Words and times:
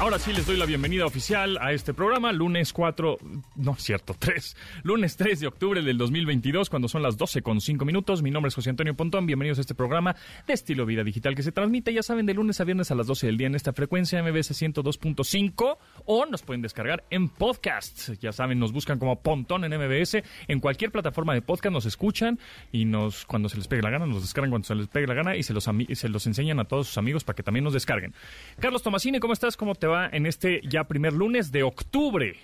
Ahora 0.00 0.18
sí 0.18 0.32
les 0.32 0.46
doy 0.46 0.56
la 0.56 0.64
bienvenida 0.64 1.04
oficial 1.04 1.58
a 1.60 1.74
este 1.74 1.92
programa, 1.92 2.32
lunes 2.32 2.72
4, 2.72 3.18
no 3.56 3.74
cierto, 3.76 4.16
3, 4.18 4.56
lunes 4.82 5.18
3 5.18 5.40
de 5.40 5.46
octubre 5.46 5.82
del 5.82 5.98
2022, 5.98 6.70
cuando 6.70 6.88
son 6.88 7.02
las 7.02 7.18
12 7.18 7.42
con 7.42 7.60
5 7.60 7.84
minutos. 7.84 8.22
Mi 8.22 8.30
nombre 8.30 8.48
es 8.48 8.54
José 8.54 8.70
Antonio 8.70 8.96
Pontón, 8.96 9.26
bienvenidos 9.26 9.58
a 9.58 9.60
este 9.60 9.74
programa 9.74 10.16
de 10.46 10.54
estilo 10.54 10.86
vida 10.86 11.04
digital 11.04 11.34
que 11.34 11.42
se 11.42 11.52
transmite, 11.52 11.92
ya 11.92 12.02
saben, 12.02 12.24
de 12.24 12.32
lunes 12.32 12.58
a 12.62 12.64
viernes 12.64 12.90
a 12.90 12.94
las 12.94 13.08
12 13.08 13.26
del 13.26 13.36
día 13.36 13.48
en 13.48 13.54
esta 13.54 13.74
frecuencia 13.74 14.22
MBS 14.22 14.52
102.5 14.52 15.76
o 16.06 16.24
nos 16.24 16.40
pueden 16.40 16.62
descargar 16.62 17.04
en 17.10 17.28
podcast. 17.28 18.14
Ya 18.22 18.32
saben, 18.32 18.58
nos 18.58 18.72
buscan 18.72 18.98
como 18.98 19.20
Pontón 19.20 19.64
en 19.64 19.78
MBS, 19.78 20.22
en 20.48 20.60
cualquier 20.60 20.92
plataforma 20.92 21.34
de 21.34 21.42
podcast 21.42 21.74
nos 21.74 21.84
escuchan 21.84 22.38
y 22.72 22.86
nos 22.86 23.26
cuando 23.26 23.50
se 23.50 23.58
les 23.58 23.68
pegue 23.68 23.82
la 23.82 23.90
gana, 23.90 24.06
nos 24.06 24.22
descargan 24.22 24.48
cuando 24.48 24.66
se 24.66 24.74
les 24.74 24.88
pegue 24.88 25.06
la 25.06 25.14
gana 25.14 25.36
y 25.36 25.42
se 25.42 25.52
los, 25.52 25.68
se 25.92 26.08
los 26.08 26.26
enseñan 26.26 26.58
a 26.58 26.64
todos 26.64 26.86
sus 26.86 26.96
amigos 26.96 27.22
para 27.22 27.36
que 27.36 27.42
también 27.42 27.64
nos 27.64 27.74
descarguen. 27.74 28.14
Carlos 28.58 28.82
Tomasini, 28.82 29.20
¿cómo 29.20 29.34
estás? 29.34 29.58
¿Cómo 29.58 29.74
te 29.74 29.89
en 30.12 30.26
este 30.26 30.60
ya 30.64 30.84
primer 30.84 31.12
lunes 31.12 31.52
de 31.52 31.62
octubre. 31.62 32.36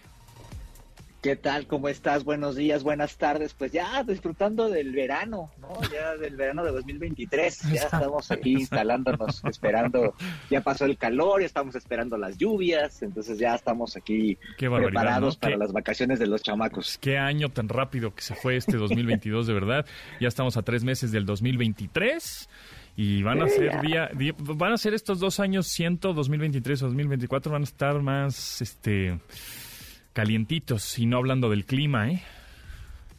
¿Qué 1.26 1.34
tal? 1.34 1.66
¿Cómo 1.66 1.88
estás? 1.88 2.22
Buenos 2.22 2.54
días, 2.54 2.84
buenas 2.84 3.16
tardes. 3.16 3.52
Pues 3.52 3.72
ya 3.72 4.04
disfrutando 4.04 4.68
del 4.68 4.92
verano, 4.92 5.50
¿no? 5.60 5.80
Ya 5.92 6.14
del 6.14 6.36
verano 6.36 6.62
de 6.62 6.70
2023. 6.70 7.62
Ya 7.72 7.82
estamos 7.82 8.30
aquí 8.30 8.52
instalándonos, 8.52 9.42
esperando. 9.50 10.14
Ya 10.50 10.60
pasó 10.60 10.84
el 10.84 10.96
calor, 10.96 11.40
ya 11.40 11.46
estamos 11.46 11.74
esperando 11.74 12.16
las 12.16 12.38
lluvias. 12.38 13.02
Entonces 13.02 13.38
ya 13.38 13.56
estamos 13.56 13.96
aquí 13.96 14.38
preparados 14.56 15.36
para 15.36 15.56
las 15.56 15.72
vacaciones 15.72 16.20
de 16.20 16.28
los 16.28 16.44
chamacos. 16.44 16.96
Qué 16.98 17.18
año 17.18 17.48
tan 17.48 17.68
rápido 17.68 18.14
que 18.14 18.22
se 18.22 18.36
fue 18.36 18.56
este 18.56 18.76
2022, 18.76 19.48
de 19.48 19.52
verdad. 19.52 19.86
Ya 20.20 20.28
estamos 20.28 20.56
a 20.56 20.62
tres 20.62 20.84
meses 20.84 21.10
del 21.10 21.26
2023. 21.26 22.48
Y 22.96 23.22
van 23.22 23.42
a 23.42 23.48
ser 23.48 23.80
día, 23.82 24.10
van 24.38 24.72
a 24.72 24.78
ser 24.78 24.94
estos 24.94 25.20
dos 25.20 25.38
años, 25.38 25.66
100, 25.68 26.00
2023 26.00 26.82
o 26.82 26.86
2024, 26.86 27.52
van 27.52 27.62
a 27.62 27.64
estar 27.64 28.00
más 28.00 28.62
este 28.62 29.18
calientitos 30.14 30.98
y 30.98 31.04
no 31.04 31.18
hablando 31.18 31.50
del 31.50 31.66
clima, 31.66 32.10
¿eh? 32.10 32.22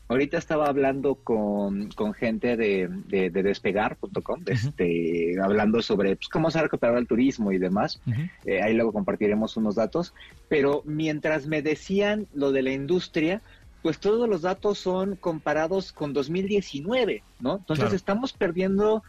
Ahorita 0.09 0.37
estaba 0.37 0.67
hablando 0.67 1.15
con, 1.15 1.91
gente 2.17 2.55
de, 2.55 2.87
de, 3.07 3.29
despegar.com, 3.29 4.41
este, 4.45 5.35
hablando 5.41 5.81
sobre 5.81 6.15
pues, 6.15 6.29
cómo 6.29 6.49
se 6.49 6.59
ha 6.59 6.63
recuperado 6.63 6.97
el 6.97 7.07
turismo 7.07 7.51
y 7.51 7.57
demás. 7.57 8.01
Eh, 8.45 8.61
ahí 8.61 8.73
luego 8.73 8.93
compartiremos 8.93 9.57
unos 9.57 9.75
datos. 9.75 10.13
Pero 10.47 10.81
mientras 10.85 11.45
me 11.45 11.61
decían 11.61 12.25
lo 12.33 12.53
de 12.53 12.61
la 12.61 12.71
industria, 12.71 13.41
pues 13.81 13.99
todos 13.99 14.29
los 14.29 14.43
datos 14.43 14.79
son 14.79 15.17
comparados 15.17 15.91
con 15.91 16.13
2019, 16.13 17.23
¿no? 17.41 17.57
Entonces 17.57 17.91
estamos 17.91 18.31
perdiendo 18.31 19.03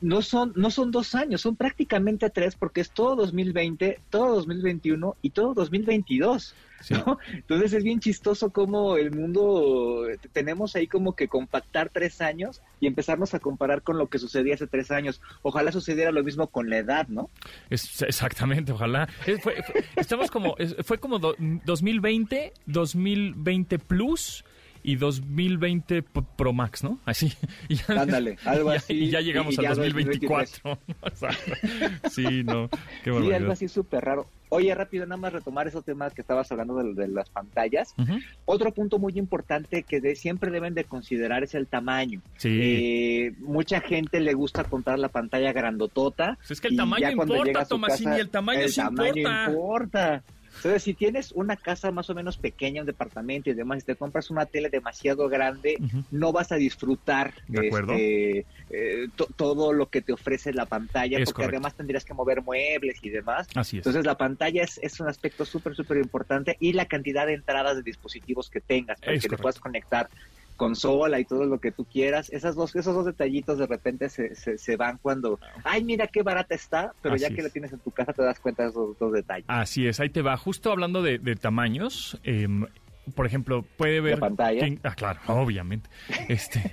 no 0.00 0.20
son, 0.22 0.52
no 0.56 0.70
son 0.70 0.90
dos 0.90 1.14
años, 1.14 1.40
son 1.40 1.56
prácticamente 1.56 2.28
tres 2.30 2.54
porque 2.54 2.80
es 2.80 2.90
todo 2.90 3.16
2020, 3.16 4.00
todo 4.10 4.36
2021 4.36 5.16
y 5.22 5.30
todo 5.30 5.54
2022. 5.54 6.54
Entonces 7.32 7.72
es 7.72 7.84
bien 7.84 8.00
chistoso 8.00 8.50
como 8.50 8.96
el 8.96 9.10
mundo, 9.10 10.06
tenemos 10.32 10.76
ahí 10.76 10.86
como 10.86 11.14
que 11.14 11.28
compactar 11.28 11.90
tres 11.90 12.20
años 12.20 12.62
y 12.80 12.86
empezarnos 12.86 13.34
a 13.34 13.38
comparar 13.38 13.82
con 13.82 13.98
lo 13.98 14.08
que 14.08 14.18
sucedía 14.18 14.54
hace 14.54 14.66
tres 14.66 14.90
años. 14.90 15.20
Ojalá 15.42 15.72
sucediera 15.72 16.12
lo 16.12 16.24
mismo 16.24 16.46
con 16.46 16.70
la 16.70 16.78
edad, 16.78 17.08
¿no? 17.08 17.30
Es, 17.68 18.02
exactamente, 18.02 18.72
ojalá. 18.72 19.08
estamos 19.96 20.30
como, 20.30 20.56
fue 20.84 20.98
como 20.98 21.18
2020, 21.18 22.52
2020 22.66 23.78
plus 23.78 24.44
y 24.82 24.96
2020 24.96 26.02
Pro 26.02 26.52
Max, 26.52 26.82
¿no? 26.82 26.98
Así. 27.04 27.32
Y 27.68 27.76
ya, 27.76 28.02
Ándale, 28.02 28.36
algo 28.44 28.70
así. 28.70 28.94
Y 28.94 29.10
ya 29.10 29.20
llegamos 29.20 29.58
al 29.58 29.66
2024. 29.66 30.78
sí, 32.10 32.42
no. 32.44 32.68
Qué 33.04 33.12
sí, 33.12 33.32
algo 33.32 33.52
así 33.52 33.68
súper 33.68 34.04
raro. 34.04 34.26
Oye, 34.48 34.74
rápido, 34.74 35.06
nada 35.06 35.16
más 35.16 35.32
retomar 35.32 35.68
esos 35.68 35.84
temas 35.84 36.12
que 36.12 36.22
estabas 36.22 36.50
hablando 36.50 36.82
de, 36.82 37.06
las 37.06 37.30
pantallas. 37.30 37.94
Otro 38.46 38.72
punto 38.72 38.98
muy 38.98 39.12
importante 39.16 39.84
que 39.84 40.00
de, 40.00 40.16
siempre 40.16 40.50
deben 40.50 40.74
de 40.74 40.82
considerar 40.82 41.44
es 41.44 41.54
el 41.54 41.68
tamaño. 41.68 42.20
Sí. 42.36 42.58
Eh, 42.60 43.34
mucha 43.38 43.80
gente 43.80 44.18
le 44.18 44.34
gusta 44.34 44.64
contar 44.64 44.98
la 44.98 45.08
pantalla 45.08 45.52
grandotota. 45.52 46.36
Pues 46.38 46.52
es 46.52 46.60
que 46.60 46.68
el 46.68 46.76
tamaño 46.76 47.10
importa, 47.12 47.64
Tomasini, 47.64 48.18
el 48.18 48.28
tamaño 48.28 48.60
el 48.60 48.70
sí 48.70 48.80
tamaño 48.80 49.46
importa. 49.48 50.24
Entonces, 50.60 50.82
si 50.82 50.92
tienes 50.92 51.32
una 51.32 51.56
casa 51.56 51.90
más 51.90 52.10
o 52.10 52.14
menos 52.14 52.36
pequeña, 52.36 52.82
un 52.82 52.86
departamento 52.86 53.48
y 53.48 53.54
demás, 53.54 53.82
y 53.82 53.86
te 53.86 53.96
compras 53.96 54.28
una 54.28 54.44
tele 54.44 54.68
demasiado 54.68 55.26
grande, 55.30 55.78
no 56.10 56.32
vas 56.32 56.52
a 56.52 56.56
disfrutar 56.56 57.32
este, 57.50 58.44
eh, 58.68 59.08
todo 59.36 59.72
lo 59.72 59.88
que 59.88 60.02
te 60.02 60.12
ofrece 60.12 60.52
la 60.52 60.66
pantalla, 60.66 61.18
porque 61.24 61.44
además 61.44 61.74
tendrías 61.74 62.04
que 62.04 62.12
mover 62.12 62.42
muebles 62.42 62.98
y 63.02 63.08
demás. 63.08 63.48
Así 63.54 63.78
es. 63.78 63.80
Entonces, 63.80 64.04
la 64.04 64.18
pantalla 64.18 64.62
es, 64.62 64.78
es 64.82 65.00
un 65.00 65.08
aspecto 65.08 65.46
súper, 65.46 65.74
súper 65.74 65.96
importante 65.96 66.58
y 66.60 66.74
la 66.74 66.84
cantidad 66.84 67.26
de 67.26 67.34
entradas 67.34 67.76
de 67.76 67.82
dispositivos 67.82 68.50
que 68.50 68.60
tengas 68.60 69.00
para 69.00 69.18
que 69.18 69.28
te 69.28 69.38
puedas 69.38 69.58
conectar 69.58 70.10
consola 70.60 71.18
y 71.18 71.24
todo 71.24 71.46
lo 71.46 71.58
que 71.58 71.72
tú 71.72 71.86
quieras. 71.86 72.28
Esas 72.28 72.54
dos, 72.54 72.76
esos 72.76 72.94
dos 72.94 73.06
detallitos 73.06 73.56
de 73.56 73.66
repente 73.66 74.10
se, 74.10 74.34
se, 74.34 74.76
van 74.76 74.98
cuando, 74.98 75.40
ay, 75.64 75.82
mira 75.82 76.06
qué 76.06 76.22
barata 76.22 76.54
está, 76.54 76.92
pero 77.00 77.16
ya 77.16 77.30
que 77.30 77.40
la 77.40 77.48
tienes 77.48 77.72
en 77.72 77.78
tu 77.78 77.90
casa 77.90 78.12
te 78.12 78.22
das 78.22 78.38
cuenta 78.40 78.64
de 78.64 78.68
esos 78.68 78.98
dos 78.98 79.10
detalles. 79.10 79.46
Así 79.48 79.86
es, 79.86 80.00
ahí 80.00 80.10
te 80.10 80.20
va. 80.20 80.36
Justo 80.36 80.70
hablando 80.70 81.00
de, 81.00 81.18
tamaños, 81.36 82.20
em, 82.24 82.66
por 83.14 83.24
ejemplo, 83.24 83.64
puede 83.78 84.02
ver... 84.02 84.18
pantalla? 84.18 84.66
ah, 84.82 84.94
claro, 84.94 85.20
obviamente. 85.28 85.88
Este, 86.28 86.70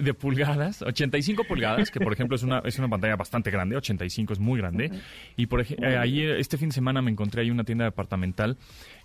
de, 0.00 0.14
pulgadas, 0.14 0.80
85 0.80 1.44
pulgadas, 1.44 1.90
que 1.90 2.00
por 2.00 2.14
ejemplo 2.14 2.36
es 2.36 2.42
una, 2.42 2.60
es 2.64 2.78
una 2.78 2.88
pantalla 2.88 3.16
bastante 3.16 3.50
grande, 3.50 3.76
85 3.76 4.32
es 4.32 4.38
muy 4.38 4.58
grande. 4.58 4.90
Y 5.36 5.46
por 5.46 5.60
ejemplo, 5.60 5.86
eh, 5.86 5.98
ahí 5.98 6.22
este 6.22 6.56
fin 6.56 6.70
de 6.70 6.74
semana 6.74 7.02
me 7.02 7.10
encontré 7.10 7.42
ahí 7.42 7.50
una 7.50 7.64
tienda 7.64 7.84
departamental, 7.84 8.56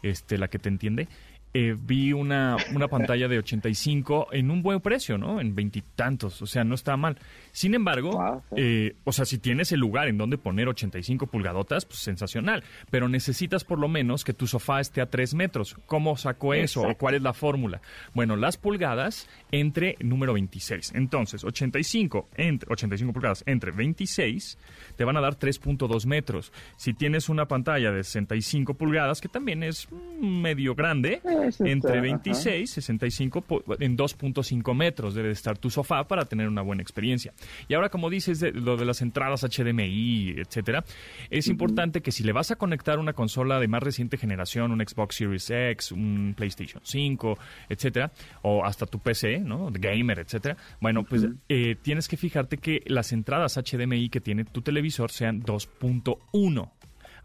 este, 0.02 0.38
la 0.38 0.48
que 0.48 0.58
te 0.58 0.70
entiende, 0.70 1.10
eh, 1.58 1.74
vi 1.80 2.12
una, 2.12 2.58
una 2.74 2.90
pantalla 2.90 3.30
de 3.30 3.38
85 3.38 4.28
en 4.34 4.52
un 4.52 4.62
buen 4.62 4.82
precio, 4.82 5.18
¿no? 5.18 5.40
En 5.40 5.56
veintitantos, 5.56 6.42
o 6.42 6.46
sea, 6.46 6.66
no 6.66 6.76
está 6.76 6.98
mal. 6.98 7.18
Sin 7.54 7.74
embargo, 7.74 8.44
eh, 8.58 8.98
o 9.06 9.14
sea, 9.14 9.24
si 9.24 9.38
tienes 9.38 9.72
el 9.72 9.80
lugar 9.80 10.10
en 10.10 10.18
donde 10.18 10.38
poner 10.38 10.68
85 10.68 11.28
pulgadotas, 11.28 11.86
pues 11.86 12.00
sensacional. 12.00 12.66
Pero 12.92 13.08
necesitas 13.08 13.64
por 13.64 13.80
lo 13.80 13.88
menos 13.88 14.26
que 14.26 14.34
tu 14.34 14.48
sofá 14.48 14.82
esté 14.82 15.00
a 15.00 15.06
3 15.06 15.34
metros. 15.36 15.78
¿Cómo 15.86 16.18
sacó 16.18 16.54
eso? 16.54 16.82
¿O 16.82 16.98
cuál 16.98 17.16
es 17.16 17.22
la 17.22 17.32
fórmula? 17.32 17.80
Bueno, 18.14 18.36
las 18.36 18.58
pulgadas 18.58 19.30
entre 19.54 19.96
número 20.02 20.34
26. 20.34 20.92
Entonces, 20.94 21.46
85, 21.46 22.28
entre, 22.36 22.70
85 22.70 23.14
pulgadas 23.14 23.44
entre 23.48 23.72
26 23.72 24.58
te 24.98 25.06
van 25.06 25.16
a 25.16 25.22
dar 25.22 25.40
3.2 25.40 26.06
metros. 26.06 26.52
Si 26.76 26.94
tienes 26.94 27.30
una 27.30 27.48
pantalla 27.48 27.94
de 27.94 28.04
65 28.04 28.74
pulgadas, 28.74 29.22
que 29.22 29.30
también 29.30 29.64
es 29.64 29.88
medio 30.20 30.76
grande, 30.76 31.22
entre 31.60 32.02
26 32.02 32.64
y 32.64 32.68
65 32.68 33.46
en 33.80 33.98
2.5 33.98 34.76
metros 34.76 35.14
debe 35.14 35.32
estar 35.32 35.58
tu 35.58 35.70
sofá 35.70 36.08
para 36.08 36.26
tener 36.26 36.48
una 36.48 36.62
buena 36.62 36.82
experiencia. 36.82 37.34
Y 37.68 37.74
ahora, 37.74 37.90
como 37.90 38.10
dices, 38.10 38.42
lo 38.54 38.78
de 38.78 38.86
las 38.86 39.02
entradas 39.02 39.44
HDMI, 39.44 40.36
etcétera, 40.38 40.84
es 41.30 41.48
importante 41.48 42.02
que 42.02 42.12
si 42.12 42.24
le 42.24 42.32
vas 42.32 42.52
a 42.52 42.56
conectar 42.56 43.00
una 43.00 43.14
consola 43.14 43.60
de 43.60 43.68
más 43.68 43.84
reciente 43.84 44.18
generación, 44.18 44.72
un 44.72 44.86
Xbox 44.86 45.16
Series 45.16 45.50
X, 45.50 45.92
un 45.92 46.34
PlayStation 46.36 46.82
5, 46.84 47.38
etcétera, 47.70 48.12
o 48.42 48.66
hasta 48.66 48.86
tu 48.86 49.00
PC, 49.00 49.40
¿no? 49.40 49.72
De 49.72 49.80
gamer, 49.80 50.20
etcétera, 50.20 50.58
bueno, 50.80 51.04
pues 51.04 51.28
eh, 51.50 51.76
tienes 51.82 52.08
que 52.08 52.18
fijarte 52.18 52.58
que 52.58 52.82
las 52.86 53.12
entradas 53.12 53.58
HDMI 53.58 54.10
que 54.10 54.22
tiene 54.22 54.46
tu 54.46 54.62
televisor 54.62 55.12
sean 55.12 55.42
2.1 55.44 56.72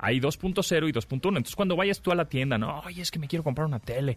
hay 0.00 0.20
2.0 0.20 0.88
y 0.88 0.92
2.1. 0.92 1.14
Entonces, 1.28 1.56
cuando 1.56 1.76
vayas 1.76 2.00
tú 2.00 2.10
a 2.10 2.14
la 2.14 2.26
tienda, 2.26 2.58
no, 2.58 2.80
oye, 2.80 3.02
es 3.02 3.10
que 3.10 3.18
me 3.18 3.28
quiero 3.28 3.42
comprar 3.42 3.66
una 3.66 3.78
tele. 3.78 4.16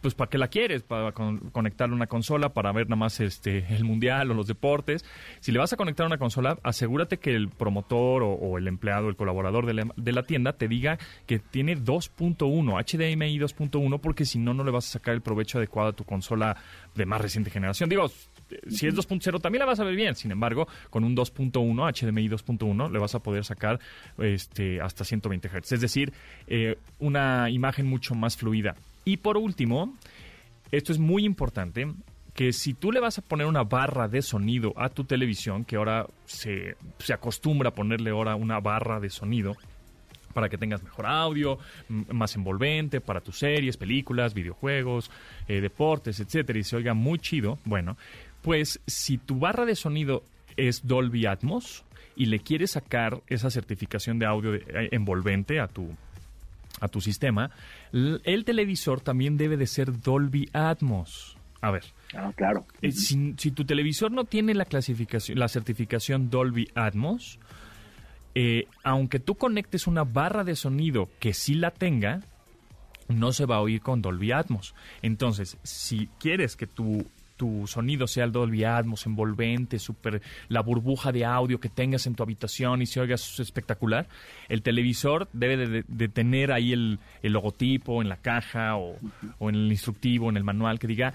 Pues, 0.00 0.14
¿para 0.14 0.30
qué 0.30 0.38
la 0.38 0.48
quieres? 0.48 0.82
Para 0.82 1.12
conectarle 1.12 1.94
una 1.94 2.06
consola, 2.06 2.50
para 2.50 2.72
ver 2.72 2.88
nada 2.88 2.96
más 2.96 3.20
este, 3.20 3.64
el 3.74 3.84
mundial 3.84 4.30
o 4.30 4.34
los 4.34 4.46
deportes. 4.46 5.04
Si 5.40 5.52
le 5.52 5.58
vas 5.58 5.72
a 5.72 5.76
conectar 5.76 6.06
una 6.06 6.18
consola, 6.18 6.58
asegúrate 6.62 7.18
que 7.18 7.34
el 7.34 7.48
promotor 7.48 8.22
o, 8.22 8.58
el 8.58 8.68
empleado, 8.68 9.08
el 9.08 9.16
colaborador 9.16 9.66
de 9.66 9.74
la, 9.74 9.86
de 9.96 10.12
la, 10.12 10.22
tienda 10.22 10.52
te 10.52 10.68
diga 10.68 10.98
que 11.26 11.38
tiene 11.38 11.76
2.1, 11.76 12.38
HDMI 12.38 13.38
2.1, 13.38 14.00
porque 14.00 14.24
si 14.24 14.38
no, 14.38 14.54
no 14.54 14.64
le 14.64 14.70
vas 14.70 14.86
a 14.88 14.90
sacar 14.92 15.14
el 15.14 15.22
provecho 15.22 15.58
adecuado 15.58 15.90
a 15.90 15.92
tu 15.92 16.04
consola 16.04 16.56
de 16.94 17.06
más 17.06 17.20
reciente 17.20 17.50
generación. 17.50 17.88
Digo, 17.88 18.10
si 18.68 18.86
es 18.86 18.94
2.0 18.94 19.40
también 19.40 19.60
la 19.60 19.66
vas 19.66 19.80
a 19.80 19.84
ver 19.84 19.94
bien. 19.94 20.14
Sin 20.14 20.30
embargo, 20.30 20.68
con 20.90 21.04
un 21.04 21.16
2.1, 21.16 21.52
HDMI 21.52 22.28
2.1, 22.28 22.90
le 22.90 22.98
vas 22.98 23.14
a 23.14 23.20
poder 23.20 23.44
sacar 23.44 23.78
este, 24.18 24.80
hasta 24.80 25.04
120 25.04 25.48
Hz. 25.48 25.72
Es 25.72 25.80
decir, 25.80 26.12
eh, 26.46 26.76
una 26.98 27.50
imagen 27.50 27.86
mucho 27.86 28.14
más 28.14 28.36
fluida. 28.36 28.74
Y 29.04 29.18
por 29.18 29.36
último, 29.36 29.96
esto 30.70 30.92
es 30.92 30.98
muy 30.98 31.24
importante, 31.24 31.86
que 32.34 32.52
si 32.52 32.74
tú 32.74 32.92
le 32.92 33.00
vas 33.00 33.18
a 33.18 33.22
poner 33.22 33.46
una 33.46 33.64
barra 33.64 34.06
de 34.06 34.22
sonido 34.22 34.72
a 34.76 34.90
tu 34.90 35.04
televisión, 35.04 35.64
que 35.64 35.76
ahora 35.76 36.06
se, 36.24 36.76
se 36.98 37.12
acostumbra 37.12 37.70
a 37.70 37.74
ponerle 37.74 38.10
ahora 38.10 38.36
una 38.36 38.60
barra 38.60 39.00
de 39.00 39.10
sonido, 39.10 39.56
para 40.38 40.48
que 40.48 40.56
tengas 40.56 40.82
mejor 40.84 41.06
audio, 41.06 41.58
más 41.88 42.36
envolvente 42.36 43.00
para 43.00 43.20
tus 43.20 43.38
series, 43.38 43.76
películas, 43.76 44.34
videojuegos, 44.34 45.10
eh, 45.48 45.60
deportes, 45.60 46.20
etcétera, 46.20 46.58
y 46.60 46.62
se 46.62 46.76
oiga 46.76 46.94
muy 46.94 47.18
chido, 47.18 47.58
bueno, 47.64 47.96
pues 48.42 48.80
si 48.86 49.18
tu 49.18 49.38
barra 49.38 49.64
de 49.64 49.76
sonido 49.76 50.22
es 50.56 50.86
Dolby 50.86 51.26
Atmos 51.26 51.84
y 52.16 52.26
le 52.26 52.40
quieres 52.40 52.72
sacar 52.72 53.22
esa 53.28 53.50
certificación 53.50 54.18
de 54.18 54.26
audio 54.26 54.54
eh, 54.54 54.88
envolvente 54.92 55.60
a 55.60 55.68
tu 55.68 55.90
a 56.80 56.86
tu 56.86 57.00
sistema, 57.00 57.50
el 57.92 58.44
televisor 58.44 59.00
también 59.00 59.36
debe 59.36 59.56
de 59.56 59.66
ser 59.66 60.00
Dolby 60.00 60.48
Atmos. 60.52 61.36
A 61.60 61.72
ver. 61.72 61.84
Ah, 62.14 62.32
claro. 62.36 62.66
Eh, 62.82 62.92
si, 62.92 63.34
si, 63.36 63.50
tu 63.50 63.64
televisor 63.64 64.12
no 64.12 64.24
tiene 64.24 64.54
la 64.54 64.64
clasificación, 64.64 65.38
la 65.38 65.48
certificación 65.48 66.30
Dolby 66.30 66.68
Atmos, 66.74 67.40
eh, 68.34 68.68
aunque 68.84 69.18
tú 69.18 69.34
conectes 69.34 69.86
una 69.86 70.04
barra 70.04 70.44
de 70.44 70.54
sonido 70.54 71.08
que 71.18 71.34
sí 71.34 71.54
la 71.54 71.72
tenga, 71.72 72.20
no 73.08 73.32
se 73.32 73.46
va 73.46 73.56
a 73.56 73.60
oír 73.60 73.80
con 73.80 74.02
Dolby 74.02 74.32
Atmos. 74.32 74.74
Entonces, 75.02 75.58
si 75.64 76.08
quieres 76.20 76.54
que 76.54 76.68
tu, 76.68 77.06
tu 77.38 77.66
sonido 77.66 78.06
sea 78.06 78.24
el 78.24 78.32
Dolby 78.32 78.64
Atmos, 78.64 79.06
envolvente, 79.06 79.78
super, 79.78 80.20
la 80.48 80.60
burbuja 80.60 81.12
de 81.12 81.24
audio 81.24 81.60
que 81.60 81.70
tengas 81.70 82.06
en 82.06 82.14
tu 82.14 82.22
habitación 82.22 82.82
y 82.82 82.86
se 82.86 83.00
oiga 83.00 83.14
espectacular, 83.14 84.06
el 84.50 84.60
televisor 84.60 85.28
debe 85.32 85.82
de, 85.86 86.08
tener 86.08 86.52
ahí 86.52 86.72
el, 86.74 86.98
logotipo 87.22 88.02
en 88.02 88.10
la 88.10 88.16
caja 88.16 88.76
o, 88.76 88.96
o 89.38 89.48
en 89.48 89.54
el 89.54 89.70
instructivo, 89.70 90.28
en 90.28 90.36
el 90.36 90.44
manual 90.44 90.78
que 90.78 90.86
diga 90.86 91.14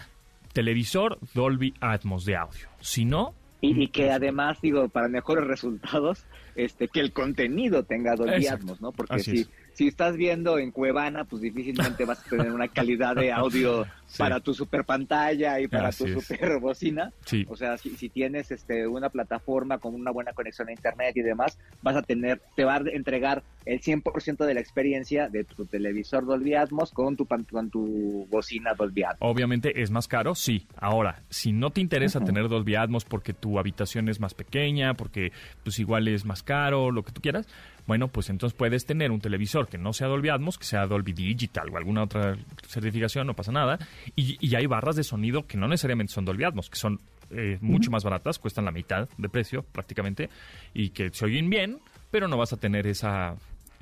televisor 0.54 1.20
Dolby 1.34 1.74
Atmos 1.81 2.25
de 2.25 2.38
audio. 2.38 2.68
Si 2.80 3.06
no, 3.06 3.34
y, 3.66 3.88
que 3.88 4.12
además, 4.12 4.60
digo, 4.62 4.90
para 4.90 5.08
mejores 5.08 5.48
resultados, 5.48 6.25
este, 6.56 6.90
que 6.90 7.00
el 7.00 7.14
contenido 7.14 7.84
tenga 7.84 8.16
Dolby 8.16 8.48
Atmos, 8.48 8.81
¿no? 8.81 8.92
Porque 8.92 9.20
si, 9.20 9.48
si 9.74 9.88
estás 9.88 10.16
viendo 10.16 10.60
en 10.60 10.72
Cuevana, 10.72 11.25
pues 11.25 11.42
difícilmente 11.42 12.06
vas 12.06 12.25
a 12.25 12.30
tener 12.30 12.52
una 12.52 12.68
calidad 12.68 13.16
de 13.16 13.31
audio 13.31 13.86
para 14.18 14.40
tu 14.40 14.54
super 14.54 14.86
pantalla 14.86 15.60
y 15.60 15.68
para 15.68 15.92
tu 15.92 16.08
super 16.08 16.60
bocina. 16.60 17.12
O 17.48 17.56
sea, 17.56 17.78
si, 17.78 17.92
si, 17.96 18.10
tienes 18.10 18.52
este 18.52 18.88
una 18.88 19.10
plataforma 19.10 19.80
con 19.80 19.96
una 19.96 20.12
buena 20.12 20.34
conexión 20.34 20.70
a 20.70 20.72
internet 20.72 21.16
y 21.18 21.22
demás, 21.22 21.58
vas 21.81 21.96
a 21.96 22.02
tener, 22.02 22.42
te 22.56 22.64
va 22.64 22.75
a 22.75 22.81
entregar 22.92 23.44
el 23.66 23.81
100% 23.81 24.46
de 24.46 24.54
la 24.54 24.60
experiencia 24.60 25.30
de 25.30 25.44
tu 25.44 25.66
televisor 25.66 26.25
Dolby 26.25 26.56
Atmos 26.56 26.92
con 26.92 27.16
tu, 27.16 27.25
con 27.25 27.70
tu 27.70 28.28
bocina 28.30 28.74
Dolby 28.74 29.04
Atmos. 29.04 29.18
Obviamente 29.22 29.81
es 29.81 29.90
más 29.90 30.08
caro, 30.08 30.36
sí. 30.36 30.68
Ahora, 30.75 31.24
si 31.30 31.52
no 31.52 31.72
te 31.72 31.81
interesa 31.81 32.20
tener 32.20 32.50
Dolby 32.50 32.75
Atmos 32.75 33.06
porque 33.06 33.34
tu 33.34 33.60
habitación 33.60 34.10
es 34.10 34.20
más 34.20 34.34
pequeña, 34.34 34.94
porque 34.94 35.31
pues 35.64 35.80
igual 35.80 36.08
es 36.08 36.25
más 36.25 36.44
caro, 36.44 36.92
lo 36.92 37.04
que 37.04 37.12
tú 37.12 37.22
quieras, 37.22 37.48
bueno, 37.85 38.07
pues 38.07 38.30
entonces 38.30 38.57
puedes 38.57 38.85
tener 38.85 39.12
un 39.12 39.19
televisor 39.19 39.68
que 39.68 39.77
no 39.77 39.94
sea 39.94 40.07
Dolby 40.07 40.30
Atmos, 40.30 40.57
que 40.57 40.65
sea 40.65 40.88
Dolby 40.88 41.13
Digital 41.13 41.69
o 41.69 41.77
alguna 41.77 42.03
otra 42.03 42.38
certificación, 42.68 43.27
no 43.27 43.35
pasa 43.35 43.51
nada. 43.51 43.77
Y, 44.15 44.56
hay 44.56 44.65
barras 44.68 44.95
de 44.95 45.03
sonido 45.03 45.45
que 45.47 45.57
no 45.57 45.68
necesariamente 45.68 46.13
son 46.13 46.25
Dolby 46.25 46.45
Atmos, 46.45 46.69
que 46.69 46.77
son 46.77 47.00
eh, 47.31 47.57
mucho 47.62 47.91
más 47.91 48.03
baratas, 48.03 48.39
cuestan 48.39 48.65
la 48.65 48.71
mitad 48.71 49.09
de 49.18 49.30
precio 49.30 49.63
prácticamente, 49.63 50.30
y 50.74 50.89
que 50.89 51.09
se 51.12 51.25
oyen 51.25 51.50
bien, 51.50 51.80
pero 52.12 52.27
no 52.27 52.38
vas 52.38 52.53
a 52.53 52.57
tener 52.57 52.88
esa, 52.88 53.35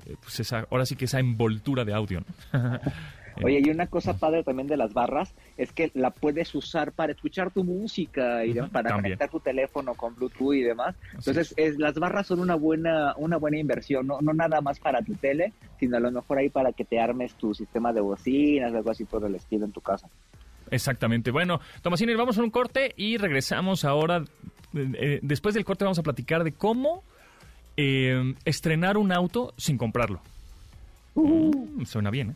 eh, 0.06 0.16
pues 0.22 0.40
esa 0.40 0.66
ahora 0.72 0.86
sí 0.86 0.96
que 0.96 1.06
esa 1.06 1.20
envoltura 1.20 1.86
de 1.86 1.94
audio. 1.94 2.22
¿no? 2.54 2.60
Oye, 3.44 3.62
y 3.64 3.70
una 3.70 3.88
cosa 3.88 4.18
padre 4.18 4.44
también 4.44 4.68
de 4.68 4.78
las 4.78 4.94
barras 4.94 5.34
es 5.58 5.72
que 5.72 5.92
la 5.94 6.12
puedes 6.12 6.54
usar 6.56 6.92
para 6.92 7.14
escuchar 7.14 7.52
tu 7.52 7.64
música 7.64 8.46
y 8.46 8.54
para 8.54 8.94
conectar 8.94 9.30
tu 9.30 9.40
teléfono 9.40 9.96
con 9.96 10.16
Bluetooth 10.16 10.54
y 10.54 10.62
demás. 10.62 10.96
Entonces, 11.14 11.54
es, 11.58 11.78
las 11.78 11.96
barras 11.96 12.28
son 12.28 12.40
una 12.40 12.56
buena 12.56 13.14
una 13.18 13.38
buena 13.38 13.58
inversión, 13.58 14.08
no, 14.08 14.20
no 14.22 14.34
nada 14.34 14.62
más 14.62 14.80
para 14.80 15.02
tu 15.02 15.16
tele, 15.16 15.54
sino 15.80 15.98
a 15.98 16.00
lo 16.00 16.12
mejor 16.12 16.38
ahí 16.38 16.50
para 16.50 16.74
que 16.74 16.86
te 16.86 17.00
armes 17.00 17.34
tu 17.36 17.54
sistema 17.54 17.94
de 17.94 18.02
bocinas, 18.02 18.74
algo 18.74 18.92
así 18.92 19.06
por 19.06 19.26
el 19.26 19.36
estilo 19.36 19.66
en 19.66 19.72
tu 19.72 19.82
casa. 19.82 20.08
Exactamente. 20.70 21.32
Bueno, 21.32 21.60
Tomasini, 21.82 22.16
vamos 22.16 22.38
a 22.38 22.44
un 22.44 22.50
corte 22.50 22.94
y 22.96 23.18
regresamos 23.18 23.86
ahora. 23.86 24.24
Eh, 24.74 24.92
eh, 24.96 25.20
después 25.22 25.54
del 25.54 25.66
corte 25.66 25.84
vamos 25.84 26.00
a 26.00 26.04
platicar 26.04 26.44
de 26.44 26.54
cómo 26.54 27.04
eh, 27.78 28.36
estrenar 28.46 28.98
un 28.98 29.12
auto 29.12 29.54
sin 29.58 29.78
comprarlo. 29.78 30.22
Uh. 31.14 31.84
suena 31.86 32.10
bien, 32.10 32.32
¿eh? 32.32 32.36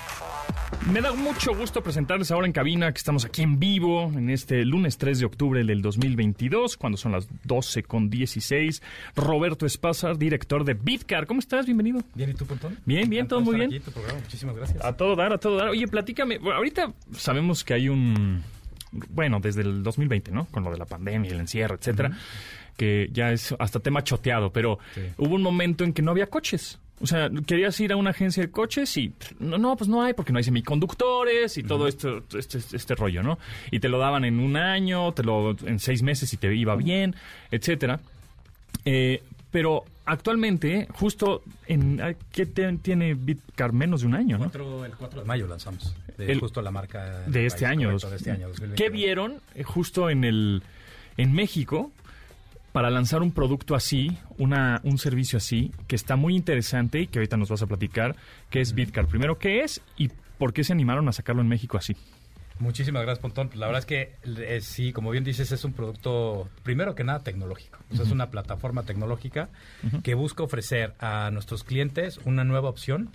Me 0.89 0.99
da 0.99 1.13
mucho 1.13 1.55
gusto 1.55 1.83
presentarles 1.83 2.31
ahora 2.31 2.47
en 2.47 2.53
cabina 2.53 2.91
que 2.91 2.97
estamos 2.97 3.23
aquí 3.23 3.43
en 3.43 3.59
vivo 3.59 4.11
en 4.15 4.29
este 4.31 4.65
lunes 4.65 4.97
3 4.97 5.19
de 5.19 5.25
octubre 5.25 5.63
del 5.63 5.81
2022, 5.81 6.75
cuando 6.75 6.97
son 6.97 7.11
las 7.11 7.27
12 7.43 7.83
con 7.83 8.09
16. 8.09 8.81
Roberto 9.15 9.65
Espázar, 9.65 10.17
director 10.17 10.65
de 10.65 10.73
Bitcar. 10.73 11.27
¿Cómo 11.27 11.39
estás? 11.39 11.67
Bienvenido. 11.67 12.01
Bien, 12.15 12.31
¿y 12.31 12.33
tú, 12.33 12.45
Pontón? 12.45 12.77
Bien, 12.83 13.09
bien, 13.09 13.27
todo 13.27 13.41
muy 13.41 13.55
bien. 13.55 13.81
Muchísimas 14.21 14.55
gracias. 14.55 14.83
A 14.83 14.97
todo 14.97 15.15
dar, 15.15 15.31
a 15.31 15.37
todo 15.37 15.55
dar. 15.55 15.69
Oye, 15.69 15.87
platícame. 15.87 16.39
ahorita 16.43 16.91
sabemos 17.13 17.63
que 17.63 17.75
hay 17.75 17.87
un. 17.87 18.43
Bueno, 18.91 19.39
desde 19.39 19.61
el 19.61 19.83
2020, 19.83 20.31
¿no? 20.31 20.45
Con 20.47 20.63
lo 20.63 20.71
de 20.71 20.77
la 20.77 20.85
pandemia, 20.85 21.31
el 21.31 21.39
encierro, 21.39 21.75
etcétera. 21.75 22.11
Que 22.75 23.07
ya 23.13 23.31
es 23.31 23.55
hasta 23.59 23.79
tema 23.79 24.03
choteado, 24.03 24.51
pero 24.51 24.79
hubo 25.17 25.35
un 25.35 25.43
momento 25.43 25.83
en 25.83 25.93
que 25.93 26.01
no 26.01 26.11
había 26.11 26.27
coches. 26.27 26.80
O 27.01 27.07
sea, 27.07 27.29
querías 27.47 27.79
ir 27.79 27.91
a 27.91 27.95
una 27.95 28.11
agencia 28.11 28.43
de 28.43 28.51
coches 28.51 28.95
y 28.97 29.13
no, 29.39 29.57
no 29.57 29.75
pues 29.75 29.89
no 29.89 30.03
hay 30.03 30.13
porque 30.13 30.31
no 30.31 30.37
hay 30.37 30.43
semiconductores 30.43 31.57
y 31.57 31.63
todo 31.63 31.87
esto, 31.87 32.23
este, 32.37 32.57
este 32.57 32.95
rollo, 32.95 33.23
¿no? 33.23 33.39
Y 33.71 33.79
te 33.79 33.89
lo 33.89 33.99
daban 33.99 34.25
en 34.25 34.39
un 34.39 34.57
año, 34.57 35.11
te 35.13 35.23
lo 35.23 35.55
en 35.65 35.79
seis 35.79 36.03
meses 36.03 36.31
y 36.33 36.37
te 36.37 36.53
iba 36.55 36.75
bien, 36.75 37.15
etcétera. 37.49 37.99
Eh, 38.85 39.21
pero 39.51 39.83
actualmente, 40.05 40.87
justo 40.93 41.43
en 41.67 42.15
¿qué 42.31 42.45
tiene 42.45 43.13
Bitcar 43.13 43.73
menos 43.73 44.01
de 44.01 44.07
un 44.07 44.15
año, 44.15 44.37
¿no? 44.37 44.45
el 44.85 44.95
4 44.95 45.21
de 45.21 45.27
mayo 45.27 45.47
lanzamos. 45.47 45.95
De, 46.17 46.35
justo 46.35 46.61
la 46.61 46.71
marca 46.71 47.21
de 47.27 47.45
este, 47.45 47.65
año, 47.65 47.89
de 47.89 48.15
este 48.15 48.31
año. 48.31 48.47
¿Qué 48.75 48.89
vieron 48.89 49.41
eh, 49.55 49.63
justo 49.63 50.09
en 50.09 50.23
el 50.23 50.63
en 51.17 51.33
México? 51.33 51.91
Para 52.71 52.89
lanzar 52.89 53.21
un 53.21 53.31
producto 53.31 53.75
así, 53.75 54.17
una, 54.37 54.81
un 54.83 54.97
servicio 54.97 55.37
así, 55.37 55.71
que 55.87 55.95
está 55.95 56.15
muy 56.15 56.35
interesante 56.35 56.99
y 56.99 57.07
que 57.07 57.19
ahorita 57.19 57.37
nos 57.37 57.49
vas 57.49 57.61
a 57.61 57.67
platicar, 57.67 58.15
que 58.49 58.61
es 58.61 58.73
Bitcar. 58.73 59.07
Primero, 59.07 59.37
¿qué 59.37 59.61
es 59.61 59.81
y 59.97 60.09
por 60.37 60.53
qué 60.53 60.63
se 60.63 60.73
animaron 60.73 61.07
a 61.07 61.11
sacarlo 61.11 61.41
en 61.41 61.47
México 61.47 61.77
así? 61.77 61.95
Muchísimas 62.61 63.01
gracias, 63.01 63.19
Pontón. 63.19 63.49
La 63.55 63.65
verdad 63.65 63.79
es 63.79 63.85
que 63.87 64.13
eh, 64.23 64.61
sí, 64.61 64.93
como 64.93 65.09
bien 65.09 65.23
dices, 65.23 65.51
es 65.51 65.65
un 65.65 65.73
producto, 65.73 66.47
primero 66.61 66.93
que 66.93 67.03
nada, 67.03 67.23
tecnológico. 67.23 67.79
Es 67.91 68.11
una 68.11 68.29
plataforma 68.29 68.83
tecnológica 68.83 69.49
que 70.03 70.13
busca 70.13 70.43
ofrecer 70.43 70.93
a 70.99 71.31
nuestros 71.31 71.63
clientes 71.63 72.19
una 72.23 72.43
nueva 72.43 72.69
opción 72.69 73.09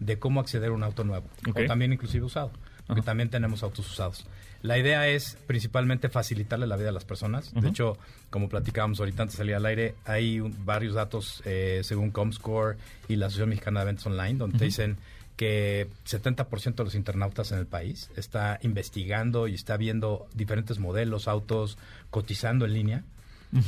de 0.00 0.18
cómo 0.18 0.40
acceder 0.40 0.70
a 0.70 0.72
un 0.72 0.82
auto 0.82 1.04
nuevo, 1.04 1.28
o 1.48 1.64
también 1.66 1.92
inclusive 1.92 2.24
usado, 2.24 2.50
porque 2.88 3.02
también 3.02 3.28
tenemos 3.28 3.62
autos 3.62 3.88
usados. 3.88 4.26
La 4.62 4.76
idea 4.76 5.06
es 5.06 5.36
principalmente 5.46 6.08
facilitarle 6.08 6.66
la 6.66 6.76
vida 6.76 6.88
a 6.88 6.92
las 6.92 7.04
personas. 7.04 7.54
De 7.54 7.68
hecho, 7.68 7.96
como 8.28 8.48
platicábamos 8.48 8.98
ahorita 8.98 9.22
antes 9.22 9.36
de 9.36 9.38
salir 9.38 9.54
al 9.54 9.66
aire, 9.66 9.94
hay 10.04 10.40
varios 10.40 10.94
datos 10.94 11.42
eh, 11.44 11.82
según 11.84 12.10
Comscore 12.10 12.76
y 13.06 13.16
la 13.16 13.26
Asociación 13.26 13.50
Mexicana 13.50 13.80
de 13.80 13.86
Ventas 13.86 14.06
Online, 14.06 14.34
donde 14.34 14.64
dicen 14.64 14.96
que 15.36 15.86
70% 16.04 16.74
de 16.74 16.84
los 16.84 16.96
internautas 16.96 17.52
en 17.52 17.58
el 17.58 17.66
país 17.66 18.10
está 18.16 18.58
investigando 18.62 19.46
y 19.46 19.54
está 19.54 19.76
viendo 19.76 20.26
diferentes 20.34 20.80
modelos, 20.80 21.28
autos, 21.28 21.78
cotizando 22.10 22.64
en 22.64 22.72
línea. 22.72 23.04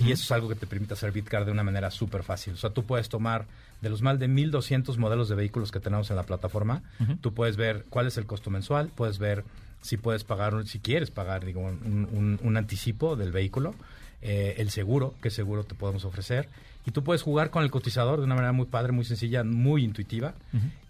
Y 0.04 0.12
eso 0.12 0.24
es 0.24 0.32
algo 0.32 0.48
que 0.48 0.56
te 0.56 0.66
permite 0.66 0.92
hacer 0.92 1.12
Bitcar 1.12 1.44
de 1.44 1.52
una 1.52 1.62
manera 1.62 1.90
súper 1.90 2.22
fácil. 2.22 2.54
O 2.54 2.56
sea, 2.56 2.70
tú 2.70 2.84
puedes 2.84 3.08
tomar 3.08 3.46
de 3.80 3.90
los 3.90 4.02
más 4.02 4.18
de 4.18 4.28
1.200 4.28 4.96
modelos 4.96 5.28
de 5.28 5.34
vehículos 5.34 5.70
que 5.70 5.80
tenemos 5.80 6.10
en 6.10 6.16
la 6.16 6.24
plataforma, 6.24 6.82
tú 7.20 7.32
puedes 7.32 7.56
ver 7.56 7.84
cuál 7.88 8.06
es 8.06 8.16
el 8.18 8.26
costo 8.26 8.50
mensual, 8.50 8.90
puedes 8.94 9.18
ver 9.18 9.44
si 9.82 9.96
puedes 9.96 10.24
pagar, 10.24 10.66
si 10.66 10.78
quieres 10.78 11.10
pagar, 11.10 11.44
digo, 11.44 11.60
un, 11.60 12.56
anticipo 12.56 13.16
del 13.16 13.32
vehículo, 13.32 13.74
eh, 14.22 14.56
el 14.58 14.70
seguro, 14.70 15.14
qué 15.22 15.30
seguro 15.30 15.64
te 15.64 15.74
podemos 15.74 16.04
ofrecer. 16.04 16.48
Y 16.86 16.92
tú 16.92 17.02
puedes 17.02 17.22
jugar 17.22 17.50
con 17.50 17.62
el 17.62 17.70
cotizador 17.70 18.18
de 18.18 18.24
una 18.24 18.34
manera 18.34 18.52
muy 18.52 18.66
padre, 18.66 18.92
muy 18.92 19.04
sencilla, 19.04 19.44
muy 19.44 19.84
intuitiva. 19.84 20.34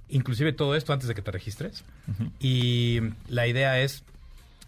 Inclusive 0.09 0.53
todo 0.53 0.75
esto 0.75 0.93
antes 0.93 1.09
de 1.09 1.15
que 1.15 1.23
te 1.23 1.31
registres. 1.31 1.85
Y 2.41 3.01
la 3.29 3.47
idea 3.47 3.81
es 3.81 4.03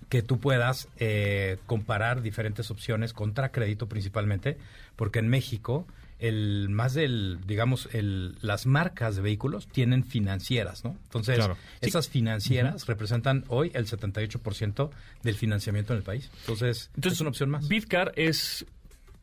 que 0.09 0.23
tú 0.23 0.39
puedas 0.39 0.89
eh, 0.99 1.59
comparar 1.67 2.23
diferentes 2.23 2.71
opciones 2.71 3.13
contra 3.13 3.51
crédito 3.51 3.89
principalmente, 3.89 4.59
porque 4.95 5.21
en 5.21 5.29
México 5.29 5.87
el 6.23 6.69
más 6.71 6.95
del 6.95 7.41
digamos 7.47 7.89
el, 7.93 8.37
las 8.41 8.65
marcas 8.65 9.17
de 9.17 9.23
vehículos 9.23 9.67
tienen 9.67 10.05
financieras, 10.05 10.85
¿no? 10.85 10.97
Entonces 11.05 11.45
esas 11.81 12.09
financieras 12.09 12.87
representan 12.87 13.45
hoy 13.49 13.73
el 13.75 13.87
78% 13.87 14.91
del 15.23 15.35
financiamiento 15.35 15.93
en 15.93 15.99
el 15.99 16.05
país. 16.05 16.31
Entonces, 16.41 16.91
Entonces 16.95 17.15
es 17.15 17.21
una 17.21 17.31
opción 17.31 17.51
más. 17.51 17.67
Bitcar 17.67 18.13
es 18.17 18.65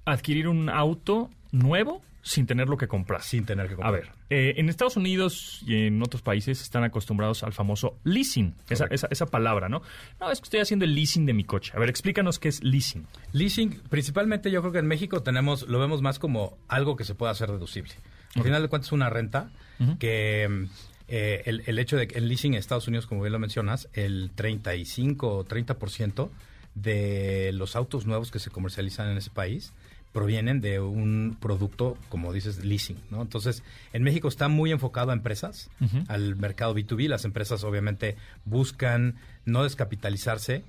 adquirir 0.06 0.50
un 0.50 0.70
auto 0.70 1.30
nuevo 1.52 2.02
sin 2.22 2.46
tener 2.46 2.68
lo 2.68 2.78
que 2.78 2.88
comprar. 2.88 3.22
Sin 3.22 3.46
tener 3.46 3.68
que 3.68 3.76
comprar. 3.76 3.94
A 3.94 3.98
ver, 3.98 4.12
eh, 4.30 4.56
en 4.58 4.70
Estados 4.70 4.98
Unidos 4.98 5.62
y 5.66 5.88
en 5.88 6.02
otros 6.02 6.22
países 6.22 6.62
están 6.62 6.84
acostumbrados 6.84 7.44
al 7.44 7.54
famoso 7.54 7.98
leasing, 8.04 8.56
esa, 8.70 8.86
esa, 8.86 9.26
palabra, 9.26 9.70
¿no? 9.70 9.82
No, 10.20 10.32
es 10.32 10.40
que 10.40 10.46
estoy 10.46 10.60
haciendo 10.60 10.86
el 10.86 10.96
leasing 10.96 11.26
de 11.26 11.34
mi 11.34 11.44
coche. 11.44 11.72
A 11.76 11.80
ver, 11.80 11.90
explícanos 11.90 12.40
qué 12.40 12.50
es 12.50 12.64
leasing. 12.64 13.08
Leasing, 13.32 13.82
principalmente 13.90 14.52
yo 14.52 14.62
creo 14.62 14.74
que 14.74 14.80
en 14.80 14.88
México 14.88 15.24
tenemos, 15.24 15.68
lo 15.68 15.80
vemos 15.80 16.02
más 16.02 16.20
como 16.20 16.58
algo 16.68 16.96
que 16.96 17.06
se 17.06 17.16
puede 17.16 17.32
hacer 17.32 17.52
deducible. 17.52 17.94
Al 18.36 18.44
final 18.44 18.62
de 18.62 18.68
cuentas 18.68 18.90
es 18.90 18.92
una 18.92 19.10
renta 19.10 19.50
que 19.98 20.68
eh, 21.08 21.42
el, 21.46 21.64
el, 21.66 21.80
hecho 21.80 21.98
de 21.98 22.08
que 22.08 22.18
el 22.20 22.28
leasing 22.28 22.54
en 22.54 22.60
Estados 22.60 22.88
Unidos, 22.88 23.08
como 23.08 23.22
bien 23.22 23.34
lo 23.34 23.40
mencionas, 23.40 23.90
el 23.94 24.30
35 24.36 25.38
o 25.38 25.46
30% 25.46 26.30
de 26.76 27.52
los 27.54 27.76
autos 27.76 28.06
nuevos 28.06 28.30
que 28.30 28.40
se 28.40 28.52
comercializan 28.52 29.10
en 29.10 29.18
ese 29.18 29.32
país 29.32 29.74
provienen 30.12 30.60
de 30.60 30.80
un 30.80 31.38
producto, 31.40 31.98
como 32.10 32.34
dices, 32.34 32.64
leasing, 32.64 32.98
¿no? 33.12 33.22
Entonces, 33.22 33.64
en 33.94 34.04
México 34.04 34.28
está 34.28 34.48
muy 34.48 34.72
enfocado 34.72 35.12
a 35.12 35.14
empresas, 35.14 35.70
al 36.08 36.36
mercado 36.36 36.74
B2B. 36.76 37.08
Las 37.08 37.26
empresas 37.26 37.64
obviamente 37.64 38.16
buscan 38.46 39.16
no 39.46 39.64
descapitalizarse 39.64 40.64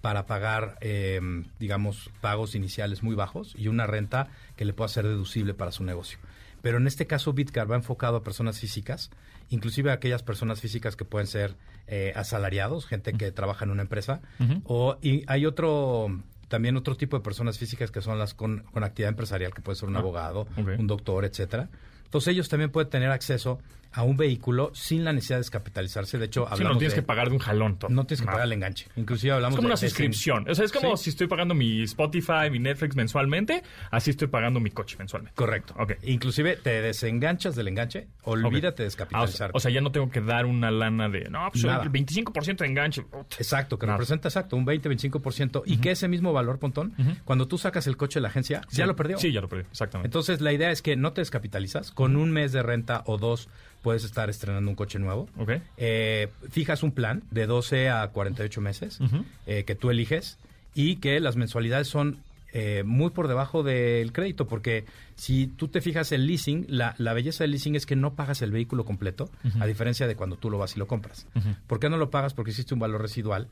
para 0.00 0.26
pagar, 0.26 0.78
eh, 0.80 1.20
digamos, 1.58 2.10
pagos 2.20 2.54
iniciales 2.54 3.02
muy 3.02 3.14
bajos 3.14 3.54
y 3.58 3.68
una 3.68 3.86
renta 3.86 4.28
que 4.56 4.64
le 4.64 4.72
pueda 4.72 4.88
ser 4.88 5.06
deducible 5.06 5.52
para 5.52 5.72
su 5.72 5.84
negocio. 5.84 6.18
Pero 6.62 6.78
en 6.78 6.86
este 6.86 7.06
caso, 7.06 7.32
Bitcar 7.32 7.70
va 7.70 7.76
enfocado 7.76 8.16
a 8.16 8.24
personas 8.24 8.58
físicas, 8.58 9.10
inclusive 9.50 9.90
a 9.90 9.94
aquellas 9.94 10.22
personas 10.22 10.60
físicas 10.60 10.96
que 10.96 11.04
pueden 11.04 11.26
ser 11.26 11.54
eh, 11.86 12.12
asalariados, 12.16 12.86
gente 12.86 13.12
que 13.12 13.30
trabaja 13.30 13.64
en 13.64 13.70
una 13.70 13.82
empresa, 13.82 14.20
o 14.64 14.96
y 15.02 15.22
hay 15.28 15.46
otro 15.46 16.08
también 16.48 16.76
otro 16.76 16.96
tipo 16.96 17.16
de 17.16 17.22
personas 17.22 17.58
físicas 17.58 17.90
que 17.90 18.00
son 18.00 18.18
las 18.18 18.34
con, 18.34 18.64
con 18.72 18.84
actividad 18.84 19.10
empresarial, 19.10 19.52
que 19.52 19.62
puede 19.62 19.76
ser 19.76 19.88
un 19.88 19.96
ah, 19.96 20.00
abogado, 20.00 20.46
un 20.56 20.86
doctor, 20.86 21.24
etcétera. 21.24 21.68
Entonces 22.04 22.32
ellos 22.32 22.48
también 22.48 22.70
pueden 22.70 22.88
tener 22.88 23.10
acceso 23.10 23.58
a 23.96 24.02
un 24.02 24.16
vehículo 24.18 24.70
sin 24.74 25.04
la 25.04 25.12
necesidad 25.14 25.38
de 25.38 25.40
descapitalizarse. 25.40 26.18
De 26.18 26.26
hecho, 26.26 26.46
hablamos 26.46 26.74
no 26.74 26.78
tienes 26.78 26.94
que 26.94 27.02
pagar 27.02 27.28
de 27.28 27.32
un 27.32 27.38
jalón. 27.38 27.78
No 27.88 28.04
tienes 28.04 28.20
que 28.20 28.26
pagar 28.26 28.44
el 28.44 28.52
enganche. 28.52 28.88
Inclusive 28.94 29.32
hablamos 29.32 29.54
Es 29.54 29.56
como 29.56 29.68
una 29.68 29.76
suscripción. 29.78 30.46
o 30.48 30.54
sea, 30.54 30.66
es 30.66 30.72
como 30.72 30.98
si 30.98 31.08
estoy 31.08 31.28
pagando 31.28 31.54
mi 31.54 31.82
Spotify, 31.82 32.50
mi 32.50 32.58
Netflix 32.58 32.94
mensualmente, 32.94 33.62
así 33.90 34.10
estoy 34.10 34.28
pagando 34.28 34.60
mi 34.60 34.70
coche 34.70 34.96
mensualmente. 34.98 35.34
Correcto. 35.34 35.74
Okay. 35.78 35.96
Inclusive 36.02 36.56
te 36.56 36.82
desenganchas 36.82 37.56
del 37.56 37.68
enganche, 37.68 38.06
olvídate 38.24 38.82
de 38.82 38.84
descapitalizar. 38.84 39.50
o, 39.54 39.60
sea, 39.60 39.70
ya 39.70 39.80
no 39.80 39.90
tengo 39.90 40.10
que 40.10 40.20
dar 40.20 40.44
una 40.44 40.70
lana 40.70 41.08
de, 41.08 41.30
no, 41.30 41.48
pues 41.50 41.64
el 41.64 41.70
25% 41.70 42.58
de 42.58 42.66
enganche. 42.66 43.06
Exacto, 43.38 43.78
que 43.78 43.86
representa 43.86 44.28
exacto, 44.28 44.56
un 44.56 44.66
20-25%. 44.66 45.62
Y 45.64 45.78
que 45.78 45.92
ese 45.92 46.06
mismo 46.06 46.34
valor, 46.34 46.58
Pontón, 46.58 46.92
cuando 47.24 47.48
tú 47.48 47.56
sacas 47.56 47.86
el 47.86 47.96
coche 47.96 48.18
de 48.18 48.22
la 48.22 48.28
agencia, 48.28 48.60
ya 48.70 48.84
lo 48.84 48.94
perdió. 48.94 49.16
Sí, 49.16 49.32
ya 49.32 49.40
lo 49.40 49.48
perdió, 49.48 49.66
exactamente. 49.70 50.08
Entonces, 50.08 50.42
la 50.42 50.52
idea 50.52 50.70
es 50.70 50.82
que 50.82 50.96
no 50.96 51.14
te 51.14 51.22
descapitalizas. 51.22 51.92
Con 51.92 52.16
un 52.16 52.30
mes 52.30 52.52
de 52.52 52.62
renta 52.62 53.02
o 53.06 53.16
dos 53.16 53.48
puedes 53.86 54.02
estar 54.02 54.28
estrenando 54.28 54.68
un 54.68 54.74
coche 54.74 54.98
nuevo. 54.98 55.28
Eh, 55.76 56.26
fijas 56.50 56.82
un 56.82 56.90
plan 56.90 57.22
de 57.30 57.46
12 57.46 57.88
a 57.88 58.08
48 58.08 58.60
meses 58.60 58.98
eh, 59.46 59.62
que 59.62 59.76
tú 59.76 59.90
eliges 59.90 60.38
y 60.74 60.96
que 60.96 61.20
las 61.20 61.36
mensualidades 61.36 61.86
son 61.86 62.18
eh, 62.52 62.82
muy 62.84 63.10
por 63.10 63.28
debajo 63.28 63.62
del 63.62 64.12
crédito, 64.12 64.48
porque 64.48 64.86
si 65.14 65.46
tú 65.46 65.68
te 65.68 65.80
fijas 65.80 66.10
el 66.10 66.26
leasing, 66.26 66.66
la, 66.68 66.96
belleza 66.98 67.44
del 67.44 67.52
leasing 67.52 67.76
es 67.76 67.86
que 67.86 67.94
no 67.94 68.14
pagas 68.14 68.42
el 68.42 68.50
vehículo 68.50 68.84
completo, 68.84 69.30
a 69.60 69.66
diferencia 69.66 70.08
de 70.08 70.16
cuando 70.16 70.34
tú 70.34 70.50
lo 70.50 70.58
vas 70.58 70.74
y 70.74 70.80
lo 70.80 70.88
compras. 70.88 71.28
¿Por 71.68 71.78
qué 71.78 71.88
no 71.88 71.96
lo 71.96 72.10
pagas? 72.10 72.34
Porque 72.34 72.50
existe 72.50 72.74
un 72.74 72.80
valor 72.80 73.00
residual 73.00 73.46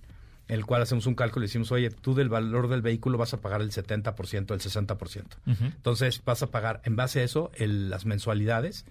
el 0.49 0.67
cual 0.67 0.83
hacemos 0.83 1.07
un 1.07 1.15
cálculo 1.15 1.45
y 1.45 1.47
decimos, 1.47 1.71
oye, 1.71 1.91
tú 1.91 2.17
del 2.17 2.29
valor 2.29 2.67
del 2.69 2.83
vehículo 2.83 3.19
vas 3.19 3.35
a 3.35 3.41
pagar 3.41 3.63
el 3.63 3.71
70%, 3.71 4.53
el 4.53 4.61
60%. 4.61 5.25
Entonces 5.47 6.23
vas 6.25 6.43
a 6.43 6.49
pagar 6.49 6.81
en 6.85 6.97
base 6.97 7.21
a 7.21 7.23
eso 7.23 7.53
las 7.57 8.05
mensualidades 8.05 8.85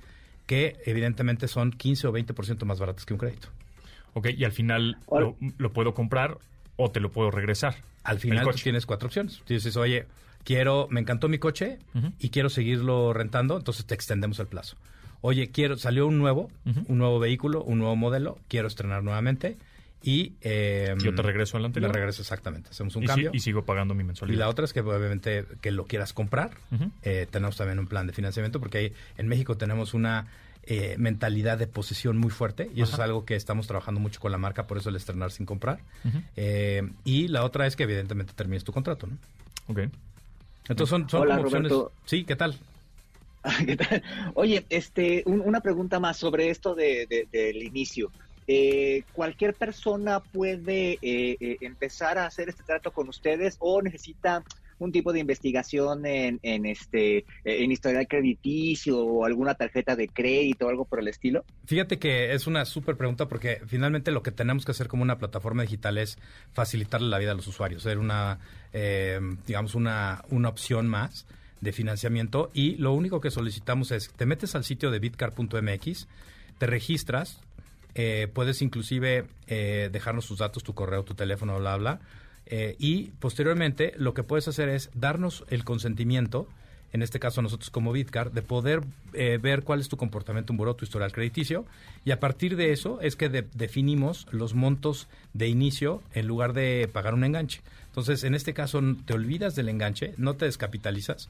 que 0.46 0.78
evidentemente 0.86 1.48
son 1.48 1.72
15 1.72 2.08
o 2.08 2.14
20% 2.14 2.66
más 2.66 2.80
baratas 2.80 3.06
que 3.06 3.14
un 3.14 3.20
crédito. 3.20 3.50
Ok, 4.14 4.30
y 4.38 4.44
al 4.44 4.52
final 4.52 4.98
lo, 5.58 5.74
puedo 5.74 5.94
comprar 5.94 6.38
o 6.76 6.92
te 6.92 7.00
lo 7.00 7.12
puedo 7.12 7.32
regresar. 7.32 7.76
Al 8.04 8.20
final 8.20 8.48
tienes 8.56 8.86
cuatro 8.86 9.08
opciones. 9.08 9.42
dices, 9.48 9.78
oye, 9.78 10.06
quiero, 10.44 10.88
me 10.90 11.00
encantó 11.00 11.30
mi 11.30 11.40
coche 11.40 11.80
y 12.20 12.30
quiero 12.30 12.50
seguirlo 12.50 13.14
rentando, 13.14 13.58
entonces 13.58 13.86
te 13.86 13.96
extendemos 13.96 14.40
el 14.40 14.48
plazo. 14.48 14.76
Oye, 15.22 15.52
quiero, 15.52 15.78
salió 15.78 16.06
un 16.06 16.18
nuevo, 16.18 16.52
un 16.66 16.98
nuevo 16.98 17.18
vehículo, 17.18 17.64
un 17.64 17.80
nuevo 17.80 17.96
modelo, 17.96 18.38
quiero 18.50 18.68
estrenar 18.68 19.04
nuevamente 19.04 19.58
y 20.04 20.34
eh, 20.42 20.94
yo 21.02 21.16
te 21.16 21.22
regreso 21.22 21.56
al 21.56 21.66
anterior. 21.66 21.90
Le 21.90 21.98
regreso 21.98 22.22
exactamente. 22.22 22.70
Hacemos 22.70 22.96
un 22.98 23.06
cambio. 23.06 23.32
y 23.34 23.40
sigo 23.40 23.64
pagando 23.64 23.96
mi 23.96 24.04
mensualidad. 24.04 24.38
Y 24.38 24.40
la 24.40 24.50
otra 24.50 24.66
es 24.66 24.74
que 24.74 24.82
obviamente 24.82 25.46
que 25.62 25.72
lo 25.72 25.86
quieras 25.86 26.12
comprar. 26.12 26.52
Eh, 27.04 27.26
tenemos 27.32 27.56
también 27.56 27.80
un 27.80 27.88
plan 27.88 28.06
de 28.06 28.12
financiamiento 28.14 28.60
porque 28.60 28.78
ahí, 28.78 28.94
en 29.18 29.30
México 29.30 29.56
tenemos 29.56 29.94
una 29.94 30.28
eh, 30.66 30.96
mentalidad 30.98 31.58
de 31.58 31.68
posesión 31.68 32.18
muy 32.18 32.32
fuerte 32.32 32.70
y 32.76 32.82
eso 32.82 32.96
es 32.96 33.00
algo 33.00 33.26
que 33.26 33.36
estamos 33.36 33.66
trabajando 33.66 34.02
mucho 34.02 34.20
con 34.20 34.32
la 34.32 34.38
marca, 34.38 34.68
por 34.68 34.78
eso 34.78 34.90
el 34.90 34.98
estrenar 34.98 35.32
sin 35.32 35.46
comprar. 35.46 35.80
Eh, 36.36 36.90
y 37.06 37.30
la 37.30 37.46
otra 37.46 37.66
es 37.66 37.78
que 37.78 37.84
evidentemente 37.84 38.34
termines 38.34 38.66
tu 38.66 38.74
contrato, 38.74 39.08
¿no? 39.08 39.18
Ok. 39.68 39.90
Entonces 40.68 40.90
son, 40.90 41.10
son 41.10 41.28
como 41.28 41.42
opciones... 41.42 41.72
Sí, 42.06 42.26
¿qué 42.26 42.36
tal? 42.36 42.58
¿Qué 43.66 43.78
tal? 43.78 44.04
Oye, 44.36 44.66
este, 44.70 45.24
una 45.26 45.62
pregunta 45.62 46.00
más 46.00 46.18
sobre 46.18 46.50
esto 46.50 46.76
de, 46.76 47.28
del 47.32 47.64
inicio. 47.64 48.12
Eh, 48.48 49.04
¿Cualquier 49.14 49.54
persona 49.54 50.20
puede 50.20 50.94
eh, 51.02 51.38
eh, 51.40 51.58
empezar 51.62 52.18
a 52.18 52.26
hacer 52.26 52.50
este 52.50 52.64
trato 52.64 52.92
con 52.92 53.08
ustedes 53.10 53.58
o 53.60 53.82
necesita 53.82 54.44
un 54.80 54.92
tipo 54.92 55.14
de 55.14 55.20
investigación 55.20 56.06
en, 56.06 56.40
en 56.42 56.66
este 56.66 57.26
en 57.46 57.72
historial 57.72 58.08
crediticio 58.08 59.00
o 59.00 59.24
alguna 59.24 59.54
tarjeta 59.54 59.96
de 59.96 60.10
crédito 60.10 60.66
o 60.66 60.70
algo 60.70 60.84
por 60.84 61.00
el 61.00 61.08
estilo? 61.08 61.46
Fíjate 61.66 62.00
que 62.00 62.34
es 62.34 62.48
una 62.48 62.66
súper 62.66 62.98
pregunta 62.98 63.28
porque 63.28 63.62
finalmente 63.66 64.12
lo 64.12 64.24
que 64.24 64.32
tenemos 64.32 64.66
que 64.66 64.72
hacer 64.72 64.88
como 64.88 65.04
una 65.04 65.20
plataforma 65.20 65.62
digital 65.62 65.98
es 66.00 66.18
facilitarle 66.52 67.08
la 67.08 67.20
vida 67.20 67.32
a 67.32 67.36
los 67.36 67.48
usuarios, 67.48 67.84
ser 67.84 67.98
una, 67.98 68.40
digamos, 69.48 69.76
una, 69.76 70.26
una 70.30 70.50
opción 70.50 70.88
más 70.88 71.28
de 71.62 71.72
financiamiento 71.72 72.52
y 72.54 72.76
lo 72.76 72.92
único 72.92 73.22
que 73.22 73.32
solicitamos 73.32 73.92
es, 73.92 74.12
te 74.12 74.26
metes 74.26 74.54
al 74.54 74.66
sitio 74.66 74.92
de 74.92 75.00
bitcar.mx, 75.00 76.08
te 76.58 76.68
registras, 76.68 77.40
eh, 77.96 78.28
puedes 78.34 78.62
inclusive 78.62 79.26
eh, 79.48 79.90
dejarnos 79.92 80.28
tus 80.28 80.40
datos, 80.40 80.64
tu 80.64 80.74
correo, 80.74 81.04
tu 81.04 81.14
teléfono, 81.14 81.58
bla, 81.60 81.78
bla. 81.78 82.00
Eh, 82.46 82.76
y 82.80 83.12
posteriormente 83.20 83.94
lo 83.98 84.14
que 84.14 84.24
puedes 84.24 84.48
hacer 84.48 84.70
es 84.70 84.90
darnos 84.94 85.46
el 85.50 85.64
consentimiento, 85.64 86.48
en 86.92 87.02
este 87.02 87.20
caso 87.20 87.42
nosotros 87.42 87.70
como 87.70 87.92
Bitcar, 87.92 88.32
de 88.32 88.44
poder 88.44 88.82
ver 89.14 89.64
cuál 89.64 89.80
es 89.80 89.90
tu 89.90 89.98
comportamiento 89.98 90.54
en 90.54 90.58
buró, 90.58 90.76
tu 90.76 90.86
historial 90.86 91.12
crediticio. 91.12 91.66
Y 92.06 92.12
a 92.12 92.20
partir 92.20 92.56
de 92.56 92.72
eso 92.72 93.02
es 93.02 93.16
que 93.16 93.30
definimos 93.30 94.28
los 94.30 94.54
montos 94.54 95.08
de 95.34 95.48
inicio 95.48 96.04
en 96.14 96.28
lugar 96.28 96.54
de 96.54 96.88
pagar 96.94 97.16
un 97.16 97.24
enganche. 97.24 97.62
Entonces, 97.88 98.24
en 98.24 98.36
este 98.36 98.54
caso, 98.54 98.80
te 99.06 99.14
olvidas 99.14 99.56
del 99.56 99.70
enganche, 99.70 100.14
no 100.18 100.36
te 100.36 100.46
descapitalizas. 100.46 101.30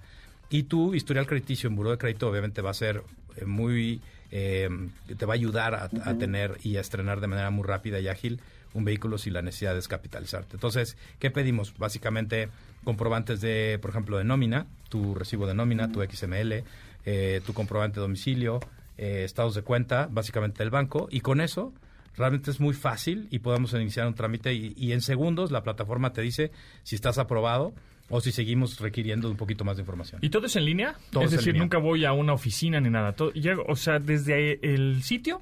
Y 0.50 0.64
tu 0.64 0.96
historial 0.96 1.28
crediticio 1.28 1.70
en 1.70 1.78
buró 1.78 1.92
de 1.92 1.98
crédito 1.98 2.28
obviamente 2.28 2.62
va 2.62 2.72
a 2.72 2.76
ser 2.76 3.04
muy 3.46 4.02
eh, 4.36 4.68
te 5.16 5.28
va 5.28 5.34
a 5.34 5.36
ayudar 5.36 5.76
a, 5.76 6.18
tener 6.18 6.58
y 6.64 6.78
a 6.78 6.82
estrenar 6.82 7.22
de 7.22 7.28
manera 7.28 7.52
muy 7.52 7.68
rápida 7.68 8.00
y 8.00 8.08
ágil 8.08 8.42
un 8.74 8.84
vehículo 8.84 9.20
sin 9.20 9.34
la 9.34 9.44
necesidad 9.44 9.72
de 9.72 9.76
descapitalizarte. 9.76 10.56
Entonces, 10.56 10.98
¿qué 11.20 11.30
pedimos? 11.30 11.78
Básicamente 11.78 12.50
comprobantes 12.84 13.42
de, 13.42 13.78
por 13.80 13.92
ejemplo, 13.92 14.18
de 14.18 14.24
nómina, 14.24 14.66
tu 14.90 15.14
recibo 15.14 15.46
de 15.46 15.54
nómina, 15.54 15.92
tu 15.92 16.02
XML, 16.02 16.64
eh, 17.06 17.42
tu 17.46 17.54
comprobante 17.54 17.98
de 17.98 18.02
domicilio, 18.02 18.60
eh, 18.98 19.22
estados 19.24 19.54
de 19.54 19.62
cuenta, 19.62 20.08
básicamente 20.10 20.64
del 20.64 20.72
banco, 20.72 21.08
y 21.12 21.20
con 21.20 21.40
eso 21.40 21.72
realmente 22.18 22.50
es 22.50 22.60
muy 22.60 22.74
fácil 22.74 23.28
y 23.30 23.38
podemos 23.38 23.72
iniciar 23.74 24.08
un 24.08 24.16
trámite 24.16 24.56
y, 24.56 24.74
y 24.76 24.94
en 24.94 25.02
segundos 25.02 25.52
la 25.52 25.62
plataforma 25.62 26.12
te 26.12 26.24
dice 26.24 26.52
si 26.82 26.96
estás 26.96 27.20
aprobado 27.20 27.76
o 28.14 28.22
si 28.22 28.32
seguimos 28.32 28.80
requiriendo 28.80 29.28
un 29.28 29.38
poquito 29.38 29.66
más 29.66 29.76
de 29.78 29.82
información. 29.82 30.20
¿Y 30.22 30.30
todo 30.30 30.46
es 30.46 30.56
en 30.56 30.66
línea? 30.66 30.96
es 31.20 31.32
decir, 31.32 31.56
nunca 31.56 31.80
voy 31.80 32.06
a 32.06 32.14
una 32.14 32.34
oficina 32.34 32.80
ni 32.80 32.92
nada. 32.92 33.14
Todo, 33.14 33.34
o 33.68 33.76
sea, 33.76 33.98
desde 33.98 34.60
el 34.62 35.02
sitio 35.02 35.42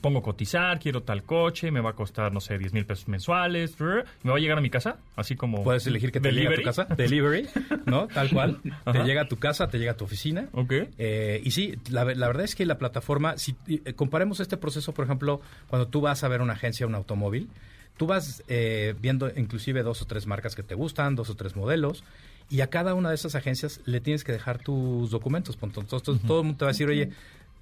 pongo 0.00 0.20
cotizar, 0.20 0.80
quiero 0.80 1.02
tal 1.02 1.22
coche, 1.22 1.70
me 1.70 1.80
va 1.80 1.90
a 1.90 1.92
costar, 1.92 2.32
no 2.32 2.40
sé, 2.40 2.58
10 2.58 2.72
mil 2.72 2.86
pesos 2.86 3.06
mensuales, 3.06 3.78
me 3.78 4.30
va 4.30 4.36
a 4.36 4.40
llegar 4.40 4.58
a 4.58 4.60
mi 4.60 4.70
casa, 4.70 4.96
así 5.14 5.36
como... 5.36 5.62
Puedes 5.62 5.86
elegir 5.86 6.10
que 6.10 6.18
te 6.18 6.32
llegue 6.32 6.48
a 6.48 6.56
tu 6.56 6.62
casa, 6.62 6.84
delivery, 6.96 7.46
¿no? 7.84 8.08
Tal 8.08 8.30
cual, 8.30 8.58
te 8.92 9.04
llega 9.04 9.22
a 9.22 9.28
tu 9.28 9.36
casa, 9.36 9.68
te 9.68 9.78
llega 9.78 9.92
a 9.92 9.96
tu 9.96 10.04
oficina. 10.04 10.48
Ok. 10.52 10.72
Eh, 10.98 11.40
y 11.44 11.52
sí, 11.52 11.76
la, 11.90 12.02
verdad 12.02 12.40
es 12.40 12.56
que 12.56 12.66
la 12.66 12.78
plataforma, 12.78 13.38
si 13.38 13.54
eh, 13.68 13.92
comparemos 13.92 14.40
este 14.40 14.56
proceso, 14.56 14.92
por 14.92 15.04
ejemplo, 15.04 15.40
cuando 15.68 15.86
tú 15.86 16.00
vas 16.00 16.24
a 16.24 16.28
ver 16.28 16.40
una 16.40 16.54
agencia, 16.54 16.84
un 16.86 16.96
automóvil, 16.96 17.48
tú 17.96 18.06
vas 18.06 18.42
eh, 18.48 18.94
viendo 19.00 19.30
inclusive 19.36 19.82
dos 19.82 20.02
o 20.02 20.06
tres 20.06 20.26
marcas 20.26 20.54
que 20.54 20.62
te 20.62 20.74
gustan, 20.74 21.14
dos 21.16 21.30
o 21.30 21.34
tres 21.34 21.56
modelos, 21.56 22.04
y 22.48 22.60
a 22.60 22.68
cada 22.68 22.94
una 22.94 23.08
de 23.08 23.16
esas 23.16 23.34
agencias 23.34 23.80
le 23.86 24.00
tienes 24.00 24.24
que 24.24 24.32
dejar 24.32 24.58
tus 24.58 25.10
documentos. 25.10 25.58
Entonces, 25.60 26.02
todo 26.02 26.40
el 26.40 26.44
mundo 26.44 26.58
te 26.58 26.64
va 26.64 26.70
a 26.70 26.72
decir, 26.72 26.88
oye, 26.88 27.10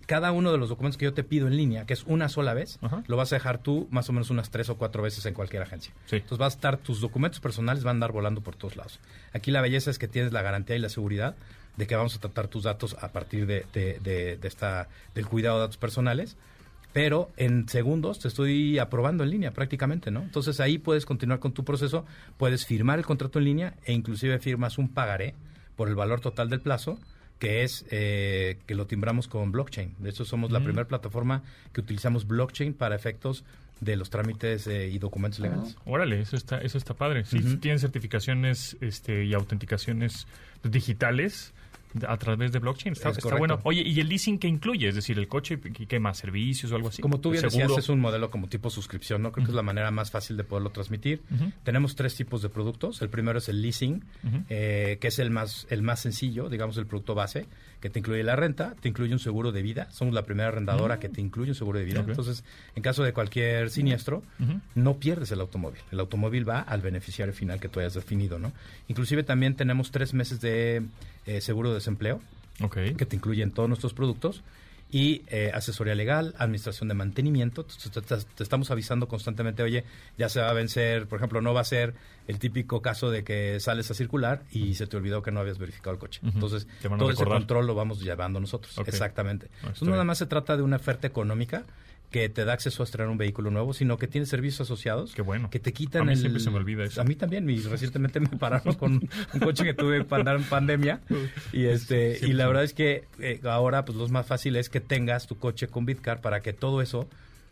cada 0.06 0.32
uno 0.32 0.52
de 0.52 0.58
los 0.58 0.68
documentos 0.68 0.98
que 0.98 1.06
yo 1.06 1.14
te 1.14 1.24
pido 1.24 1.46
en 1.46 1.56
línea, 1.56 1.86
que 1.86 1.94
es 1.94 2.04
una 2.04 2.28
sola 2.28 2.54
vez, 2.54 2.78
lo 3.06 3.16
vas 3.16 3.32
a 3.32 3.36
dejar 3.36 3.58
tú 3.58 3.88
más 3.90 4.08
o 4.08 4.12
menos 4.12 4.30
unas 4.30 4.50
tres 4.50 4.68
o 4.68 4.76
cuatro 4.76 5.02
veces 5.02 5.24
en 5.26 5.34
cualquier 5.34 5.62
agencia. 5.62 5.92
Entonces 6.10 6.38
vas 6.38 6.54
a 6.54 6.56
estar, 6.56 6.76
tus 6.78 7.00
documentos 7.00 7.40
personales 7.40 7.84
van 7.84 7.92
a 7.92 7.96
andar 7.96 8.12
volando 8.12 8.40
por 8.42 8.56
todos 8.56 8.76
lados. 8.76 9.00
Aquí 9.32 9.50
la 9.50 9.62
belleza 9.62 9.90
es 9.90 9.98
que 9.98 10.08
tienes 10.08 10.32
la 10.32 10.42
garantía 10.42 10.76
y 10.76 10.80
la 10.80 10.88
seguridad 10.88 11.34
de 11.76 11.86
que 11.86 11.96
vamos 11.96 12.14
a 12.14 12.20
tratar 12.20 12.48
tus 12.48 12.64
datos 12.64 12.96
a 13.00 13.08
partir 13.08 13.46
de, 13.46 13.66
de, 13.72 14.38
esta, 14.42 14.88
del 15.14 15.26
cuidado 15.26 15.56
de 15.56 15.62
datos 15.62 15.78
personales 15.78 16.36
pero 16.94 17.32
en 17.36 17.68
segundos 17.68 18.20
te 18.20 18.28
estoy 18.28 18.78
aprobando 18.78 19.24
en 19.24 19.30
línea 19.30 19.50
prácticamente, 19.50 20.12
¿no? 20.12 20.22
Entonces 20.22 20.60
ahí 20.60 20.78
puedes 20.78 21.04
continuar 21.04 21.40
con 21.40 21.52
tu 21.52 21.64
proceso, 21.64 22.06
puedes 22.38 22.64
firmar 22.64 23.00
el 23.00 23.04
contrato 23.04 23.40
en 23.40 23.44
línea 23.44 23.74
e 23.84 23.92
inclusive 23.92 24.38
firmas 24.38 24.78
un 24.78 24.88
pagaré 24.88 25.34
por 25.74 25.88
el 25.88 25.96
valor 25.96 26.20
total 26.20 26.48
del 26.48 26.60
plazo 26.60 26.98
que 27.40 27.64
es 27.64 27.84
eh, 27.90 28.58
que 28.66 28.76
lo 28.76 28.86
timbramos 28.86 29.26
con 29.26 29.50
blockchain. 29.50 29.96
De 29.98 30.10
hecho, 30.10 30.24
somos 30.24 30.52
la 30.52 30.60
mm. 30.60 30.64
primera 30.64 30.86
plataforma 30.86 31.42
que 31.72 31.80
utilizamos 31.80 32.28
blockchain 32.28 32.74
para 32.74 32.94
efectos 32.94 33.44
de 33.80 33.96
los 33.96 34.08
trámites 34.08 34.68
eh, 34.68 34.88
y 34.88 34.98
documentos 34.98 35.40
legales. 35.40 35.76
órale, 35.84 36.20
eso 36.20 36.36
está, 36.36 36.58
eso 36.58 36.78
está 36.78 36.94
padre. 36.94 37.24
Si 37.24 37.56
tienen 37.56 37.80
certificaciones 37.80 38.76
este, 38.80 39.24
y 39.24 39.34
autenticaciones 39.34 40.28
digitales, 40.62 41.52
a 42.06 42.16
través 42.16 42.52
de 42.52 42.58
blockchain. 42.58 42.92
Está, 42.92 43.12
bueno. 43.36 43.60
Oye, 43.64 43.82
¿y 43.82 44.00
el 44.00 44.08
leasing 44.08 44.38
qué 44.38 44.48
incluye? 44.48 44.88
Es 44.88 44.94
decir, 44.94 45.18
el 45.18 45.28
coche, 45.28 45.58
¿qué 45.58 46.00
más? 46.00 46.18
¿Servicios 46.18 46.72
o 46.72 46.76
algo 46.76 46.88
así? 46.88 47.02
Como 47.02 47.20
tú 47.20 47.30
bien 47.30 47.42
decías, 47.42 47.70
es 47.76 47.88
un 47.88 48.00
modelo 48.00 48.30
como 48.30 48.48
tipo 48.48 48.70
suscripción, 48.70 49.22
¿no? 49.22 49.32
Creo 49.32 49.44
que 49.44 49.52
es 49.52 49.56
la 49.56 49.62
manera 49.62 49.90
más 49.90 50.10
fácil 50.10 50.36
de 50.36 50.44
poderlo 50.44 50.70
transmitir. 50.70 51.22
Tenemos 51.62 51.94
tres 51.94 52.14
tipos 52.14 52.42
de 52.42 52.48
productos. 52.48 53.02
El 53.02 53.08
primero 53.08 53.38
es 53.38 53.48
el 53.48 53.62
leasing, 53.62 54.04
eh, 54.48 54.98
que 55.00 55.08
es 55.08 55.18
el 55.18 55.30
más, 55.30 55.66
el 55.70 55.82
más 55.82 56.00
sencillo, 56.00 56.48
digamos, 56.48 56.76
el 56.76 56.86
producto 56.86 57.14
base, 57.14 57.46
que 57.80 57.90
te 57.90 57.98
incluye 57.98 58.22
la 58.22 58.36
renta, 58.36 58.74
te 58.80 58.88
incluye 58.88 59.12
un 59.12 59.18
seguro 59.18 59.52
de 59.52 59.62
vida. 59.62 59.90
Somos 59.90 60.14
la 60.14 60.22
primera 60.24 60.48
arrendadora 60.48 60.98
que 60.98 61.08
te 61.08 61.20
incluye 61.20 61.50
un 61.50 61.54
seguro 61.54 61.78
de 61.78 61.84
vida. 61.84 62.00
Entonces, 62.00 62.44
en 62.74 62.82
caso 62.82 63.02
de 63.02 63.12
cualquier 63.12 63.70
siniestro, 63.70 64.22
no 64.74 64.98
pierdes 64.98 65.30
el 65.32 65.40
automóvil. 65.40 65.80
El 65.92 66.00
automóvil 66.00 66.48
va 66.48 66.60
al 66.60 66.80
beneficiario 66.80 67.34
final 67.34 67.60
que 67.60 67.68
tú 67.68 67.80
hayas 67.80 67.94
definido, 67.94 68.38
¿no? 68.38 68.52
Inclusive 68.88 69.22
también 69.22 69.54
tenemos 69.54 69.90
tres 69.90 70.14
meses 70.14 70.40
de 70.40 70.82
eh, 71.26 71.40
seguro 71.40 71.70
de 71.70 71.76
desempleo, 71.76 72.20
que 72.96 73.06
te 73.06 73.16
incluye 73.16 73.42
en 73.42 73.50
todos 73.50 73.68
nuestros 73.68 73.94
productos, 73.94 74.42
y 74.94 75.22
eh, 75.26 75.50
asesoría 75.52 75.96
legal, 75.96 76.36
administración 76.38 76.88
de 76.88 76.94
mantenimiento. 76.94 77.64
Te, 77.64 78.42
estamos 78.44 78.70
avisando 78.70 79.08
constantemente, 79.08 79.64
oye, 79.64 79.84
ya 80.16 80.28
se 80.28 80.40
va 80.40 80.50
a 80.50 80.52
vencer, 80.52 81.08
por 81.08 81.18
ejemplo, 81.18 81.40
no 81.40 81.52
va 81.52 81.62
a 81.62 81.64
ser 81.64 81.94
el 82.28 82.38
típico 82.38 82.80
caso 82.80 83.10
de 83.10 83.24
que 83.24 83.58
sales 83.58 83.90
a 83.90 83.94
circular 83.94 84.44
y 84.52 84.76
se 84.76 84.86
te 84.86 84.96
olvidó 84.96 85.20
que 85.20 85.32
no 85.32 85.40
habías 85.40 85.58
verificado 85.58 85.94
el 85.94 85.98
coche. 85.98 86.20
Entonces, 86.22 86.68
todo 86.80 87.10
ese 87.10 87.24
control 87.24 87.66
lo 87.66 87.74
vamos 87.74 88.00
llevando 88.00 88.38
nosotros. 88.38 88.78
Exactamente. 88.86 89.48
Ah, 89.54 89.58
Entonces, 89.62 89.82
no 89.82 89.90
nada 89.90 90.04
más 90.04 90.18
se 90.18 90.26
trata 90.26 90.56
de 90.56 90.62
una 90.62 90.76
oferta 90.76 91.08
económica, 91.08 91.64
que 92.14 92.28
te 92.28 92.44
da 92.44 92.52
acceso 92.52 92.80
a 92.80 92.85
estrenar 92.85 93.11
un 93.11 93.18
vehículo 93.18 93.50
nuevo, 93.50 93.75
sino 93.75 93.99
que 93.99 94.06
tiene 94.06 94.25
servicios 94.25 94.61
asociados. 94.61 95.14
Qué 95.14 95.23
bueno. 95.23 95.50
Que 95.50 95.59
te 95.59 95.73
quitan 95.73 96.02
a 96.02 96.04
mí 96.04 96.12
el... 96.12 96.18
siempre 96.21 96.40
se 96.40 96.49
me 96.49 96.59
olvida 96.59 96.85
eso. 96.85 97.00
A 97.00 97.04
mí 97.04 97.16
también. 97.16 97.50
Y 97.50 97.59
recientemente 97.59 98.21
me 98.21 98.28
pararon 98.28 98.75
con 98.75 98.92
un 99.33 99.40
coche 99.40 99.64
que 99.64 99.75
tuve 99.75 100.04
para 100.04 100.21
andar 100.21 100.37
en 100.37 100.44
pandemia. 100.44 101.00
Y 101.52 101.64
este 101.64 102.21
y 102.23 102.33
la 102.35 102.47
verdad 102.47 102.62
es 102.62 102.73
que 102.73 103.09
eh, 103.18 103.40
ahora 103.42 103.85
pues 103.85 103.99
lo 103.99 104.06
más 104.11 104.28
fácil 104.28 104.54
es 104.54 104.68
que 104.68 104.80
tengas 104.80 105.26
tu 105.26 105.38
coche 105.38 105.66
con 105.66 105.87
Bitcar 105.87 106.21
para 106.21 106.40
que 106.40 106.52
todo 106.52 106.83
eso 106.83 107.09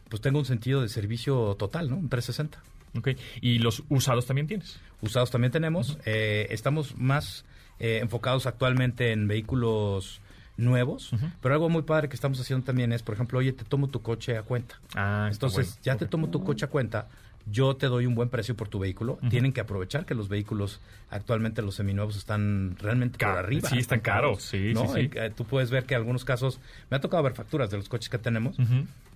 pues 0.09 0.23
tenga 0.23 0.39
un 0.39 0.45
sentido 0.45 0.81
de 0.81 0.89
servicio 0.89 1.57
total, 1.59 1.91
¿no? 1.91 1.97
Un 1.97 2.09
360. 2.09 2.63
Ok. 3.01 3.19
¿Y 3.41 3.59
los 3.59 3.83
usados 3.89 4.27
también 4.27 4.47
tienes? 4.47 4.79
Usados 5.01 5.33
también 5.33 5.51
tenemos. 5.51 5.99
Eh, 6.05 6.47
estamos 6.51 6.97
más 6.97 7.45
eh, 7.81 7.99
enfocados 8.01 8.47
actualmente 8.47 9.11
en 9.11 9.27
vehículos 9.27 10.21
nuevos, 10.57 11.11
pero 11.41 11.55
algo 11.55 11.69
muy 11.69 11.83
padre 11.83 12.09
que 12.09 12.15
estamos 12.15 12.41
haciendo 12.41 12.65
también 12.65 12.93
es, 12.93 13.03
por 13.03 13.15
ejemplo, 13.15 13.39
oye, 13.39 13.53
te 13.53 13.65
tomo 13.65 13.89
tu 13.89 14.03
coche 14.03 14.37
a 14.37 14.43
cuenta. 14.43 14.77
Ah, 14.95 15.29
Entonces, 15.31 15.79
ya 15.83 15.97
te 15.97 16.07
tomo 16.07 16.29
tu 16.29 16.45
coche 16.45 16.65
a 16.65 16.69
cuenta, 16.69 17.09
yo 17.51 17.75
te 17.75 17.87
doy 17.87 18.07
un 18.07 18.15
buen 18.15 18.29
precio 18.29 18.55
por 18.55 18.69
tu 18.69 18.79
vehículo. 18.79 19.19
Tienen 19.29 19.53
que 19.53 19.61
aprovechar 19.61 20.05
que 20.07 20.15
los 20.15 20.29
vehículos 20.29 20.81
actualmente 21.11 21.63
los 21.63 21.75
seminuevos 21.75 22.17
están 22.17 22.77
realmente 22.79 23.19
por 23.19 23.37
arriba. 23.37 23.69
Sí, 23.69 23.79
están 23.79 24.01
caros, 24.01 24.43
sí, 24.43 24.75
sí, 24.75 25.11
eh, 25.15 25.33
tú 25.35 25.45
puedes 25.45 25.71
ver 25.71 25.85
que 25.85 25.95
en 25.95 26.01
algunos 26.01 26.25
casos, 26.25 26.61
me 26.91 26.97
ha 26.97 27.01
tocado 27.01 27.23
ver 27.23 27.35
facturas 27.35 27.71
de 27.71 27.79
los 27.79 27.89
coches 27.89 28.09
que 28.09 28.19
tenemos. 28.19 28.57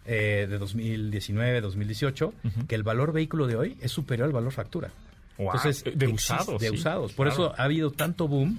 Eh, 0.09 0.47
de 0.49 0.59
2019, 0.59 1.61
2018, 1.61 2.33
que 2.69 2.75
el 2.77 2.85
valor 2.85 3.13
vehículo 3.13 3.47
de 3.47 3.57
hoy 3.57 3.77
es 3.81 3.91
superior 3.91 4.27
al 4.27 4.33
valor 4.33 4.53
factura. 4.53 4.91
Entonces, 5.39 5.85
de 5.95 6.07
usados. 6.09 6.61
De 6.61 6.71
usados. 6.71 7.13
Por 7.13 7.29
eso 7.29 7.55
ha 7.59 7.65
habido 7.65 7.91
tanto 7.91 8.29
boom 8.29 8.59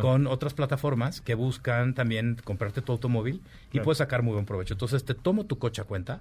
con 0.00 0.26
otras 0.26 0.54
plataformas 0.54 1.20
que 1.20 1.34
buscan 1.34 1.94
también 1.94 2.36
comprarte 2.44 2.82
tu 2.82 2.92
automóvil 2.92 3.40
y 3.72 3.80
puedes 3.80 3.98
sacar 3.98 4.22
muy 4.22 4.34
buen 4.34 4.44
provecho. 4.44 4.74
Entonces 4.74 5.04
te 5.04 5.14
tomo 5.14 5.46
tu 5.46 5.58
coche 5.58 5.82
a 5.82 5.84
cuenta, 5.84 6.20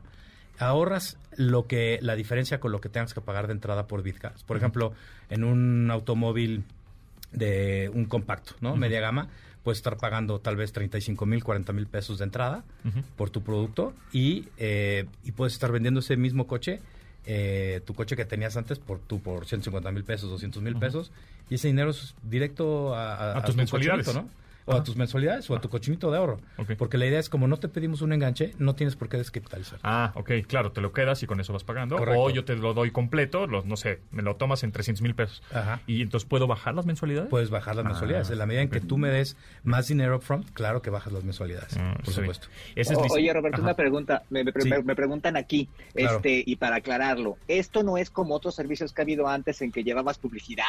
ahorras 0.59 1.17
lo 1.35 1.67
que 1.67 1.99
la 2.01 2.15
diferencia 2.15 2.59
con 2.59 2.71
lo 2.71 2.81
que 2.81 2.89
tengas 2.89 3.13
que 3.13 3.21
pagar 3.21 3.47
de 3.47 3.53
entrada 3.53 3.87
por 3.87 4.03
Bitcars. 4.03 4.43
Por 4.43 4.57
ejemplo, 4.57 4.93
en 5.29 5.43
un 5.43 5.91
automóvil 5.91 6.63
de 7.31 7.91
un 7.93 8.05
compacto, 8.05 8.53
¿no? 8.61 8.75
Media 8.75 9.01
gama, 9.01 9.27
puedes 9.63 9.79
estar 9.79 9.97
pagando 9.97 10.39
tal 10.39 10.55
vez 10.55 10.71
35 10.71 11.25
mil, 11.25 11.43
40 11.43 11.73
mil 11.73 11.87
pesos 11.87 12.19
de 12.19 12.23
entrada 12.23 12.63
por 13.15 13.29
tu 13.29 13.41
producto 13.43 13.93
y, 14.11 14.47
eh, 14.57 15.05
y 15.23 15.33
puedes 15.33 15.53
estar 15.53 15.71
vendiendo 15.71 15.99
ese 15.99 16.15
mismo 16.15 16.47
coche 16.47 16.79
eh, 17.29 17.81
tu 17.83 17.93
coche 17.93 18.15
que 18.15 18.23
tenías 18.23 18.55
antes 18.55 18.79
por 18.79 18.99
tú 18.99 19.19
por 19.19 19.45
150 19.45 19.91
mil 19.91 20.05
pesos, 20.05 20.29
200 20.29 20.63
mil 20.63 20.77
pesos, 20.77 21.11
y 21.49 21.55
ese 21.55 21.67
dinero 21.67 21.91
es 21.91 22.15
directo 22.23 22.95
a, 22.95 23.41
tus 23.45 23.55
mensualidades. 23.55 24.13
¿no? 24.13 24.27
O 24.67 24.73
a 24.73 24.83
tus 24.83 24.97
mensualidades 24.97 25.49
o 25.49 25.55
a 25.55 25.61
tu 25.61 25.69
cochinito 25.69 26.11
de 26.11 26.17
ahorro. 26.17 26.39
Porque 26.77 26.97
la 26.97 27.05
idea 27.05 27.19
es, 27.19 27.29
como 27.29 27.47
no 27.47 27.57
te 27.57 27.69
pedimos 27.69 28.01
un 28.01 28.11
enganche, 28.11 28.53
no 28.59 28.75
tienes 28.75 28.95
por 28.95 29.07
qué 29.07 29.17
descapitalizar. 29.17 29.79
Ah, 29.81 30.11
ok, 30.15 30.31
claro, 30.45 30.73
te 30.73 30.81
lo 30.81 30.91
quedas 30.91 31.23
y 31.23 31.27
con 31.27 31.39
eso 31.39 31.53
vas 31.53 31.63
pagando. 31.63 31.95
O 31.95 32.29
yo 32.29 32.43
te 32.43 32.55
lo 32.55 32.73
doy 32.73 32.91
completo, 32.91 33.47
no 33.47 33.77
sé, 33.77 34.01
me 34.11 34.21
lo 34.21 34.35
tomas 34.35 34.63
en 34.63 34.73
300 34.73 35.01
mil 35.01 35.15
pesos. 35.15 35.41
Ajá. 35.53 35.79
¿Y 35.87 36.01
entonces 36.01 36.27
puedo 36.27 36.47
bajar 36.47 36.75
las 36.75 36.85
mensualidades? 36.85 37.29
Puedes 37.29 37.49
bajar 37.49 37.75
las 37.77 37.85
ah, 37.85 37.89
mensualidades. 37.89 38.29
En 38.29 38.39
la 38.39 38.45
medida 38.45 38.61
en 38.61 38.69
que 38.69 38.81
tú 38.81 38.97
me 38.97 39.09
des 39.09 39.37
más 39.63 39.87
dinero 39.87 40.17
upfront, 40.17 40.49
claro 40.51 40.81
que 40.81 40.89
bajas 40.89 41.13
las 41.13 41.23
mensualidades, 41.23 41.77
ah, 41.77 41.95
por 42.03 42.13
supuesto. 42.13 42.47
oye, 43.09 43.33
Roberto, 43.33 43.61
una 43.61 43.75
pregunta. 43.75 44.23
Me, 44.29 44.43
preguntan 44.43 45.37
aquí, 45.37 45.69
este 45.93 46.43
y 46.45 46.57
para 46.57 46.77
aclararlo, 46.77 47.37
esto 47.47 47.83
no 47.83 47.97
es 47.97 48.09
como 48.09 48.35
otros 48.35 48.55
servicios 48.55 48.91
que 48.91 49.01
ha 49.01 49.03
habido 49.03 49.27
antes 49.27 49.61
en 49.61 49.71
que 49.71 49.83
llevabas 49.83 50.17
publicidad 50.17 50.65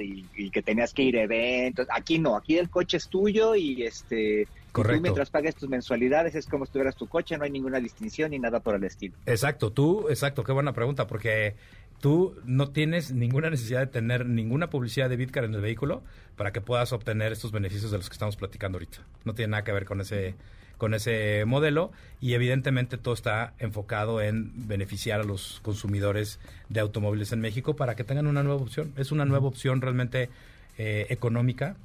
y, 0.00 0.26
y 0.34 0.50
que 0.50 0.62
tenías 0.62 0.94
que 0.94 1.02
ir 1.02 1.18
a 1.18 1.22
eventos. 1.22 1.86
Aquí 1.90 2.18
no, 2.18 2.36
aquí 2.36 2.56
el 2.56 2.70
coche 2.70 2.96
es 2.96 3.08
tuyo 3.08 3.33
y 3.56 3.82
este 3.82 4.46
Correcto. 4.72 4.96
tú 4.96 5.02
mientras 5.02 5.30
pagues 5.30 5.56
tus 5.56 5.68
mensualidades 5.68 6.34
es 6.34 6.46
como 6.46 6.66
si 6.66 6.72
tuvieras 6.72 6.96
tu 6.96 7.08
coche, 7.08 7.36
no 7.36 7.44
hay 7.44 7.50
ninguna 7.50 7.80
distinción 7.80 8.30
ni 8.30 8.38
nada 8.38 8.60
por 8.60 8.74
el 8.76 8.84
estilo. 8.84 9.14
Exacto, 9.26 9.72
tú, 9.72 10.08
exacto, 10.08 10.44
qué 10.44 10.52
buena 10.52 10.72
pregunta, 10.72 11.06
porque 11.06 11.54
tú 12.00 12.36
no 12.44 12.70
tienes 12.70 13.12
ninguna 13.12 13.50
necesidad 13.50 13.80
de 13.80 13.86
tener 13.88 14.26
ninguna 14.26 14.70
publicidad 14.70 15.08
de 15.08 15.16
Bitcar 15.16 15.44
en 15.44 15.54
el 15.54 15.60
vehículo 15.60 16.02
para 16.36 16.52
que 16.52 16.60
puedas 16.60 16.92
obtener 16.92 17.32
estos 17.32 17.50
beneficios 17.50 17.90
de 17.90 17.98
los 17.98 18.08
que 18.08 18.14
estamos 18.14 18.36
platicando 18.36 18.76
ahorita. 18.76 18.98
No 19.24 19.34
tiene 19.34 19.50
nada 19.50 19.64
que 19.64 19.72
ver 19.72 19.84
con 19.84 20.00
ese 20.00 20.34
con 20.78 20.92
ese 20.92 21.44
modelo 21.46 21.92
y 22.20 22.34
evidentemente 22.34 22.98
todo 22.98 23.14
está 23.14 23.54
enfocado 23.60 24.20
en 24.20 24.66
beneficiar 24.66 25.20
a 25.20 25.24
los 25.24 25.60
consumidores 25.62 26.40
de 26.68 26.80
automóviles 26.80 27.32
en 27.32 27.40
México 27.40 27.76
para 27.76 27.94
que 27.94 28.02
tengan 28.02 28.26
una 28.26 28.42
nueva 28.42 28.60
opción. 28.60 28.92
Es 28.96 29.12
una 29.12 29.24
nueva 29.24 29.46
opción 29.46 29.80
realmente 29.80 30.30
eh, 30.76 31.06
económica 31.10 31.76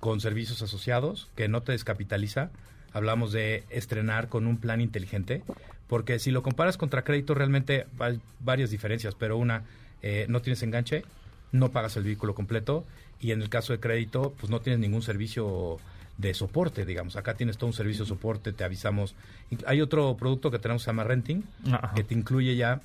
con 0.00 0.20
servicios 0.20 0.62
asociados 0.62 1.28
que 1.34 1.48
no 1.48 1.62
te 1.62 1.72
descapitaliza. 1.72 2.50
Hablamos 2.92 3.32
de 3.32 3.64
estrenar 3.70 4.28
con 4.28 4.46
un 4.46 4.58
plan 4.58 4.80
inteligente, 4.80 5.42
porque 5.86 6.18
si 6.18 6.30
lo 6.30 6.42
comparas 6.42 6.76
contra 6.76 7.02
crédito 7.02 7.34
realmente 7.34 7.86
hay 7.98 8.20
varias 8.40 8.70
diferencias, 8.70 9.14
pero 9.14 9.36
una, 9.36 9.64
eh, 10.02 10.26
no 10.28 10.40
tienes 10.40 10.62
enganche, 10.62 11.04
no 11.52 11.70
pagas 11.70 11.96
el 11.96 12.04
vehículo 12.04 12.34
completo 12.34 12.84
y 13.20 13.32
en 13.32 13.42
el 13.42 13.48
caso 13.48 13.72
de 13.72 13.80
crédito, 13.80 14.34
pues 14.38 14.50
no 14.50 14.60
tienes 14.60 14.80
ningún 14.80 15.02
servicio 15.02 15.78
de 16.18 16.34
soporte, 16.34 16.84
digamos. 16.84 17.16
Acá 17.16 17.34
tienes 17.34 17.58
todo 17.58 17.68
un 17.68 17.72
servicio 17.72 18.04
de 18.04 18.08
soporte, 18.08 18.52
te 18.52 18.64
avisamos. 18.64 19.14
Hay 19.66 19.80
otro 19.80 20.16
producto 20.16 20.50
que 20.50 20.58
tenemos 20.58 20.82
que 20.82 20.84
se 20.84 20.90
llama 20.90 21.04
Renting, 21.04 21.44
que 21.94 22.04
te 22.04 22.14
incluye 22.14 22.56
ya 22.56 22.80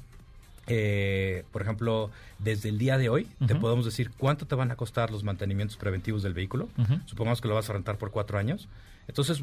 eh, 0.68 1.44
por 1.52 1.62
ejemplo, 1.62 2.10
desde 2.40 2.70
el 2.70 2.78
día 2.78 2.98
de 2.98 3.10
hoy 3.10 3.28
te 3.48 3.56
podemos 3.56 3.86
decir 3.86 4.12
cuánto 4.18 4.46
te 4.46 4.56
van 4.56 4.72
a 4.72 4.76
costar 4.76 5.12
los 5.12 5.24
mantenimientos 5.24 5.78
preventivos 5.78 6.24
del 6.24 6.34
vehículo. 6.34 6.70
Supongamos 7.06 7.42
que 7.42 7.48
lo 7.48 7.56
vas 7.56 7.70
a 7.70 7.74
rentar 7.74 7.98
por 7.98 8.12
cuatro 8.12 8.38
años. 8.38 8.68
Entonces, 9.08 9.42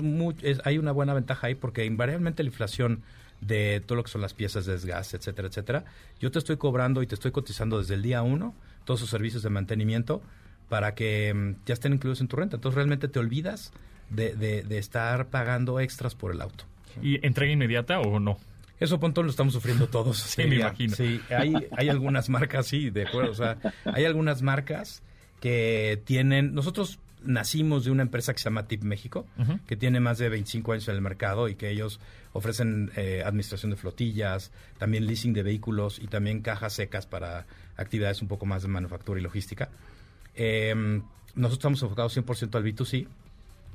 hay 0.65 0.79
una 0.79 0.93
buena 0.93 1.13
ventaja 1.13 1.49
ahí 1.49 1.55
porque 1.55 1.85
invariablemente 1.85 2.43
la 2.43 2.49
inflación 2.49 3.03
de 3.41 3.83
todo 3.85 3.97
lo 3.97 4.05
que 4.05 4.11
son 4.11 4.21
las 4.21 4.35
piezas 4.35 4.67
de 4.67 4.73
desgaste, 4.73 5.17
etcétera, 5.17 5.49
etcétera, 5.49 5.85
yo 6.19 6.31
te 6.31 6.39
estoy 6.39 6.59
cobrando 6.59 7.03
y 7.03 7.07
te 7.07 7.15
estoy 7.15 7.31
cotizando 7.31 7.79
desde 7.79 7.95
el 7.95 8.03
día 8.03 8.21
uno 8.23 8.55
todos 8.85 9.01
sus 9.01 9.09
servicios 9.09 9.43
de 9.43 9.49
mantenimiento 9.49 10.21
para 10.69 10.95
que 10.95 11.33
mm, 11.35 11.65
ya 11.65 11.73
estén 11.73 11.95
incluidos 11.95 12.21
en 12.21 12.29
tu 12.29 12.37
renta. 12.37 12.57
Entonces, 12.57 12.77
realmente 12.77 13.09
te 13.09 13.19
olvidas 13.19 13.73
de, 14.11 14.35
de 14.35 14.79
estar 14.79 15.29
pagando 15.29 15.81
extras 15.81 16.15
por 16.15 16.33
el 16.33 16.41
auto. 16.41 16.65
¿Y 17.03 17.25
entrega 17.25 17.53
inmediata 17.53 18.01
o 18.01 18.19
no? 18.19 18.39
Eso, 18.81 18.99
Pontón, 18.99 19.27
lo 19.27 19.31
estamos 19.31 19.53
sufriendo 19.53 19.89
todos. 19.89 20.19
sí, 20.19 20.45
me 20.45 20.57
imagino. 20.57 20.97
Sí, 20.97 21.21
hay, 21.31 21.55
hay 21.77 21.89
algunas 21.89 22.29
marcas, 22.31 22.67
sí, 22.67 22.91
de 22.91 23.07
acuerdo. 23.07 23.31
O 23.31 23.35
sea, 23.35 23.59
hay 23.85 24.05
algunas 24.05 24.43
marcas 24.43 25.03
que 25.41 26.03
tienen... 26.05 26.55
Nosotros 26.55 26.99
nacimos 27.23 27.85
de 27.85 27.91
una 27.91 28.03
empresa 28.03 28.33
que 28.33 28.39
se 28.39 28.45
llama 28.45 28.67
Tip 28.67 28.83
México, 28.83 29.27
que 29.67 29.77
tiene 29.77 30.01
más 30.01 30.19
de 30.19 30.29
25 30.29 30.73
años 30.73 30.89
en 30.89 30.95
el 30.95 31.01
mercado 31.03 31.49
y 31.49 31.55
que 31.55 31.71
ellos 31.71 32.01
ofrecen 32.33 32.91
eh, 32.97 33.23
administración 33.25 33.71
de 33.71 33.77
flotillas, 33.77 34.53
también 34.79 35.07
leasing 35.07 35.33
de 35.33 35.43
vehículos 35.43 35.99
y 35.99 36.07
también 36.07 36.41
cajas 36.41 36.73
secas 36.73 37.07
para 37.07 37.47
actividades 37.77 38.23
un 38.23 38.29
poco 38.29 38.47
más 38.47 38.63
de 38.63 38.69
manufactura 38.69 39.21
y 39.21 39.23
logística. 39.23 39.69
Em, 40.35 41.03
nosotros 41.35 41.59
estamos 41.59 41.83
enfocados 41.83 42.17
100% 42.17 42.57
al 42.57 42.65
B2C, 42.65 43.07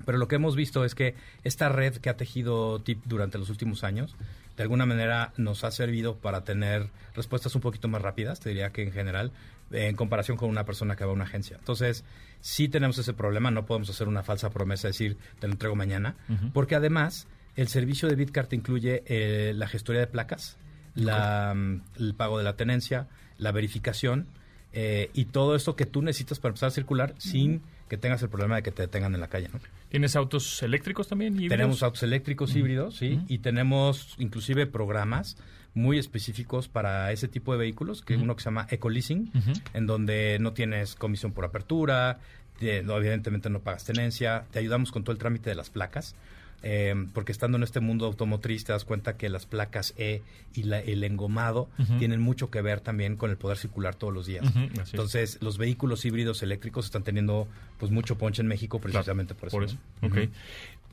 pero 0.06 0.18
lo 0.18 0.28
que 0.28 0.36
hemos 0.36 0.56
visto 0.56 0.84
es 0.84 0.96
que 0.96 1.16
esta 1.44 1.70
red 1.70 1.96
que 1.98 2.10
ha 2.10 2.18
tejido 2.18 2.82
TIP 2.82 3.04
durante 3.06 3.38
los 3.38 3.50
últimos 3.50 3.84
años, 3.84 4.16
de 4.58 4.64
alguna 4.64 4.86
manera 4.86 5.34
nos 5.38 5.64
ha 5.64 5.72
servido 5.72 6.16
para 6.16 6.44
tener 6.44 6.90
respuestas 7.16 7.56
un 7.56 7.62
poquito 7.62 7.88
más 7.88 8.02
rápidas, 8.02 8.40
te 8.40 8.50
diría 8.50 8.72
que 8.72 8.84
en 8.84 8.92
general, 8.92 9.32
en 9.72 9.96
comparación 9.96 10.38
con 10.38 10.50
una 10.50 10.66
persona 10.66 10.96
que 10.96 11.06
va 11.06 11.12
a 11.12 11.14
una 11.14 11.26
agencia. 11.26 11.58
Entonces, 11.58 12.04
sí 12.42 12.68
tenemos 12.68 12.98
ese 12.98 13.14
problema, 13.14 13.52
no 13.52 13.66
podemos 13.66 13.90
hacer 13.90 14.08
una 14.08 14.24
falsa 14.24 14.50
promesa, 14.50 14.88
decir, 14.88 15.18
te 15.40 15.48
lo 15.48 15.54
entrego 15.54 15.76
mañana, 15.76 16.16
porque 16.54 16.76
además 16.76 17.28
el 17.56 17.68
servicio 17.68 18.10
de 18.10 18.16
Bitcard 18.16 18.52
incluye 18.54 19.04
eh, 19.08 19.54
la 19.56 19.68
gestoría 19.68 20.02
de 20.02 20.08
placas, 20.08 20.58
la, 20.94 21.54
mm, 21.56 21.82
el 21.98 22.16
pago 22.16 22.38
de 22.38 22.44
la 22.44 22.56
tenencia, 22.56 23.08
la 23.38 23.52
verificación 23.52 24.28
eh, 24.72 25.10
y 25.14 25.26
todo 25.26 25.56
esto 25.56 25.76
que 25.76 25.86
tú 25.86 26.02
necesitas 26.02 26.40
para 26.40 26.52
empezar 26.52 26.68
a 26.68 26.72
circular 26.72 27.16
sin 27.18 27.62
que 27.88 27.98
tengas 27.98 28.22
el 28.24 28.30
problema 28.30 28.56
de 28.56 28.64
que 28.64 28.72
te 28.72 28.84
detengan 28.84 29.14
en 29.14 29.22
la 29.22 29.28
calle. 29.28 29.50
¿no? 29.54 29.60
¿Tienes 29.90 30.16
autos 30.16 30.64
eléctricos 30.64 31.08
también? 31.08 31.38
Tenemos 31.48 31.84
autos 31.84 32.04
eléctricos 32.04 32.56
híbridos, 32.56 32.98
sí, 32.98 33.22
y 33.28 33.40
tenemos 33.40 34.16
inclusive 34.18 34.66
programas 34.68 35.38
muy 35.74 36.00
específicos 36.00 36.68
para 36.68 37.12
ese 37.12 37.28
tipo 37.28 37.52
de 37.52 37.60
vehículos, 37.60 38.02
que 38.02 38.16
uno 38.16 38.36
que 38.36 38.44
se 38.44 38.46
llama 38.46 38.66
Ecoleasing, 38.70 39.32
en 39.74 39.86
donde 39.86 40.38
no 40.40 40.54
tienes 40.54 40.96
comisión 40.96 41.34
por 41.34 41.46
apertura, 41.46 42.20
evidentemente 42.60 43.50
no 43.50 43.60
pagas 43.60 43.84
tenencia, 43.84 44.46
te 44.52 44.60
ayudamos 44.60 44.92
con 44.92 45.04
todo 45.04 45.12
el 45.12 45.20
trámite 45.20 45.50
de 45.50 45.56
las 45.56 45.70
placas. 45.70 46.16
Eh, 46.64 46.96
porque 47.14 47.32
estando 47.32 47.58
en 47.58 47.64
este 47.64 47.80
mundo 47.80 48.06
automotriz 48.06 48.64
te 48.64 48.72
das 48.72 48.86
cuenta 48.86 49.18
que 49.18 49.30
las 49.30 49.46
placas 49.46 49.94
E 49.98 50.24
y 50.56 50.62
el 50.72 51.04
engomado 51.04 51.70
tienen 52.00 52.22
mucho 52.22 52.50
que 52.50 52.62
ver 52.62 52.80
también 52.80 53.18
con 53.18 53.30
el 53.30 53.38
poder 53.38 53.58
circular 53.58 53.96
todos 53.96 54.14
los 54.14 54.26
días. 54.26 54.46
Entonces, 54.92 55.38
los 55.42 55.58
vehículos 55.58 56.06
híbridos 56.06 56.42
eléctricos 56.42 56.86
están 56.86 57.04
teniendo 57.04 57.48
pues 57.78 57.92
mucho 57.92 58.18
ponche 58.18 58.42
en 58.42 58.48
México 58.48 58.80
precisamente 58.80 59.36
por 59.36 59.50
eso. 59.50 59.58
Por 59.58 59.64
eso. 59.64 60.32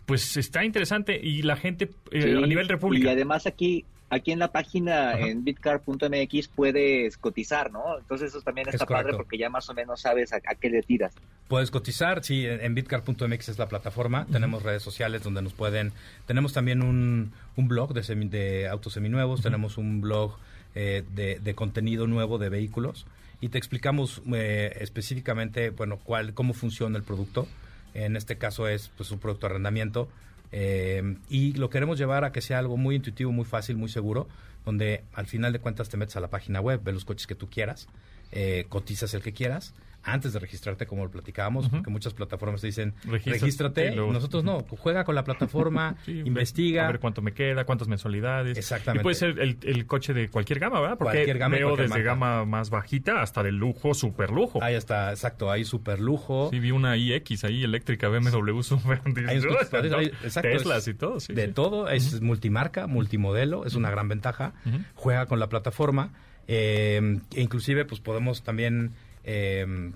Pues 0.07 0.37
está 0.37 0.65
interesante 0.65 1.19
y 1.23 1.43
la 1.43 1.57
gente 1.57 1.91
eh, 2.11 2.37
a 2.37 2.47
nivel 2.47 2.69
república. 2.69 3.09
Y 3.09 3.13
además 3.13 3.47
aquí 3.47 3.85
aquí 4.13 4.31
en 4.31 4.39
la 4.39 4.53
página 4.53 5.19
en 5.19 5.43
bitcar.mx 5.43 6.49
puedes 6.49 7.17
cotizar, 7.17 7.73
¿no? 7.73 7.99
Entonces 7.99 8.29
eso 8.29 8.43
también 8.43 8.69
está 8.69 8.85
padre 8.85 9.15
porque 9.17 9.39
ya 9.39 9.49
más 9.49 9.71
o 9.71 9.75
menos 9.75 10.03
sabes 10.03 10.35
a, 10.35 10.41
qué 10.41 10.69
le 10.69 10.83
tiras. 10.83 11.15
Puedes 11.49 11.71
cotizar, 11.71 12.23
sí, 12.23 12.47
en, 12.47 12.75
bitcar.mx 12.75 13.49
es 13.49 13.59
la 13.59 13.69
plataforma, 13.69 14.27
tenemos 14.31 14.63
redes 14.63 14.83
sociales 14.83 15.23
donde 15.23 15.41
nos 15.41 15.55
pueden, 15.55 15.93
tenemos 16.27 16.53
también 16.53 16.83
un, 16.83 17.33
un 17.57 17.69
blog 17.69 17.95
de, 17.95 18.03
de 18.27 18.69
autos 18.69 18.93
seminuevos, 18.93 19.41
tenemos 19.41 19.79
un 19.79 20.03
blog 20.03 20.37
eh, 20.75 21.05
de, 21.15 21.55
contenido 21.55 22.07
nuevo 22.07 22.37
de 22.37 22.51
vehículos 22.51 23.07
y 23.41 23.49
te 23.49 23.57
explicamos 23.57 24.21
eh, 24.35 24.77
específicamente, 24.81 25.71
bueno, 25.71 25.99
cuál, 26.05 26.35
cómo 26.35 26.53
funciona 26.53 26.99
el 26.99 27.03
producto. 27.03 27.49
En 27.95 28.17
este 28.17 28.37
caso 28.37 28.69
es 28.69 28.91
pues 28.97 29.11
un 29.11 29.19
producto 29.19 29.47
de 29.47 29.53
arrendamiento 29.53 30.09
eh, 30.53 31.17
y 31.29 31.55
lo 31.55 31.71
queremos 31.71 31.99
llevar 31.99 32.25
a 32.25 32.33
que 32.33 32.41
sea 32.41 32.59
algo 32.59 32.77
muy 32.77 32.97
intuitivo, 32.97 33.33
muy 33.33 33.45
fácil, 33.45 33.77
muy 33.77 33.89
seguro, 33.89 34.29
donde 34.65 35.05
al 35.15 35.27
final 35.27 35.53
de 35.53 35.59
cuentas 35.59 35.89
te 35.89 35.97
metes 35.97 36.17
a 36.17 36.21
la 36.21 36.29
página 36.29 36.61
web, 36.61 36.81
ves 36.85 36.95
los 36.95 37.05
coches 37.05 37.27
que 37.27 37.35
tú 37.35 37.49
quieras, 37.49 37.89
eh, 38.31 38.67
cotizas 38.69 39.15
el 39.15 39.23
que 39.23 39.33
quieras 39.33 39.75
antes 40.05 40.33
de 40.33 40.39
registrarte, 40.39 40.87
como 40.87 41.05
lo 41.05 41.11
platicábamos, 41.11 41.69
porque 41.69 41.91
muchas 41.91 42.15
plataformas 42.15 42.61
te 42.61 42.67
dicen, 42.69 42.95
regístrate, 43.05 43.95
nosotros 43.95 44.45
no, 44.45 44.65
juega 44.79 45.05
con 45.05 45.15
la 45.15 45.25
plataforma, 45.25 45.97
investiga. 46.07 46.87
A 46.87 46.93
ver 46.93 47.01
cuánto 47.01 47.23
me 47.23 47.33
queda, 47.33 47.65
cuántas 47.65 47.89
mensualidades. 47.89 48.59
Exactamente. 48.59 49.03
Y 49.03 49.05
puede 49.05 49.15
ser 49.15 49.39
el, 49.39 49.87
coche 49.87 50.13
de 50.15 50.29
cualquier 50.29 50.59
gama, 50.59 50.81
¿verdad? 50.81 50.99
Porque 50.99 51.17
cualquier 51.19 51.39
gama 51.39 51.57
veo 51.57 51.77
desde 51.77 52.03
gama 52.03 52.45
más 52.45 52.71
bajita 52.71 53.23
hasta 53.23 53.43
del 53.43 53.57
lujo, 53.57 53.95
super 53.95 54.31
lujo. 54.31 54.63
Ahí 54.63 54.75
está, 54.75 55.11
exacto, 55.11 55.51
ahí 55.51 55.65
super 55.65 56.01
lujo. 56.01 56.49
Sí, 56.51 56.59
vi 56.59 56.71
una 56.71 56.97
iX 56.97 57.45
ahí 57.45 57.63
eléctrica, 57.63 58.09
BMW 58.09 58.61
super. 58.63 59.01
Hay 59.29 60.07
exacto, 60.23 60.49
Teslas 60.49 60.89
y 60.89 60.95
todo. 60.95 61.19
de 61.29 61.49
todo, 61.49 61.89
es 61.89 62.21
multimarca, 62.21 62.87
multimodelo, 62.87 63.65
es 63.67 63.75
una 63.75 63.91
gran 63.91 64.09
ventaja. 64.09 64.55
Juega 64.95 65.27
con 65.27 65.39
la 65.39 65.49
plataforma. 65.49 66.13
Eh, 66.49 67.21
e 67.35 67.41
inclusive, 67.41 67.85
pues 67.85 68.01
podemos 68.01 68.43
también 68.43 68.93
eh, 69.25 69.93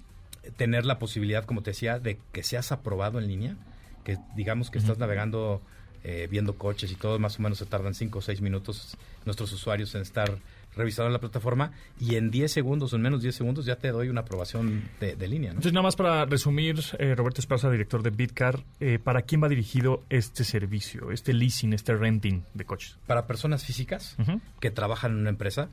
tener 0.56 0.86
la 0.86 0.98
posibilidad, 0.98 1.44
como 1.44 1.62
te 1.62 1.70
decía, 1.70 1.98
de 1.98 2.18
que 2.32 2.42
seas 2.42 2.72
aprobado 2.72 3.18
en 3.18 3.28
línea, 3.28 3.56
que 4.04 4.18
digamos 4.36 4.70
que 4.70 4.78
estás 4.78 4.98
navegando 4.98 5.60
eh, 6.08 6.28
viendo 6.30 6.56
coches 6.56 6.92
y 6.92 6.94
todo, 6.94 7.18
más 7.18 7.40
o 7.40 7.42
menos 7.42 7.58
se 7.58 7.66
tardan 7.66 7.92
5 7.92 8.20
o 8.20 8.22
6 8.22 8.40
minutos 8.40 8.96
nuestros 9.24 9.52
usuarios 9.52 9.92
en 9.96 10.02
estar 10.02 10.30
revisando 10.76 11.10
la 11.10 11.18
plataforma 11.18 11.72
y 11.98 12.14
en 12.14 12.30
10 12.30 12.52
segundos 12.52 12.92
o 12.92 12.96
en 12.96 13.02
menos 13.02 13.22
10 13.22 13.34
segundos 13.34 13.66
ya 13.66 13.74
te 13.74 13.88
doy 13.88 14.08
una 14.08 14.20
aprobación 14.20 14.84
de, 15.00 15.16
línea. 15.26 15.50
Entonces, 15.50 15.72
nada 15.72 15.82
más 15.82 15.96
para 15.96 16.24
resumir, 16.26 16.78
eh, 17.00 17.16
Roberto 17.16 17.40
Esparza, 17.40 17.70
director 17.70 18.04
de 18.04 18.10
Bitcar, 18.10 18.62
eh, 18.78 19.00
¿para 19.02 19.22
quién 19.22 19.42
va 19.42 19.48
dirigido 19.48 20.04
este 20.08 20.44
servicio, 20.44 21.10
este 21.10 21.32
leasing, 21.32 21.72
este 21.72 21.96
renting 21.96 22.44
de 22.54 22.64
coches? 22.64 22.98
Para 23.08 23.26
personas 23.26 23.64
físicas 23.64 24.16
que 24.60 24.70
trabajan 24.70 25.10
en 25.10 25.18
una 25.18 25.30
empresa 25.30 25.70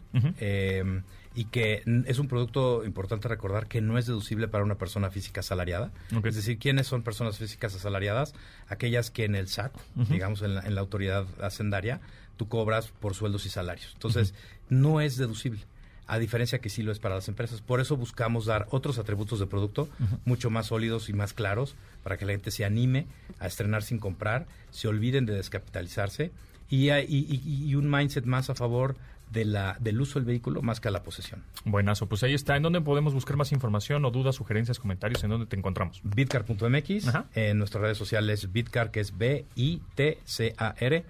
y 1.36 1.46
que 1.46 1.84
es 2.06 2.20
un 2.20 2.28
producto 2.28 2.86
importante 2.86 3.28
recordar 3.28 3.68
que 3.68 3.82
no 3.82 3.98
es 3.98 4.06
deducible 4.06 4.48
para 4.48 4.64
una 4.64 4.76
persona 4.76 5.10
física 5.10 5.40
asalariada. 5.40 5.92
Es 6.24 6.36
decir, 6.36 6.60
¿quiénes 6.60 6.88
son 6.88 7.02
personas 7.02 7.38
físicas 7.38 7.76
asalariadas? 7.76 8.34
Aquellas 8.68 9.10
que 9.10 9.26
en 9.26 9.36
el 9.36 9.48
SAT, 9.48 9.74
digamos 10.10 10.42
en 10.42 10.76
la, 10.76 10.82
autoridad 10.82 11.26
hacendaria, 11.42 12.02
tú 12.38 12.48
cobras 12.48 12.88
por 12.88 13.16
sueldos 13.16 13.46
y 13.46 13.50
salarios. 13.50 13.92
Entonces, 13.94 14.34
no 14.70 15.02
es 15.02 15.18
deducible 15.18 15.62
a 16.06 16.20
diferencia 16.20 16.60
que 16.60 16.70
sí 16.70 16.84
lo 16.84 16.92
es 16.92 17.00
para 17.00 17.16
las 17.16 17.28
empresas. 17.28 17.62
Por 17.62 17.80
eso 17.80 17.98
buscamos 17.98 18.46
dar 18.46 18.68
otros 18.72 19.00
atributos 19.00 19.40
de 19.40 19.48
producto 19.48 19.90
mucho 20.26 20.50
más 20.50 20.68
sólidos 20.68 21.10
y 21.10 21.14
más 21.14 21.34
claros 21.34 21.76
para 22.04 22.18
que 22.18 22.26
la 22.26 22.34
gente 22.34 22.52
se 22.52 22.66
anime 22.66 23.08
a 23.40 23.48
estrenar 23.48 23.84
sin 23.84 24.00
comprar, 24.00 24.46
se 24.70 24.88
olviden 24.88 25.26
de 25.26 25.34
descapitalizarse 25.34 26.32
y, 26.70 26.92
y 26.92 27.76
un 27.76 27.90
mindset 27.90 28.26
más 28.26 28.50
a 28.50 28.56
favor 28.56 28.96
de 29.34 29.46
la, 29.46 29.76
del 29.80 30.00
uso 30.00 30.20
del 30.20 30.26
vehículo 30.26 30.62
más 30.62 30.80
que 30.80 30.88
a 30.88 30.92
la 30.92 31.04
posesión. 31.04 31.44
Buenazo, 31.66 32.08
pues 32.08 32.24
ahí 32.24 32.34
está. 32.34 32.56
¿En 32.56 32.64
dónde 32.64 32.80
podemos 32.80 33.14
buscar 33.14 33.36
más 33.36 33.52
información 33.52 34.06
o 34.06 34.12
dudas, 34.12 34.36
sugerencias, 34.36 34.80
comentarios? 34.80 35.24
¿En 35.24 35.32
dónde 35.32 35.48
te 35.48 35.58
encontramos? 35.58 36.00
Bitcar.mx, 36.04 37.10
en 37.36 37.58
nuestras 37.58 37.82
redes 37.82 37.98
sociales 37.98 38.54
Bitcar, 38.54 38.92
que 38.92 39.00
es 39.00 39.18
B-I-T-C-A-R. 39.18 41.04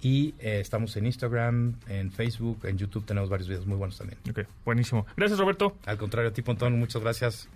Y 0.00 0.34
eh, 0.38 0.58
estamos 0.60 0.96
en 0.98 1.06
Instagram, 1.06 1.76
en 1.88 2.12
Facebook, 2.12 2.60
en 2.64 2.76
YouTube. 2.76 3.06
Tenemos 3.06 3.30
varios 3.30 3.48
videos 3.48 3.66
muy 3.66 3.78
buenos 3.78 3.96
también. 3.96 4.18
Ok, 4.30 4.40
buenísimo. 4.64 5.06
Gracias, 5.16 5.38
Roberto. 5.38 5.78
Al 5.86 5.96
contrario, 5.96 6.30
a 6.30 6.34
ti, 6.34 6.42
Pontón, 6.42 6.78
muchas 6.78 7.02
gracias. 7.02 7.48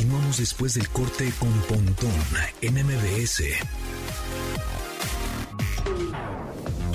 Continuamos 0.00 0.38
después 0.38 0.72
del 0.72 0.88
corte 0.88 1.30
con 1.38 1.52
Pontón 1.64 2.10
en 2.62 2.72
MBS. 2.72 3.42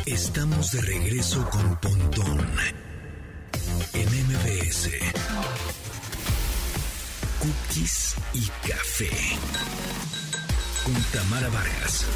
Estamos 0.07 0.71
de 0.71 0.81
regreso 0.81 1.47
con 1.51 1.79
Pontón 1.79 2.49
en 3.93 4.09
MBS. 4.09 4.89
Cookies 7.37 8.15
y 8.33 8.47
café. 8.67 9.11
Con 10.83 10.95
Tamara 11.13 11.49
Vargas. 11.49 12.07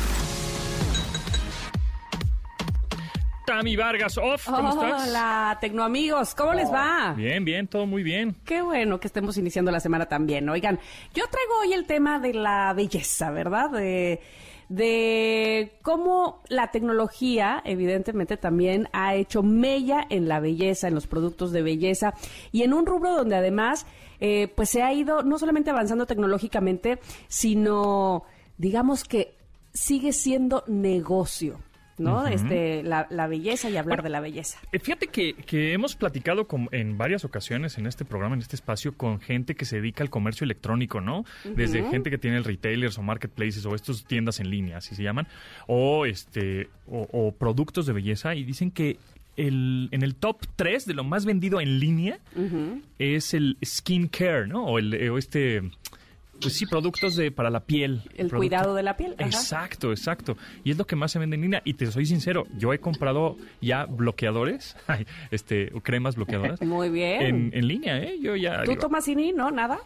Tami 3.50 3.76
Vargas 3.76 4.16
Off, 4.20 4.46
¿cómo 4.46 4.70
estás? 4.70 5.08
Hola, 5.08 5.58
Tecnoamigos, 5.60 6.36
¿cómo 6.36 6.54
les 6.54 6.72
va? 6.72 7.16
Bien, 7.18 7.44
bien, 7.44 7.68
todo 7.68 7.88
muy 7.88 8.04
bien. 8.04 8.36
Qué 8.46 8.62
bueno 8.62 9.00
que 9.00 9.08
estemos 9.08 9.40
iniciando 9.40 9.72
la 9.72 9.80
semana 9.80 10.06
también. 10.06 10.48
Oigan, 10.50 10.78
yo 11.16 11.24
traigo 11.32 11.60
hoy 11.62 11.74
el 11.74 11.88
tema 11.88 12.20
de 12.20 12.36
la 12.36 12.72
belleza, 12.74 13.32
¿verdad? 13.32 13.72
De, 13.72 14.22
de 14.70 15.74
cómo 15.82 16.44
la 16.48 16.70
tecnología, 16.70 17.64
evidentemente, 17.66 18.38
también 18.38 18.88
ha 18.94 19.16
hecho 19.16 19.42
mella 19.42 20.06
en 20.12 20.28
la 20.28 20.40
belleza, 20.40 20.88
en 20.88 20.94
los 20.94 21.08
productos 21.08 21.52
de 21.52 21.64
belleza 21.64 22.14
y 22.52 22.62
en 22.62 22.72
un 22.72 22.86
rubro 22.86 23.16
donde 23.16 23.36
además, 23.36 23.88
eh, 24.20 24.48
pues 24.56 24.70
se 24.70 24.84
ha 24.84 24.94
ido 24.94 25.24
no 25.24 25.40
solamente 25.40 25.72
avanzando 25.72 26.06
tecnológicamente, 26.06 27.00
sino, 27.28 28.26
digamos 28.60 29.06
que 29.06 29.34
sigue 29.74 30.14
siendo 30.14 30.64
negocio 30.68 31.58
¿no? 32.00 32.28
este, 32.28 32.84
la, 32.84 33.28
belleza 33.28 33.70
y 33.70 33.78
hablar 33.78 34.04
de 34.04 34.10
la 34.10 34.20
belleza. 34.20 34.60
Eh, 34.72 34.80
fíjate 34.80 35.08
que, 35.08 35.34
que 35.34 35.74
hemos 35.74 35.96
platicado 35.96 36.48
con, 36.48 36.70
en 36.72 36.98
varias 36.98 37.26
ocasiones 37.26 37.78
en 37.78 37.86
este 37.86 38.06
programa, 38.06 38.36
en 38.36 38.42
este 38.42 38.56
espacio, 38.56 38.96
con 38.96 39.20
gente 39.20 39.56
que 39.56 39.66
se 39.66 39.78
dedica 39.78 40.04
al 40.04 40.10
comercio 40.10 40.46
electrónico, 40.46 41.02
¿no? 41.02 41.26
Desde 41.44 41.84
gente 41.90 42.10
que 42.10 42.18
tiene 42.18 42.42
retailers 42.42 42.98
o 42.98 43.02
marketplaces 43.02 43.66
o 43.66 43.76
estas 43.76 44.06
tiendas 44.06 44.40
en 44.40 44.50
línea, 44.50 44.78
así 44.78 44.96
se 44.96 45.04
llaman, 45.04 45.28
o 45.68 46.06
este 46.06 46.70
o, 46.88 47.34
productos 47.38 47.86
de 47.86 47.94
belleza 47.94 48.36
y 48.36 48.44
dicen 48.44 48.72
que 48.72 48.98
el, 49.38 49.90
en 49.92 50.04
el 50.04 50.16
top 50.16 50.46
3 50.56 50.86
de 50.86 50.94
lo 50.94 51.04
más 51.04 51.26
vendido 51.26 51.62
en 51.62 51.80
línea 51.80 52.20
es 52.98 53.34
el 53.34 53.58
skincare, 53.64 54.48
¿no? 54.48 54.66
O, 54.66 54.80
el, 54.80 55.10
o 55.10 55.18
este 55.18 55.62
pues 56.42 56.54
sí, 56.56 56.66
productos 56.66 57.16
de 57.16 57.32
para 57.32 57.50
la 57.50 57.62
piel. 57.62 58.02
El 58.16 58.32
cuidado 58.32 58.76
de 58.76 58.84
la 58.84 58.98
piel. 58.98 59.16
Exacto, 59.18 59.92
exacto. 59.92 60.38
Y 60.64 60.72
es 60.72 60.78
lo 60.78 60.86
que 60.86 60.96
más 60.96 61.12
se 61.12 61.20
vende 61.20 61.36
en 61.36 61.42
línea. 61.42 61.62
Y 61.66 61.74
te 61.74 61.88
soy 61.88 62.06
sincero, 62.06 62.46
yo 62.58 62.74
he 62.74 62.80
comprado 62.80 63.38
ya 63.62 63.86
bloqueadores, 63.86 64.76
este, 65.32 65.72
cremas 65.84 66.16
bloqueadoras. 66.16 66.62
Muy 66.70 66.90
bien. 66.90 67.52
En, 67.54 67.68
línea, 67.68 68.02
¿eh? 68.02 68.18
Yo 68.22 68.36
ya. 68.36 68.64
¿Tú 68.64 68.76
tomas 68.76 69.08
INI? 69.08 69.34
¿No? 69.34 69.52
¿Nada? 69.52 69.80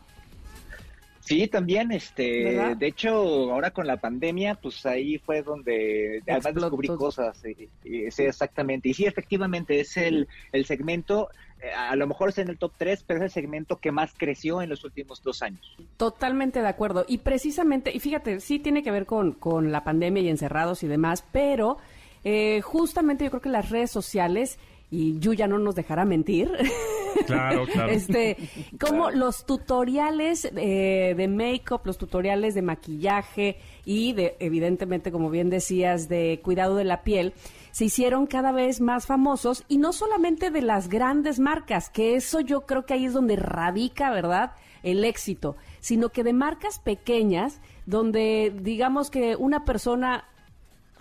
Sí, 1.25 1.47
también, 1.47 1.91
este, 1.93 2.75
de 2.77 2.87
hecho, 2.87 3.13
ahora 3.13 3.71
con 3.71 3.87
la 3.87 3.95
pandemia, 3.95 4.55
pues 4.55 4.85
ahí 4.85 5.17
fue 5.19 5.41
donde 5.41 6.21
además 6.27 6.53
descubrí 6.53 6.89
cosas, 6.89 7.41
sí, 7.41 7.69
exactamente, 8.17 8.89
y 8.89 8.93
sí, 8.93 9.05
efectivamente, 9.05 9.79
es 9.79 9.95
el, 9.95 10.27
el 10.51 10.65
segmento, 10.65 11.29
eh, 11.29 11.52
a 11.75 11.95
lo 11.95 12.07
mejor 12.07 12.29
es 12.29 12.37
en 12.37 12.49
el 12.49 12.57
top 12.57 12.73
3, 12.77 13.03
pero 13.05 13.19
es 13.19 13.23
el 13.23 13.31
segmento 13.31 13.77
que 13.77 13.91
más 13.91 14.13
creció 14.17 14.61
en 14.61 14.69
los 14.69 14.83
últimos 14.83 15.21
dos 15.21 15.41
años. 15.41 15.75
Totalmente 15.97 16.61
de 16.61 16.67
acuerdo, 16.67 17.05
y 17.07 17.19
precisamente, 17.19 17.91
y 17.95 17.99
fíjate, 17.99 18.39
sí 18.39 18.59
tiene 18.59 18.83
que 18.83 18.91
ver 18.91 19.05
con, 19.05 19.33
con 19.33 19.71
la 19.71 19.83
pandemia 19.83 20.23
y 20.23 20.29
encerrados 20.29 20.83
y 20.83 20.87
demás, 20.87 21.23
pero 21.31 21.77
eh, 22.23 22.61
justamente 22.61 23.25
yo 23.25 23.29
creo 23.31 23.41
que 23.41 23.49
las 23.49 23.69
redes 23.69 23.91
sociales 23.91 24.57
y 24.93 25.17
Yuya 25.19 25.47
no 25.47 25.57
nos 25.57 25.75
dejará 25.75 26.05
mentir. 26.05 26.51
Claro, 27.27 27.67
claro. 27.71 27.91
este, 27.91 28.37
como 28.79 29.11
los 29.11 29.45
tutoriales 29.45 30.45
eh, 30.45 31.13
de 31.15 31.27
make-up, 31.27 31.81
los 31.83 31.99
tutoriales 31.99 32.55
de 32.55 32.63
maquillaje 32.63 33.59
y 33.85 34.13
de, 34.13 34.35
evidentemente, 34.39 35.11
como 35.11 35.29
bien 35.29 35.51
decías, 35.51 36.09
de 36.09 36.41
cuidado 36.43 36.75
de 36.75 36.85
la 36.85 37.03
piel, 37.03 37.33
se 37.69 37.85
hicieron 37.85 38.25
cada 38.25 38.51
vez 38.51 38.81
más 38.81 39.05
famosos 39.05 39.63
y 39.67 39.77
no 39.77 39.93
solamente 39.93 40.49
de 40.49 40.63
las 40.63 40.89
grandes 40.89 41.39
marcas, 41.39 41.91
que 41.91 42.15
eso 42.15 42.39
yo 42.39 42.61
creo 42.61 42.87
que 42.87 42.95
ahí 42.95 43.05
es 43.05 43.13
donde 43.13 43.35
radica, 43.35 44.09
¿verdad? 44.09 44.53
El 44.81 45.05
éxito, 45.05 45.55
sino 45.81 46.09
que 46.09 46.23
de 46.23 46.33
marcas 46.33 46.79
pequeñas, 46.79 47.61
donde 47.85 48.51
digamos 48.59 49.11
que 49.11 49.35
una 49.35 49.65
persona 49.65 50.25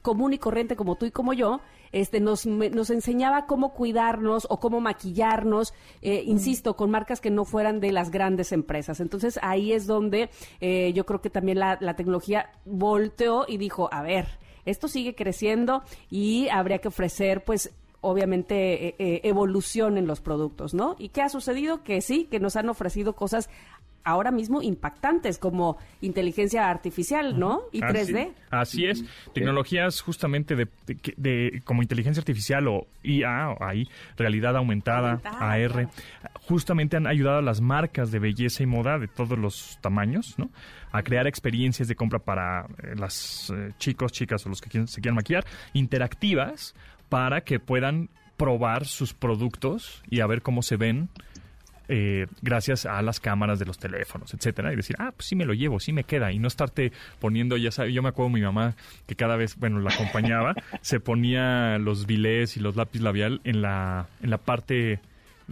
común 0.02 0.32
y 0.32 0.38
corriente 0.38 0.76
como 0.76 0.96
tú 0.96 1.06
y 1.06 1.10
como 1.10 1.32
yo, 1.32 1.60
este, 1.92 2.20
nos, 2.20 2.46
nos 2.46 2.90
enseñaba 2.90 3.46
cómo 3.46 3.72
cuidarnos 3.72 4.46
o 4.50 4.58
cómo 4.58 4.80
maquillarnos, 4.80 5.72
eh, 6.02 6.22
insisto, 6.26 6.76
con 6.76 6.90
marcas 6.90 7.20
que 7.20 7.30
no 7.30 7.44
fueran 7.44 7.80
de 7.80 7.92
las 7.92 8.10
grandes 8.10 8.52
empresas. 8.52 9.00
Entonces 9.00 9.38
ahí 9.42 9.72
es 9.72 9.86
donde 9.86 10.28
eh, 10.60 10.92
yo 10.94 11.06
creo 11.06 11.20
que 11.20 11.30
también 11.30 11.58
la, 11.58 11.78
la 11.80 11.94
tecnología 11.94 12.50
volteó 12.64 13.46
y 13.48 13.56
dijo, 13.56 13.88
a 13.92 14.02
ver, 14.02 14.38
esto 14.64 14.88
sigue 14.88 15.14
creciendo 15.14 15.82
y 16.10 16.48
habría 16.48 16.78
que 16.78 16.88
ofrecer 16.88 17.44
pues 17.44 17.72
obviamente 18.00 18.96
eh, 18.98 19.20
evolución 19.24 19.96
en 19.96 20.06
los 20.08 20.20
productos, 20.20 20.74
¿no? 20.74 20.96
¿Y 20.98 21.10
qué 21.10 21.22
ha 21.22 21.28
sucedido? 21.28 21.84
Que 21.84 22.00
sí, 22.00 22.24
que 22.24 22.40
nos 22.40 22.56
han 22.56 22.68
ofrecido 22.68 23.14
cosas 23.14 23.48
ahora 24.04 24.30
mismo 24.30 24.62
impactantes 24.62 25.38
como 25.38 25.78
inteligencia 26.00 26.68
artificial, 26.68 27.38
¿no? 27.38 27.62
Y 27.72 27.80
3D. 27.80 28.32
Así 28.50 28.86
es. 28.86 29.04
Tecnologías 29.32 30.00
justamente 30.00 30.56
de, 30.56 31.62
como 31.64 31.82
inteligencia 31.82 32.20
artificial 32.20 32.68
o 32.68 32.86
IA, 33.02 33.50
o 33.50 33.64
ahí, 33.64 33.88
realidad 34.16 34.56
aumentada, 34.56 35.20
AR, 35.24 35.88
justamente 36.46 36.96
han 36.96 37.06
ayudado 37.06 37.38
a 37.38 37.42
las 37.42 37.60
marcas 37.60 38.10
de 38.10 38.18
belleza 38.18 38.62
y 38.62 38.66
moda 38.66 38.98
de 38.98 39.08
todos 39.08 39.38
los 39.38 39.78
tamaños, 39.80 40.38
¿no? 40.38 40.50
A 40.90 41.02
crear 41.02 41.26
experiencias 41.26 41.88
de 41.88 41.96
compra 41.96 42.18
para 42.18 42.66
eh, 42.82 42.94
las 42.96 43.50
eh, 43.50 43.72
chicos, 43.78 44.12
chicas 44.12 44.44
o 44.44 44.50
los 44.50 44.60
que 44.60 44.86
se 44.86 45.00
quieran 45.00 45.16
maquillar, 45.16 45.46
interactivas 45.72 46.74
para 47.08 47.42
que 47.42 47.60
puedan 47.60 48.10
probar 48.36 48.86
sus 48.86 49.14
productos 49.14 50.02
y 50.10 50.20
a 50.20 50.26
ver 50.26 50.42
cómo 50.42 50.62
se 50.62 50.76
ven 50.76 51.08
eh, 51.94 52.26
gracias 52.40 52.86
a 52.86 53.02
las 53.02 53.20
cámaras 53.20 53.58
de 53.58 53.66
los 53.66 53.76
teléfonos, 53.76 54.32
etcétera, 54.32 54.72
y 54.72 54.76
decir, 54.76 54.96
ah, 54.98 55.12
pues 55.14 55.26
sí 55.26 55.36
me 55.36 55.44
lo 55.44 55.52
llevo, 55.52 55.78
sí 55.78 55.92
me 55.92 56.04
queda, 56.04 56.32
y 56.32 56.38
no 56.38 56.48
estarte 56.48 56.90
poniendo, 57.20 57.58
ya 57.58 57.70
sabes, 57.70 57.92
yo 57.92 58.02
me 58.02 58.08
acuerdo 58.08 58.30
mi 58.30 58.40
mamá 58.40 58.76
que 59.06 59.14
cada 59.14 59.36
vez, 59.36 59.56
bueno, 59.58 59.78
la 59.78 59.90
acompañaba, 59.90 60.54
se 60.80 61.00
ponía 61.00 61.76
los 61.76 62.06
bilés 62.06 62.56
y 62.56 62.60
los 62.60 62.76
lápiz 62.76 63.00
labial 63.00 63.42
en 63.44 63.60
la, 63.60 64.06
en 64.22 64.30
la 64.30 64.38
parte 64.38 65.00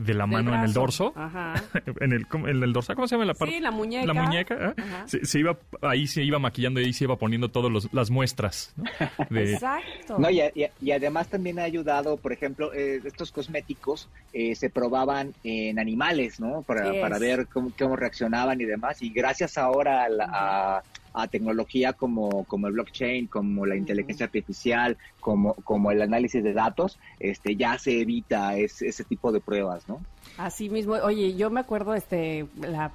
de 0.04 0.14
la 0.14 0.26
mano 0.26 0.54
en 0.54 0.62
el 0.62 0.72
dorso. 0.72 1.12
en, 2.00 2.12
el, 2.12 2.26
en 2.32 2.62
el 2.62 2.72
dorso, 2.72 2.94
¿cómo 2.94 3.06
se 3.06 3.14
llama 3.14 3.26
la 3.26 3.34
parte? 3.34 3.54
Sí, 3.54 3.60
la 3.60 3.70
muñeca. 3.70 4.06
La 4.06 4.14
muñeca. 4.14 4.74
¿eh? 4.76 5.20
Se, 5.24 5.38
iba, 5.38 5.58
ahí 5.82 6.06
se 6.06 6.22
iba 6.22 6.38
maquillando 6.38 6.80
y 6.80 6.86
ahí 6.86 6.92
se 6.92 7.04
iba 7.04 7.16
poniendo 7.16 7.50
todas 7.50 7.88
las 7.92 8.10
muestras. 8.10 8.74
Exacto. 9.30 10.18
No, 10.18 10.30
y, 10.30 10.42
y, 10.80 10.90
además 10.90 11.28
también 11.28 11.58
ha 11.58 11.64
ayudado, 11.64 12.16
por 12.16 12.32
ejemplo, 12.32 12.72
eh, 12.72 13.00
estos 13.04 13.32
cosméticos 13.32 14.08
eh, 14.32 14.54
se 14.54 14.70
probaban 14.70 15.34
en 15.44 15.78
animales, 15.78 16.40
¿no? 16.40 16.62
Para, 16.62 17.00
para 17.00 17.18
ver 17.18 17.46
cómo, 17.46 17.72
cómo, 17.78 17.96
reaccionaban 17.96 18.60
y 18.60 18.64
demás. 18.64 19.02
Y 19.02 19.10
gracias 19.10 19.58
ahora 19.58 20.04
a 20.04 20.10
a 20.40 20.82
tecnología 21.30 21.92
como, 21.92 22.44
como 22.44 22.66
el 22.66 22.74
blockchain, 22.74 23.26
como 23.26 23.66
la 23.66 23.76
inteligencia 23.76 24.26
artificial, 24.26 24.96
como, 25.20 25.54
como 25.54 25.90
el 25.90 26.02
análisis 26.02 26.42
de 26.42 26.52
datos, 26.52 26.98
este, 27.18 27.56
ya 27.56 27.78
se 27.78 28.00
evita 28.00 28.56
ese 28.56 29.04
tipo 29.04 29.32
de 29.32 29.40
pruebas, 29.40 29.88
¿no? 29.88 30.00
Así 30.38 30.68
mismo, 30.68 30.94
oye, 30.94 31.36
yo 31.36 31.50
me 31.50 31.60
acuerdo, 31.60 31.94
este, 31.94 32.46
la, 32.60 32.92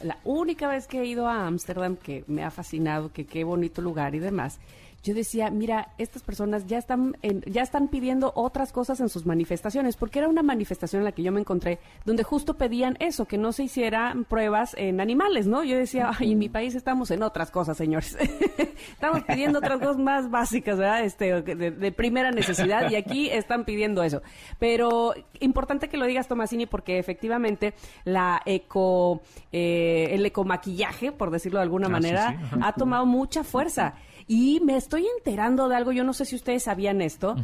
la 0.00 0.18
única 0.24 0.68
vez 0.68 0.86
que 0.86 1.00
he 1.00 1.06
ido 1.06 1.28
a 1.28 1.46
Ámsterdam, 1.46 1.96
que 1.96 2.24
me 2.26 2.42
ha 2.42 2.50
fascinado, 2.50 3.12
que 3.12 3.26
qué 3.26 3.44
bonito 3.44 3.82
lugar 3.82 4.14
y 4.14 4.18
demás, 4.18 4.58
yo 5.02 5.14
decía, 5.14 5.50
mira, 5.50 5.92
estas 5.96 6.22
personas 6.22 6.66
ya 6.66 6.78
están, 6.78 7.16
ya 7.46 7.62
están 7.62 7.88
pidiendo 7.88 8.32
otras 8.34 8.70
cosas 8.72 9.00
en 9.00 9.08
sus 9.08 9.24
manifestaciones, 9.24 9.96
porque 9.96 10.18
era 10.18 10.28
una 10.28 10.42
manifestación 10.42 11.00
en 11.00 11.04
la 11.04 11.12
que 11.12 11.22
yo 11.22 11.32
me 11.32 11.40
encontré 11.40 11.78
donde 12.04 12.22
justo 12.22 12.54
pedían 12.54 12.96
eso, 13.00 13.24
que 13.24 13.38
no 13.38 13.52
se 13.52 13.64
hicieran 13.64 14.24
pruebas 14.24 14.74
en 14.76 15.00
animales, 15.00 15.46
¿no? 15.46 15.64
Yo 15.64 15.76
decía, 15.76 16.10
ay, 16.18 16.32
en 16.32 16.38
mi 16.38 16.48
país 16.48 16.74
estamos 16.74 17.10
en 17.10 17.22
otras 17.22 17.50
cosas, 17.50 17.76
señores. 17.76 18.16
estamos 18.92 19.22
pidiendo 19.24 19.58
otras 19.58 19.78
cosas 19.78 19.98
más 19.98 20.30
básicas, 20.30 20.78
¿verdad? 20.78 21.04
Este, 21.04 21.40
de, 21.42 21.92
primera 21.92 22.30
necesidad, 22.30 22.90
y 22.90 22.96
aquí 22.96 23.30
están 23.30 23.64
pidiendo 23.64 24.02
eso. 24.02 24.22
Pero 24.58 25.14
importante 25.40 25.88
que 25.88 25.96
lo 25.96 26.06
digas, 26.06 26.28
Tomasini, 26.28 26.66
porque 26.66 26.98
efectivamente 26.98 27.74
la 28.04 28.42
eco, 28.44 29.22
eh, 29.50 30.08
el 30.12 30.26
ecomaquillaje, 30.26 31.12
por 31.12 31.30
decirlo 31.30 31.58
de 31.58 31.64
alguna 31.64 31.86
ah, 31.86 31.90
manera, 31.90 32.50
ha 32.60 32.72
tomado 32.74 33.06
mucha 33.06 33.44
fuerza. 33.44 33.94
Y 34.32 34.60
me 34.60 34.76
estoy 34.76 35.08
enterando 35.18 35.68
de 35.68 35.74
algo, 35.74 35.90
yo 35.90 36.04
no 36.04 36.12
sé 36.12 36.24
si 36.24 36.36
ustedes 36.36 36.62
sabían 36.62 37.00
esto, 37.00 37.34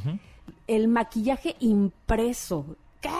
el 0.68 0.87
maquillaje 0.87 1.57
impreso. 1.59 2.77
¿Qué? 3.01 3.11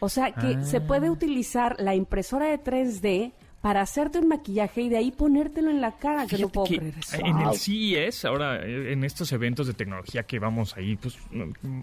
O 0.00 0.10
sea, 0.10 0.32
que 0.32 0.62
se 0.66 0.82
puede 0.82 1.06
ah. 1.06 1.10
utilizar 1.10 1.76
la 1.78 1.94
impresora 1.94 2.48
de 2.48 2.62
3D 2.62 3.32
para 3.62 3.80
hacerte 3.80 4.18
un 4.18 4.28
maquillaje 4.28 4.82
y 4.82 4.90
de 4.90 4.98
ahí 4.98 5.12
ponértelo 5.12 5.70
en 5.70 5.80
la 5.80 5.92
cara. 5.92 6.26
que 6.26 6.36
no 6.36 6.50
puedo 6.50 6.66
creer 6.66 6.92
eso. 6.98 7.16
En 7.24 7.38
el 7.38 7.54
CES, 7.54 8.26
ahora 8.26 8.62
eh, 8.66 8.92
en 8.92 9.02
estos 9.02 9.32
eventos 9.32 9.66
de 9.66 9.72
tecnología 9.72 10.24
que 10.24 10.38
vamos 10.38 10.76
ahí 10.76 10.96
pues, 10.96 11.16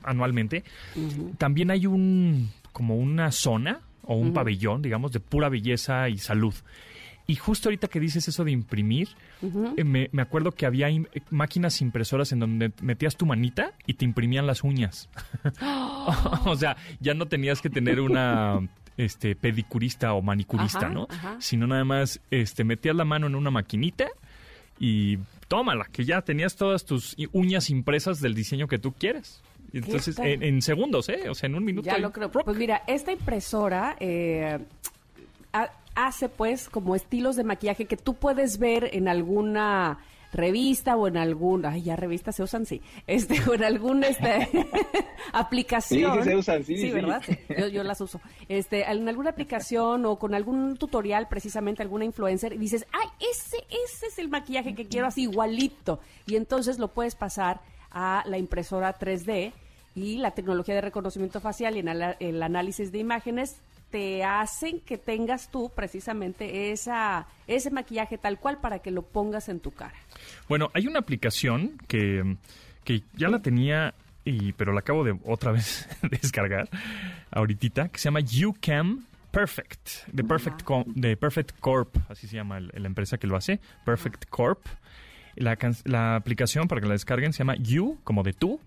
anualmente, 0.03 0.63
también 1.39 1.71
hay 1.71 1.87
un 1.87 2.51
como 2.71 2.95
una 2.95 3.31
zona 3.31 3.81
o 4.03 4.13
un 4.13 4.33
pabellón, 4.33 4.83
digamos, 4.83 5.11
de 5.13 5.19
pura 5.19 5.49
belleza 5.49 6.09
y 6.09 6.19
salud. 6.19 6.53
Y 7.29 7.35
justo 7.35 7.67
ahorita 7.67 7.89
que 7.89 7.99
dices 7.99 8.25
eso 8.29 8.45
de 8.45 8.51
imprimir, 8.51 9.09
eh, 9.75 9.83
me, 9.83 10.21
acuerdo 10.21 10.53
que 10.53 10.65
había 10.65 10.87
máquinas 11.29 11.81
impresoras 11.81 12.31
en 12.31 12.39
donde 12.39 12.71
metías 12.81 13.17
tu 13.17 13.25
manita 13.25 13.73
y 13.85 13.95
te 13.95 14.05
imprimían 14.05 14.47
las 14.47 14.63
uñas. 14.63 15.09
o 16.45 16.55
sea, 16.55 16.77
ya 17.01 17.13
no 17.13 17.25
tenías 17.25 17.61
que 17.61 17.69
tener 17.69 17.99
una 17.99 18.61
este 18.95 19.35
pedicurista 19.35 20.13
o 20.13 20.21
manicurista, 20.21 20.89
¿no? 20.89 21.07
Sino 21.39 21.67
nada 21.67 21.83
más 21.83 22.19
este 22.31 22.63
metías 22.63 22.95
la 22.95 23.05
mano 23.05 23.27
en 23.27 23.35
una 23.35 23.51
maquinita 23.51 24.07
y 24.79 25.17
tómala, 25.47 25.85
que 25.91 26.05
ya 26.05 26.21
tenías 26.21 26.55
todas 26.55 26.85
tus 26.85 27.15
uñas 27.31 27.69
impresas 27.69 28.21
del 28.21 28.33
diseño 28.33 28.67
que 28.67 28.79
tú 28.79 28.93
quieres. 28.93 29.41
Entonces, 29.73 30.17
en, 30.19 30.61
segundos, 30.61 31.09
¿eh? 31.09 31.29
O 31.29 31.35
sea, 31.35 31.47
en 31.47 31.55
un 31.55 31.65
minuto. 31.65 31.85
Ya 31.85 31.97
lo 31.97 32.11
creo. 32.11 32.31
Pues 32.31 32.57
mira, 32.57 32.83
esta 32.87 33.11
impresora 33.11 33.97
eh, 33.99 34.59
hace 35.97 36.29
pues 36.29 36.69
como 36.69 36.95
estilos 36.95 37.35
de 37.35 37.43
maquillaje 37.43 37.85
que 37.85 37.97
tú 37.97 38.13
puedes 38.13 38.59
ver 38.59 38.91
en 38.93 39.07
alguna 39.07 39.97
revista 40.31 40.95
o 40.95 41.07
en 41.07 41.17
algún, 41.17 41.65
ay, 41.65 41.81
ya 41.81 41.95
revistas 41.95 42.35
se 42.35 42.43
usan, 42.43 42.67
sí, 42.67 42.81
este, 43.07 43.39
o 43.49 43.55
en 43.55 43.63
alguna 43.63 44.07
este, 44.07 44.47
aplicación. 45.33 46.19
Sí, 46.19 46.29
se 46.29 46.35
usan, 46.35 46.63
sí. 46.63 46.77
Sí, 46.77 46.91
¿verdad? 46.91 47.23
Yo, 47.57 47.67
yo, 47.67 47.83
las 47.83 47.99
uso. 47.99 48.21
Este, 48.47 48.83
en 48.83 49.09
alguna 49.09 49.31
aplicación 49.31 50.05
o 50.05 50.19
con 50.19 50.35
algún 50.35 50.77
tutorial, 50.77 51.27
precisamente 51.27 51.81
alguna 51.81 52.05
influencer, 52.05 52.53
y 52.53 52.57
dices, 52.57 52.85
ay, 52.91 53.07
ese, 53.31 53.57
ese 53.69 54.05
es 54.05 54.19
el 54.19 54.29
maquillaje 54.29 54.75
que 54.75 54.85
quiero 54.85 55.07
así 55.07 55.23
igualito. 55.23 55.99
Y 56.27 56.35
entonces 56.35 56.77
lo 56.77 56.89
puedes 56.89 57.15
pasar 57.15 57.61
a 57.89 58.23
la 58.27 58.37
impresora 58.37 58.95
3D 58.95 59.51
y 59.95 60.17
la 60.17 60.31
tecnología 60.31 60.75
de 60.75 60.81
reconocimiento 60.81 61.39
facial 61.41 61.75
y 61.75 61.79
en 61.79 61.87
el 61.87 62.43
análisis 62.43 62.91
de 62.91 62.99
imágenes 62.99 63.61
te 63.89 64.23
hacen 64.23 64.79
que 64.81 64.97
tengas 64.97 65.49
tú 65.49 65.71
precisamente 65.73 66.71
esa, 66.71 67.27
ese 67.47 67.71
maquillaje 67.71 68.17
tal 68.17 68.39
cual 68.39 68.59
para 68.59 68.79
que 68.79 68.91
lo 68.91 69.03
pongas 69.03 69.49
en 69.49 69.59
tu 69.59 69.71
cara. 69.71 69.95
Bueno, 70.49 70.69
hay 70.73 70.87
una 70.87 70.99
aplicación 70.99 71.77
que, 71.87 72.37
que 72.83 73.03
ya 73.13 73.29
la 73.29 73.41
tenía, 73.41 73.93
y, 74.25 74.53
pero 74.53 74.73
la 74.73 74.79
acabo 74.79 75.03
de 75.03 75.17
otra 75.25 75.51
vez 75.51 75.87
descargar 76.11 76.69
ahorita, 77.31 77.89
que 77.89 77.99
se 77.99 78.05
llama 78.05 78.19
YouCam 78.19 79.05
Perfect, 79.31 80.07
de 80.11 80.23
Perfect, 80.23 80.67
de 80.87 81.17
Perfect 81.17 81.59
Corp, 81.59 81.95
así 82.09 82.27
se 82.27 82.37
llama 82.37 82.59
la 82.59 82.87
empresa 82.87 83.17
que 83.17 83.27
lo 83.27 83.35
hace, 83.35 83.59
Perfect 83.85 84.25
Corp. 84.29 84.65
La, 85.35 85.55
la, 85.83 86.15
aplicación 86.15 86.67
para 86.67 86.81
que 86.81 86.87
la 86.87 86.93
descarguen 86.93 87.31
se 87.31 87.39
llama 87.39 87.55
You, 87.57 87.99
como 88.03 88.23
de 88.23 88.33
tú, 88.33 88.59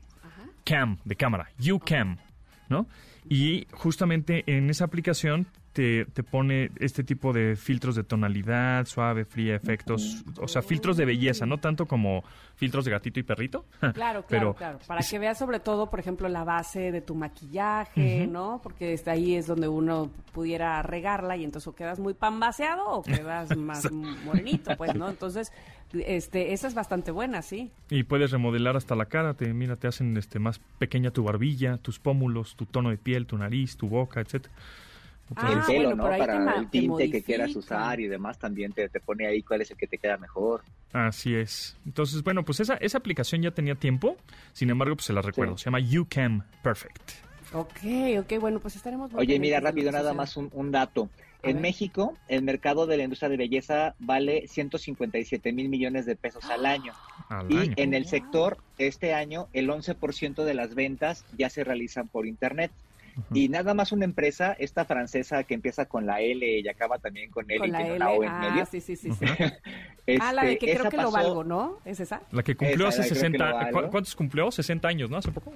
Cam, 0.64 0.98
de 1.04 1.16
cámara, 1.16 1.50
YouCam, 1.58 2.18
¿no? 2.68 2.86
Y 3.28 3.66
justamente 3.72 4.44
en 4.46 4.70
esa 4.70 4.84
aplicación 4.84 5.46
te, 5.72 6.04
te, 6.06 6.22
pone 6.22 6.70
este 6.80 7.04
tipo 7.04 7.32
de 7.32 7.54
filtros 7.54 7.94
de 7.94 8.02
tonalidad, 8.02 8.86
suave, 8.86 9.24
fría, 9.24 9.54
efectos, 9.54 10.24
o 10.40 10.48
sea, 10.48 10.62
filtros 10.62 10.96
de 10.96 11.04
belleza, 11.04 11.46
no 11.46 11.58
tanto 11.58 11.86
como 11.86 12.24
filtros 12.56 12.84
de 12.84 12.90
gatito 12.90 13.20
y 13.20 13.22
perrito. 13.22 13.66
Claro, 13.94 14.24
claro, 14.24 14.54
claro. 14.54 14.78
Para 14.86 15.02
que 15.02 15.18
veas 15.18 15.38
sobre 15.38 15.60
todo, 15.60 15.90
por 15.90 16.00
ejemplo, 16.00 16.28
la 16.28 16.44
base 16.44 16.90
de 16.90 17.00
tu 17.00 17.14
maquillaje, 17.14 18.26
¿no? 18.26 18.60
Porque 18.62 18.86
desde 18.86 19.10
ahí 19.10 19.34
es 19.34 19.46
donde 19.46 19.68
uno 19.68 20.10
pudiera 20.32 20.82
regarla 20.82 21.36
y 21.36 21.44
entonces 21.44 21.68
o 21.68 21.74
quedas 21.74 21.98
muy 21.98 22.14
pambaseado 22.14 22.88
o 22.88 23.02
quedas 23.02 23.56
más 23.56 23.90
morenito, 23.92 24.76
pues, 24.76 24.94
¿no? 24.94 25.08
Entonces, 25.08 25.52
este, 25.92 26.52
esa 26.52 26.68
es 26.68 26.74
bastante 26.74 27.10
buena, 27.10 27.42
sí. 27.42 27.70
Y 27.88 28.04
puedes 28.04 28.30
remodelar 28.30 28.76
hasta 28.76 28.94
la 28.94 29.06
cara, 29.06 29.34
te, 29.34 29.52
mira, 29.52 29.76
te 29.76 29.88
hacen 29.88 30.16
este 30.16 30.38
más 30.38 30.60
pequeña 30.78 31.10
tu 31.10 31.24
barbilla, 31.24 31.78
tus 31.78 31.98
pómulos, 31.98 32.56
tu 32.56 32.66
tono 32.66 32.90
de 32.90 32.98
piel, 32.98 33.26
tu 33.26 33.36
nariz, 33.36 33.76
tu 33.76 33.88
boca, 33.88 34.20
etcétera. 34.20 34.54
Ah, 35.36 35.52
el 35.52 35.60
pelo, 35.60 35.94
¿no? 35.94 36.02
Para 36.02 36.56
el 36.56 36.68
tinte 36.70 37.08
que 37.08 37.22
quieras 37.22 37.54
usar 37.54 38.00
y 38.00 38.08
demás 38.08 38.38
también 38.38 38.72
te, 38.72 38.88
te, 38.88 38.98
pone 38.98 39.26
ahí 39.26 39.42
cuál 39.42 39.60
es 39.60 39.70
el 39.70 39.76
que 39.76 39.86
te 39.86 39.96
queda 39.96 40.16
mejor. 40.16 40.62
Así 40.92 41.34
es. 41.34 41.76
Entonces, 41.86 42.24
bueno, 42.24 42.44
pues 42.44 42.58
esa, 42.58 42.74
esa 42.74 42.98
aplicación 42.98 43.42
ya 43.42 43.52
tenía 43.52 43.76
tiempo, 43.76 44.16
sin 44.52 44.70
embargo, 44.70 44.96
pues 44.96 45.06
se 45.06 45.12
la 45.12 45.22
recuerdo. 45.22 45.56
Se 45.56 45.66
llama 45.66 45.78
YouCam 45.78 46.42
Perfect. 46.62 47.12
Ok, 47.52 47.80
ok, 48.20 48.40
bueno, 48.40 48.60
pues 48.60 48.76
estaremos... 48.76 49.12
Oye, 49.14 49.38
mira, 49.38 49.60
rápido, 49.60 49.90
nada 49.92 50.14
más 50.14 50.36
un, 50.36 50.50
un 50.52 50.70
dato. 50.70 51.08
En 51.42 51.60
México, 51.60 52.16
el 52.28 52.42
mercado 52.42 52.86
de 52.86 52.96
la 52.96 53.04
industria 53.04 53.28
de 53.28 53.36
belleza 53.36 53.94
vale 53.98 54.46
157 54.48 55.52
mil 55.52 55.68
millones 55.68 56.06
de 56.06 56.16
pesos 56.16 56.44
al 56.50 56.66
año. 56.66 56.92
y 57.48 57.72
en 57.80 57.94
el 57.94 58.06
sector, 58.06 58.58
este 58.78 59.14
año, 59.14 59.48
el 59.52 59.68
11% 59.68 60.44
de 60.44 60.54
las 60.54 60.74
ventas 60.74 61.24
ya 61.36 61.50
se 61.50 61.64
realizan 61.64 62.08
por 62.08 62.26
Internet. 62.26 62.70
Y 63.34 63.48
nada 63.48 63.74
más 63.74 63.92
una 63.92 64.04
empresa, 64.04 64.54
esta 64.58 64.84
francesa 64.84 65.44
que 65.44 65.54
empieza 65.54 65.84
con 65.84 66.06
la 66.06 66.20
L 66.20 66.60
y 66.60 66.66
acaba 66.68 66.98
también 66.98 67.30
con 67.30 67.50
L 67.50 67.66
y 67.66 67.70
tiene 67.70 67.98
la 67.98 68.10
O 68.10 68.22
en 68.22 68.30
ah, 68.30 68.50
medio. 68.50 68.66
Sí, 68.66 68.80
sí, 68.80 68.96
sí. 68.96 69.10
sí. 69.12 69.26
ah, 70.20 70.32
la 70.32 70.44
de 70.44 70.58
que 70.58 70.66
este, 70.66 70.78
creo 70.78 70.90
que 70.90 70.96
lo 70.96 71.10
valgo, 71.10 71.44
¿no? 71.44 71.78
¿Es 71.84 72.00
esa? 72.00 72.22
La 72.30 72.42
que 72.42 72.54
cumplió 72.54 72.88
hace 72.88 73.02
60. 73.02 73.70
¿Cuántos 73.90 74.14
cumplió? 74.14 74.50
60 74.50 74.88
años, 74.88 75.10
¿no? 75.10 75.18
Hace 75.18 75.32
poco. 75.32 75.52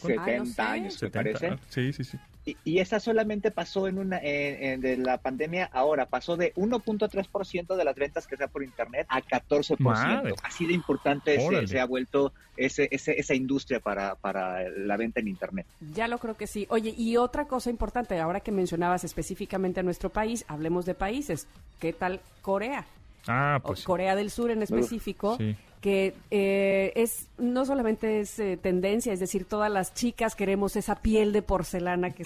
70 0.00 0.70
años, 0.70 1.02
me 1.02 1.10
parece. 1.10 1.58
Sí, 1.68 1.92
sí, 1.92 2.04
sí. 2.04 2.18
Y, 2.64 2.78
esa 2.78 2.98
solamente 3.00 3.50
pasó 3.50 3.86
en 3.86 3.98
una 3.98 4.18
de 4.18 4.96
la 4.98 5.18
pandemia 5.18 5.68
ahora, 5.72 6.06
pasó 6.06 6.36
de 6.36 6.54
1.3% 6.54 7.76
de 7.76 7.84
las 7.84 7.94
ventas 7.94 8.26
que 8.26 8.36
sea 8.36 8.48
por 8.48 8.62
internet 8.62 9.06
a 9.10 9.20
14%. 9.20 10.34
Así 10.42 10.66
de 10.66 10.72
importante 10.72 11.38
se, 11.66 11.78
ha 11.78 11.84
vuelto 11.84 12.32
ese, 12.56 12.88
esa 12.90 13.34
industria 13.34 13.80
para, 13.80 14.14
para 14.14 14.68
la 14.70 14.96
venta 14.96 15.20
en 15.20 15.28
internet. 15.28 15.66
Ya 15.94 16.08
lo 16.08 16.18
creo 16.18 16.36
que 16.36 16.46
sí. 16.46 16.66
Oye, 16.70 16.94
y 16.96 17.18
otra 17.18 17.44
cosa 17.44 17.68
importante, 17.68 18.18
ahora 18.18 18.40
que 18.40 18.52
mencionabas 18.52 19.04
específicamente 19.04 19.80
a 19.80 19.82
nuestro 19.82 20.10
país, 20.10 20.44
hablemos 20.48 20.86
de 20.86 20.94
países. 20.94 21.46
¿Qué 21.78 21.92
tal 21.92 22.20
Corea? 22.42 22.86
Ah, 23.26 23.60
pues. 23.62 23.84
Corea 23.84 24.16
del 24.16 24.30
Sur 24.30 24.50
en 24.50 24.62
específico. 24.62 25.36
sí 25.36 25.56
que 25.80 26.14
eh, 26.30 26.92
es 26.94 27.28
no 27.38 27.64
solamente 27.64 28.20
es 28.20 28.38
eh, 28.38 28.58
tendencia, 28.58 29.12
es 29.12 29.20
decir, 29.20 29.46
todas 29.46 29.72
las 29.72 29.94
chicas 29.94 30.34
queremos 30.34 30.76
esa 30.76 30.96
piel 30.96 31.32
de 31.32 31.42
porcelana 31.42 32.10
que, 32.10 32.24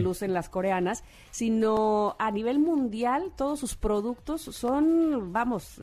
lucen 0.00 0.32
las 0.32 0.48
coreanas, 0.48 1.04
sino 1.30 2.16
a 2.18 2.30
nivel 2.30 2.58
mundial 2.58 3.32
todos 3.36 3.60
sus 3.60 3.76
productos 3.76 4.42
son, 4.42 5.32
vamos, 5.32 5.78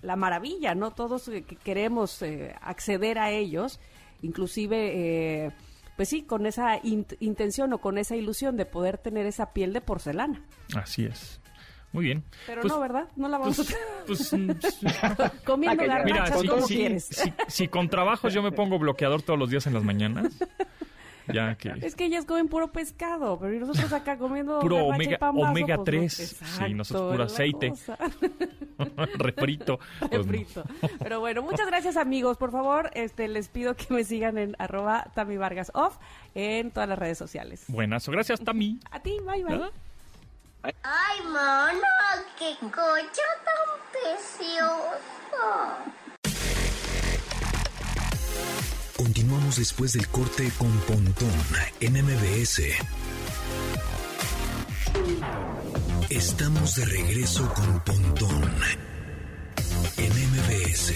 la 0.00 0.16
maravilla, 0.16 0.74
¿no? 0.74 0.92
Todos 0.92 1.28
eh, 1.28 1.42
que 1.42 1.56
queremos 1.56 2.24
acceder 2.62 3.18
a 3.18 3.30
ellos, 3.30 3.78
inclusive, 4.22 5.52
pues 5.96 6.08
sí, 6.08 6.22
con 6.22 6.46
esa 6.46 6.80
intención 6.82 7.74
o 7.74 7.78
con 7.78 7.98
esa 7.98 8.16
ilusión 8.16 8.56
de 8.56 8.64
poder 8.64 8.96
tener 8.96 9.26
esa 9.26 9.52
piel 9.52 9.74
de 9.74 9.82
porcelana. 9.82 10.42
Así 10.74 11.04
es. 11.04 11.38
Muy 11.92 12.04
bien. 12.04 12.24
Pero 12.46 12.62
pues, 12.62 12.72
no, 12.72 12.80
¿verdad? 12.80 13.08
No 13.16 13.28
la 13.28 13.38
vamos 13.38 13.56
pues, 14.06 14.32
a... 14.32 14.36
Pues, 14.38 15.32
Comiendo 15.44 15.84
garnachas, 15.84 16.42
Mira, 16.42 16.60
si, 16.62 16.76
quieres? 16.76 17.10
Si, 17.48 17.68
con 17.68 17.88
trabajos 17.88 18.32
yo 18.32 18.42
me 18.42 18.52
pongo 18.52 18.78
bloqueador 18.78 19.22
todos 19.22 19.38
los 19.38 19.50
días 19.50 19.66
en 19.66 19.74
las 19.74 19.82
mañanas... 19.82 20.32
Ya 21.32 21.54
que... 21.54 21.72
Es 21.82 21.94
que 21.94 22.06
ellas 22.06 22.24
comen 22.24 22.48
puro 22.48 22.72
pescado, 22.72 23.38
pero 23.38 23.58
nosotros 23.60 23.92
acá 23.92 24.16
comiendo 24.18 24.58
puro 24.60 24.86
omega, 24.86 25.18
omega 25.30 25.78
3, 25.84 26.12
sí, 26.12 26.74
nosotros 26.74 27.12
puro 27.12 27.24
aceite. 27.24 27.72
Refrito. 29.18 29.78
Refrito. 30.10 30.64
Pero 30.98 31.20
bueno, 31.20 31.42
muchas 31.42 31.66
gracias 31.66 31.96
amigos. 31.96 32.36
Por 32.36 32.50
favor, 32.50 32.90
este 32.94 33.28
les 33.28 33.48
pido 33.48 33.76
que 33.76 33.92
me 33.94 34.04
sigan 34.04 34.38
en 34.38 34.56
arroba 34.58 35.06
Tami 35.14 35.36
Vargas 35.36 35.70
Off 35.74 35.98
en 36.34 36.70
todas 36.70 36.88
las 36.88 36.98
redes 36.98 37.18
sociales. 37.18 37.64
Buenas, 37.68 38.08
gracias 38.08 38.40
Tami. 38.40 38.80
A 38.90 39.00
ti, 39.00 39.16
bye 39.24 39.44
bye. 39.44 39.54
¿Ah? 39.54 39.70
Ay, 40.62 41.20
mono, 41.24 41.80
qué 42.38 42.54
coche 42.60 43.22
tan 43.46 43.66
precioso. 43.92 45.44
Continuamos 48.94 49.56
después 49.56 49.94
del 49.94 50.06
corte 50.08 50.52
con 50.58 50.70
Pontón 50.80 51.32
en 51.80 51.94
MBS. 52.04 52.62
Estamos 56.10 56.76
de 56.76 56.84
regreso 56.84 57.50
con 57.54 57.80
Pontón 57.80 58.54
en 59.96 60.12
MBS. 60.12 60.92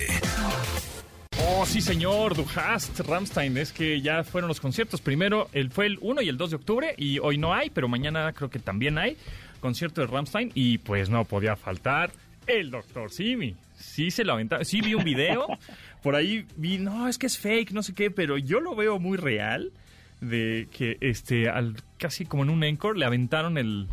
Oh, 1.46 1.64
sí, 1.64 1.80
señor, 1.80 2.34
Du 2.34 2.44
hast, 2.54 3.00
Ramstein, 3.00 3.56
es 3.56 3.72
que 3.72 4.00
ya 4.00 4.24
fueron 4.24 4.48
los 4.48 4.60
conciertos. 4.60 5.00
Primero, 5.00 5.48
el, 5.52 5.70
fue 5.70 5.86
el 5.86 5.98
1 6.00 6.20
y 6.22 6.28
el 6.28 6.36
2 6.36 6.50
de 6.50 6.56
octubre 6.56 6.94
y 6.98 7.18
hoy 7.18 7.38
no 7.38 7.54
hay, 7.54 7.70
pero 7.70 7.88
mañana 7.88 8.32
creo 8.32 8.50
que 8.50 8.58
también 8.58 8.98
hay 8.98 9.16
concierto 9.64 10.02
de 10.02 10.08
Ramstein 10.08 10.52
y 10.54 10.76
pues 10.76 11.08
no 11.08 11.24
podía 11.24 11.56
faltar 11.56 12.10
el 12.46 12.70
Doctor 12.70 13.10
Simi. 13.10 13.56
Sí 13.74 14.10
se 14.10 14.22
lo 14.22 14.34
aventaba, 14.34 14.62
sí 14.62 14.82
vi 14.82 14.92
un 14.92 15.04
video, 15.04 15.46
por 16.02 16.16
ahí 16.16 16.44
vi, 16.56 16.76
no, 16.76 17.08
es 17.08 17.16
que 17.16 17.24
es 17.24 17.38
fake, 17.38 17.72
no 17.72 17.82
sé 17.82 17.94
qué, 17.94 18.10
pero 18.10 18.36
yo 18.36 18.60
lo 18.60 18.76
veo 18.76 18.98
muy 18.98 19.16
real 19.16 19.72
de 20.20 20.68
que 20.70 20.98
este 21.00 21.48
al 21.48 21.76
casi 21.96 22.26
como 22.26 22.42
en 22.42 22.50
un 22.50 22.62
encore 22.62 22.98
le 22.98 23.06
aventaron 23.06 23.56
el, 23.56 23.86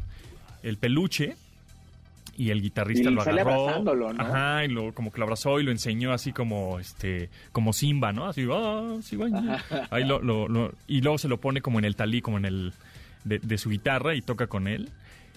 el 0.62 0.75
peluche 0.75 1.38
y 2.36 2.49
el 2.49 2.62
guitarrista 2.62 3.10
lo 3.10 3.21
agarró, 3.21 3.81
¿no? 3.81 4.10
ajá, 4.21 4.65
y 4.65 4.67
lo 4.67 4.93
como 4.93 5.10
que 5.13 5.19
lo 5.19 5.23
abrazó 5.23 5.62
y 5.62 5.63
lo 5.63 5.71
enseñó 5.71 6.12
así 6.12 6.34
como 6.34 6.79
este 6.79 7.29
como 7.53 7.71
Simba, 7.71 8.12
¿no? 8.12 8.25
Así, 8.25 8.45
ah, 8.51 8.97
sí, 9.01 9.17
ahí 9.89 10.03
lo, 10.03 10.19
lo, 10.19 10.73
y 10.86 10.99
luego 10.99 11.17
se 11.17 11.29
lo 11.29 11.39
pone 11.39 11.62
como 11.62 11.79
en 11.79 11.86
el 11.86 11.95
talí, 11.95 12.21
como 12.21 12.38
en 12.39 12.43
el 12.43 12.73
de, 13.23 13.39
de 13.39 13.57
su 13.57 13.69
guitarra 13.69 14.15
y 14.15 14.21
toca 14.21 14.47
con 14.47 14.67
él. 14.67 14.89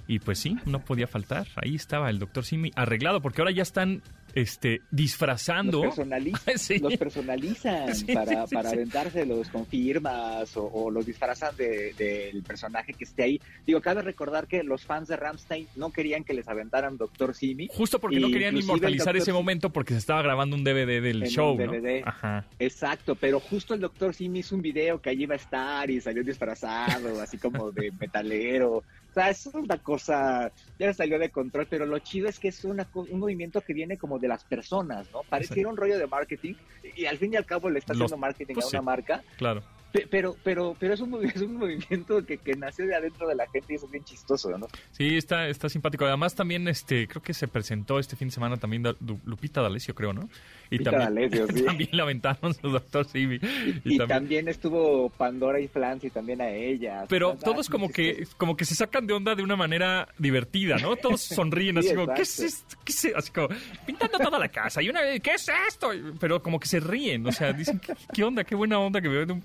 Y 0.06 0.18
pues 0.18 0.38
sí, 0.38 0.56
no 0.66 0.84
podía 0.84 1.06
faltar. 1.06 1.46
Ahí 1.56 1.74
estaba 1.74 2.10
el 2.10 2.18
doctor 2.18 2.44
Simi 2.44 2.70
arreglado, 2.74 3.22
porque 3.22 3.40
ahora 3.40 3.52
ya 3.52 3.62
están 3.62 4.02
este, 4.34 4.82
disfrazando. 4.90 5.84
Los 5.84 5.94
personalizan, 5.94 6.54
los 6.82 6.96
personalizan 6.96 7.86
para, 8.12 8.46
para 8.46 8.70
aventárselos 8.70 9.48
con 9.48 9.66
firmas 9.66 10.52
o, 10.56 10.90
los 10.90 11.06
disfrazan 11.06 11.56
del 11.56 12.42
personaje 12.42 12.92
que 12.92 13.04
esté 13.04 13.22
ahí. 13.22 13.40
Digo, 13.66 13.80
cabe 13.80 14.02
recordar 14.02 14.46
que 14.46 14.62
los 14.62 14.84
fans 14.84 15.08
de 15.08 15.16
Ramstein 15.16 15.68
no 15.76 15.90
querían 15.92 16.24
que 16.24 16.34
les 16.34 16.48
aventaran 16.48 16.96
Doctor 16.96 17.34
Simi. 17.34 17.68
Justo 17.72 17.98
porque 17.98 18.20
no 18.20 18.28
querían 18.28 18.56
inmortalizar 18.56 19.16
ese 19.16 19.32
momento 19.32 19.70
porque 19.70 19.94
se 19.94 20.00
estaba 20.00 20.22
grabando 20.22 20.56
un 20.56 20.64
DVD 20.64 21.00
del 21.00 21.24
show. 21.24 21.56
Ajá. 22.04 22.44
Exacto, 22.58 23.14
pero 23.14 23.40
justo 23.40 23.74
el 23.74 23.80
Doctor 23.80 24.14
Simi 24.14 24.40
hizo 24.40 24.54
un 24.54 24.62
video 24.62 25.00
que 25.00 25.10
allí 25.10 25.22
iba 25.24 25.34
a 25.34 25.38
estar 25.38 25.90
y 25.90 26.00
salió 26.00 26.22
disfrazado, 26.22 27.20
así 27.20 27.38
como 27.38 27.70
de 27.70 27.92
metalero. 27.92 28.82
O 29.14 29.20
sea, 29.20 29.30
es 29.30 29.46
una 29.46 29.78
cosa, 29.78 30.50
ya 30.76 30.92
salió 30.92 31.20
de 31.20 31.30
control, 31.30 31.68
pero 31.70 31.86
lo 31.86 32.00
chido 32.00 32.28
es 32.28 32.40
que 32.40 32.48
es 32.48 32.64
un 32.64 32.84
movimiento 33.12 33.60
que 33.60 33.72
viene 33.72 33.96
como 33.96 34.18
de 34.18 34.26
las 34.26 34.42
personas, 34.42 35.08
¿no? 35.12 35.20
Pareciera 35.22 35.68
un 35.68 35.76
rollo 35.76 35.96
de 35.98 36.08
marketing 36.08 36.54
y 36.96 37.06
al 37.06 37.16
fin 37.16 37.32
y 37.32 37.36
al 37.36 37.46
cabo 37.46 37.70
le 37.70 37.78
está 37.78 37.92
haciendo 37.92 38.16
marketing 38.16 38.56
a 38.60 38.66
una 38.66 38.82
marca. 38.82 39.22
Claro. 39.36 39.62
Pero, 40.10 40.36
pero, 40.42 40.76
pero 40.78 40.94
es 40.94 41.00
un, 41.00 41.24
es 41.34 41.40
un 41.40 41.56
movimiento 41.56 42.24
que, 42.26 42.38
que 42.38 42.54
nació 42.54 42.86
de 42.86 42.94
adentro 42.96 43.28
de 43.28 43.34
la 43.36 43.46
gente 43.48 43.74
y 43.74 43.76
es 43.76 43.90
bien 43.90 44.02
chistoso, 44.04 44.50
¿no? 44.58 44.66
Sí, 44.90 45.16
está, 45.16 45.48
está 45.48 45.68
simpático. 45.68 46.04
Además, 46.04 46.34
también, 46.34 46.66
este, 46.68 47.06
creo 47.06 47.22
que 47.22 47.32
se 47.32 47.46
presentó 47.46 47.98
este 47.98 48.16
fin 48.16 48.28
de 48.28 48.34
semana 48.34 48.56
también 48.56 48.82
da- 48.82 48.96
Du- 48.98 49.20
Lupita 49.24 49.62
D'Alessio, 49.62 49.94
creo, 49.94 50.12
¿no? 50.12 50.28
Y 50.70 50.78
Lupita 50.78 50.90
también, 50.90 51.30
D'Alessio, 51.30 51.46
sí. 51.56 51.64
también 51.64 51.90
le 51.92 52.02
aventaron 52.02 52.54
su 52.54 52.68
doctor 52.68 53.06
Simi. 53.06 53.38
Y, 53.84 53.98
también... 53.98 54.48
estuvo 54.48 55.10
Pandora 55.10 55.60
y 55.60 55.68
Franci 55.68 56.10
también 56.10 56.40
a 56.40 56.50
ella. 56.50 57.04
Pero 57.08 57.36
todos 57.36 57.68
como 57.68 57.88
que, 57.90 58.26
como 58.36 58.56
que 58.56 58.64
se 58.64 58.74
sacan 58.74 59.06
de 59.06 59.14
onda 59.14 59.34
de 59.34 59.42
una 59.42 59.56
manera 59.56 60.08
divertida, 60.18 60.76
¿no? 60.78 60.96
Todos 60.96 61.20
sonríen 61.22 61.74
Sí, 61.80 61.88
así 61.88 61.94
como, 61.96 62.14
¿qué 62.14 62.22
es 62.22 62.38
esto? 62.40 62.76
¿Qué 62.84 62.92
es 62.92 63.04
esto? 63.04 63.18
Así 63.18 63.30
como, 63.30 63.48
pintando 63.86 64.18
toda 64.18 64.38
la 64.38 64.48
casa. 64.48 64.82
Y 64.82 64.88
una 64.90 65.02
vez, 65.02 65.20
¿qué 65.20 65.34
es 65.34 65.48
esto? 65.68 65.90
Pero 66.18 66.42
como 66.42 66.58
que 66.58 66.66
se 66.66 66.80
ríen, 66.80 67.26
o 67.26 67.32
sea, 67.32 67.52
dicen, 67.52 67.78
¿qué, 67.78 67.94
qué 68.12 68.24
onda? 68.24 68.42
Qué 68.44 68.54
buena 68.54 68.78
onda 68.78 69.00
que 69.00 69.08
me 69.08 69.16
ven 69.18 69.26
de 69.28 69.32
un 69.34 69.40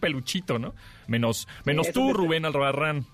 ¿no? 0.59 0.73
Menos, 1.07 1.47
menos 1.65 1.91
tú. 1.91 2.13
Rubén 2.13 2.45
Albarrán. 2.45 3.05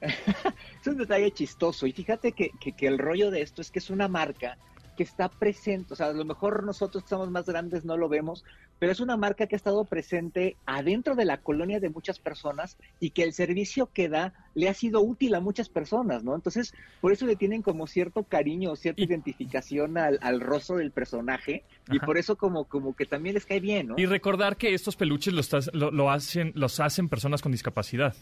Es 0.80 0.86
un 0.86 0.98
detalle 0.98 1.30
chistoso. 1.30 1.86
Y 1.86 1.92
fíjate 1.92 2.32
que, 2.32 2.50
que, 2.60 2.72
que 2.72 2.86
el 2.88 2.98
rollo 2.98 3.30
de 3.30 3.42
esto 3.42 3.62
es 3.62 3.70
que 3.70 3.78
es 3.78 3.88
una 3.88 4.08
marca 4.08 4.58
que 4.96 5.02
está 5.02 5.28
presente. 5.28 5.94
O 5.94 5.96
sea, 5.96 6.06
a 6.08 6.12
lo 6.12 6.24
mejor 6.24 6.64
nosotros 6.64 7.02
que 7.04 7.08
somos 7.10 7.30
más 7.30 7.46
grandes 7.46 7.84
no 7.84 7.96
lo 7.96 8.08
vemos, 8.08 8.44
pero 8.78 8.92
es 8.92 9.00
una 9.00 9.16
marca 9.16 9.46
que 9.46 9.54
ha 9.54 9.56
estado 9.56 9.84
presente 9.84 10.56
adentro 10.66 11.14
de 11.14 11.24
la 11.24 11.38
colonia 11.38 11.80
de 11.80 11.88
muchas 11.90 12.18
personas 12.18 12.76
y 13.00 13.10
que 13.10 13.22
el 13.22 13.32
servicio 13.32 13.88
que 13.92 14.08
da 14.08 14.32
le 14.54 14.68
ha 14.68 14.74
sido 14.74 15.00
útil 15.00 15.34
a 15.34 15.40
muchas 15.40 15.68
personas, 15.68 16.24
¿no? 16.24 16.34
Entonces, 16.34 16.74
por 17.00 17.12
eso 17.12 17.26
le 17.26 17.36
tienen 17.36 17.62
como 17.62 17.86
cierto 17.86 18.24
cariño, 18.24 18.76
cierta 18.76 19.00
Y- 19.02 19.04
identificación 19.06 19.96
al, 19.98 20.18
al 20.20 20.40
rostro 20.40 20.76
del 20.76 20.90
personaje 20.90 21.64
y 21.90 21.98
por 21.98 22.18
eso 22.18 22.36
como, 22.36 22.64
como 22.64 22.94
que 22.94 23.06
también 23.06 23.34
les 23.34 23.46
cae 23.46 23.60
bien, 23.60 23.88
¿no? 23.88 23.94
Y 23.98 24.06
recordar 24.06 24.56
que 24.56 24.74
estos 24.74 24.96
peluches 24.96 25.32
los, 25.32 25.70
lo 25.72 26.10
hacen, 26.10 26.52
los 26.54 26.80
hacen 26.80 27.08
personas 27.08 27.40
con 27.42 27.52
discapacidad. 27.52 28.14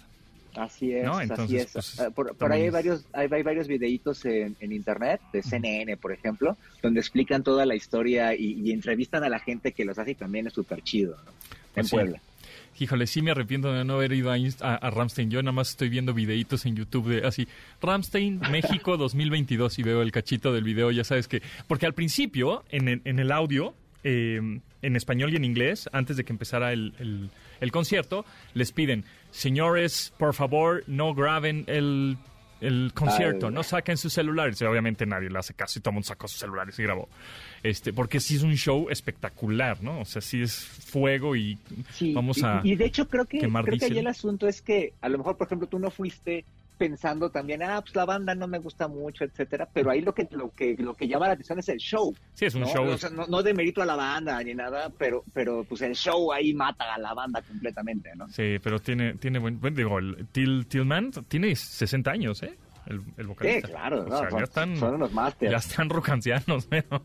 Así 0.57 0.93
es, 0.93 1.05
¿No? 1.05 1.19
así 1.19 1.57
es. 1.57 1.73
pues, 1.73 2.01
Ah, 2.01 2.11
por, 2.11 2.35
ahí 2.53 2.63
hay 2.63 2.67
es- 2.69 2.73
varios, 2.73 3.05
hay, 3.13 3.29
hay 3.31 3.43
varios 3.43 3.69
videitos 3.69 4.25
en, 4.25 4.57
en 4.61 4.73
internet, 4.73 5.21
de 5.33 5.43
CNN, 5.43 5.97
por 5.97 6.13
ejemplo, 6.13 6.57
donde 6.83 7.01
explican 7.01 7.43
toda 7.43 7.65
la 7.67 7.75
historia 7.75 8.35
y, 8.35 8.53
y 8.61 8.73
entrevistan 8.73 9.23
a 9.25 9.29
la 9.29 9.39
gente 9.39 9.73
que 9.73 9.85
los 9.85 9.99
hace 9.99 10.13
y 10.13 10.15
también 10.15 10.47
es 10.47 10.53
súper 10.53 10.83
chido, 10.83 11.17
¿no? 11.25 11.31
En 11.31 11.35
Pues. 11.75 11.91
Puebla. 11.91 12.21
Híjole, 12.79 13.07
sí 13.07 13.21
me 13.21 13.31
arrepiento 13.33 13.71
de 13.73 13.85
no 13.85 13.95
haber 13.95 14.13
ido 14.13 14.31
a, 14.33 14.37
a, 14.37 14.75
a 14.75 14.91
Ramstein. 14.91 15.31
Yo 15.31 15.43
nada 15.43 15.53
más 15.53 15.71
estoy 15.71 15.91
viendo 15.91 16.15
videitos 16.15 16.65
en 16.65 16.77
YouTube 16.77 17.09
de 17.09 17.27
así, 17.27 17.47
Ramstein, 17.83 18.41
México 18.51 18.97
2022 18.97 19.79
y 19.79 19.83
veo 19.83 20.01
el 20.03 20.11
cachito 20.13 20.53
del 20.53 20.65
video, 20.65 20.91
ya 20.91 21.05
sabes 21.05 21.29
que... 21.29 21.43
Porque 21.69 21.85
al 21.87 21.93
principio, 21.95 22.65
en 22.71 22.89
el, 22.89 23.03
en 23.05 23.19
el 23.19 23.33
audio, 23.33 23.75
eh, 24.03 24.61
en 24.83 24.97
español 24.97 25.33
y 25.33 25.37
en 25.37 25.45
inglés, 25.45 25.89
antes 25.93 26.17
de 26.17 26.25
que 26.25 26.33
empezara 26.33 26.73
el, 26.73 26.95
el- 26.99 27.31
el 27.61 27.73
concierto, 27.73 28.25
les 28.55 28.73
piden, 28.73 29.05
señores, 29.31 30.13
por 30.19 30.35
favor, 30.35 30.83
no 30.87 31.15
graben 31.15 31.65
el, 31.67 32.17
el 32.61 32.93
concierto, 32.95 33.49
Ay. 33.49 33.55
no 33.55 33.63
saquen 33.63 33.97
sus 33.97 34.13
celulares. 34.13 34.61
Y 34.61 34.65
obviamente 34.65 35.05
nadie 35.07 35.29
le 35.31 35.39
hace 35.39 35.55
caso 35.55 35.79
y 35.79 35.83
todo 35.83 35.91
el 35.91 35.95
mundo 35.95 36.07
sacó 36.09 36.29
sus 36.29 36.39
celulares 36.41 36.79
y 36.79 36.83
grabó. 36.83 37.09
Este, 37.63 37.93
porque 37.93 38.21
sí 38.21 38.37
es 38.37 38.43
un 38.43 38.55
show 38.57 38.89
espectacular, 38.91 39.83
¿no? 39.83 40.01
O 40.01 40.05
sea, 40.05 40.23
sí 40.23 40.41
es 40.43 40.55
fuego 40.65 41.37
y 41.37 41.59
Sí, 41.93 42.13
vamos 42.15 42.39
y- 42.39 42.45
a... 42.45 42.61
y, 42.65 42.77
de 42.77 42.85
hecho 42.87 43.09
creo 43.09 43.27
que, 43.27 43.39
creo 43.41 43.79
que 43.79 43.85
ahí 43.85 43.99
el 43.99 44.07
asunto 44.07 44.49
es 44.49 44.63
que 44.63 44.95
a 45.01 45.09
lo 45.09 45.19
mejor, 45.19 45.37
por 45.37 45.47
ejemplo, 45.47 45.67
tú 45.69 45.79
no 45.79 45.91
fuiste 45.91 46.45
pensando 46.81 47.29
también, 47.29 47.63
ah, 47.63 47.83
pues 47.83 47.95
la 47.95 48.07
banda 48.07 48.35
no 48.35 48.49
me 48.49 48.59
gusta 48.59 48.89
mucho, 48.89 49.23
etcétera, 49.25 49.69
pero 49.71 49.91
ahí 49.91 50.01
lo 50.01 50.15
que 50.15 50.27
lo 50.31 50.51
que 50.55 50.75
lo 50.79 50.95
que 50.95 51.07
llama 51.07 51.27
la 51.27 51.35
atención 51.35 51.59
es 51.59 51.69
el 51.69 51.77
show. 51.79 52.17
Sí, 52.33 52.47
es 52.47 52.55
un 52.55 52.63
¿no? 52.63 52.67
show. 52.69 52.87
O 52.89 52.97
sea, 52.97 53.11
no, 53.11 53.27
no 53.27 53.43
de 53.43 53.53
mérito 53.53 53.83
a 53.83 53.85
la 53.87 53.97
banda 53.97 54.43
ni 54.43 54.55
nada, 54.55 54.91
pero 54.99 55.23
pero 55.35 55.63
pues 55.65 55.83
el 55.83 55.95
show 55.95 56.33
ahí 56.33 56.55
mata 56.55 56.95
a 56.95 56.99
la 56.99 57.13
banda 57.13 57.43
completamente, 57.43 58.11
¿no? 58.17 58.29
Sí, 58.31 58.57
pero 58.63 58.79
tiene, 58.81 59.13
tiene 59.15 59.39
buen, 59.39 59.61
buen- 59.61 59.75
digo, 59.75 59.99
el 59.99 60.27
Till, 60.33 60.67
Tillman 60.67 61.11
tiene 61.29 61.55
60 61.55 62.11
años, 62.11 62.43
¿eh? 62.43 62.57
El, 62.87 62.97
el 62.97 63.03
Sí, 63.19 63.23
vocalista. 63.25 63.69
claro, 63.69 64.01
O 64.01 64.09
no, 64.09 64.19
sea, 64.19 64.31
son, 64.31 64.39
ya 64.39 64.45
están, 64.45 64.77
son 64.79 64.95
unos 64.95 65.13
masters. 65.13 65.53
ya 65.53 65.59
están 65.59 65.91
rocancianos, 65.91 66.67
pero, 66.71 67.03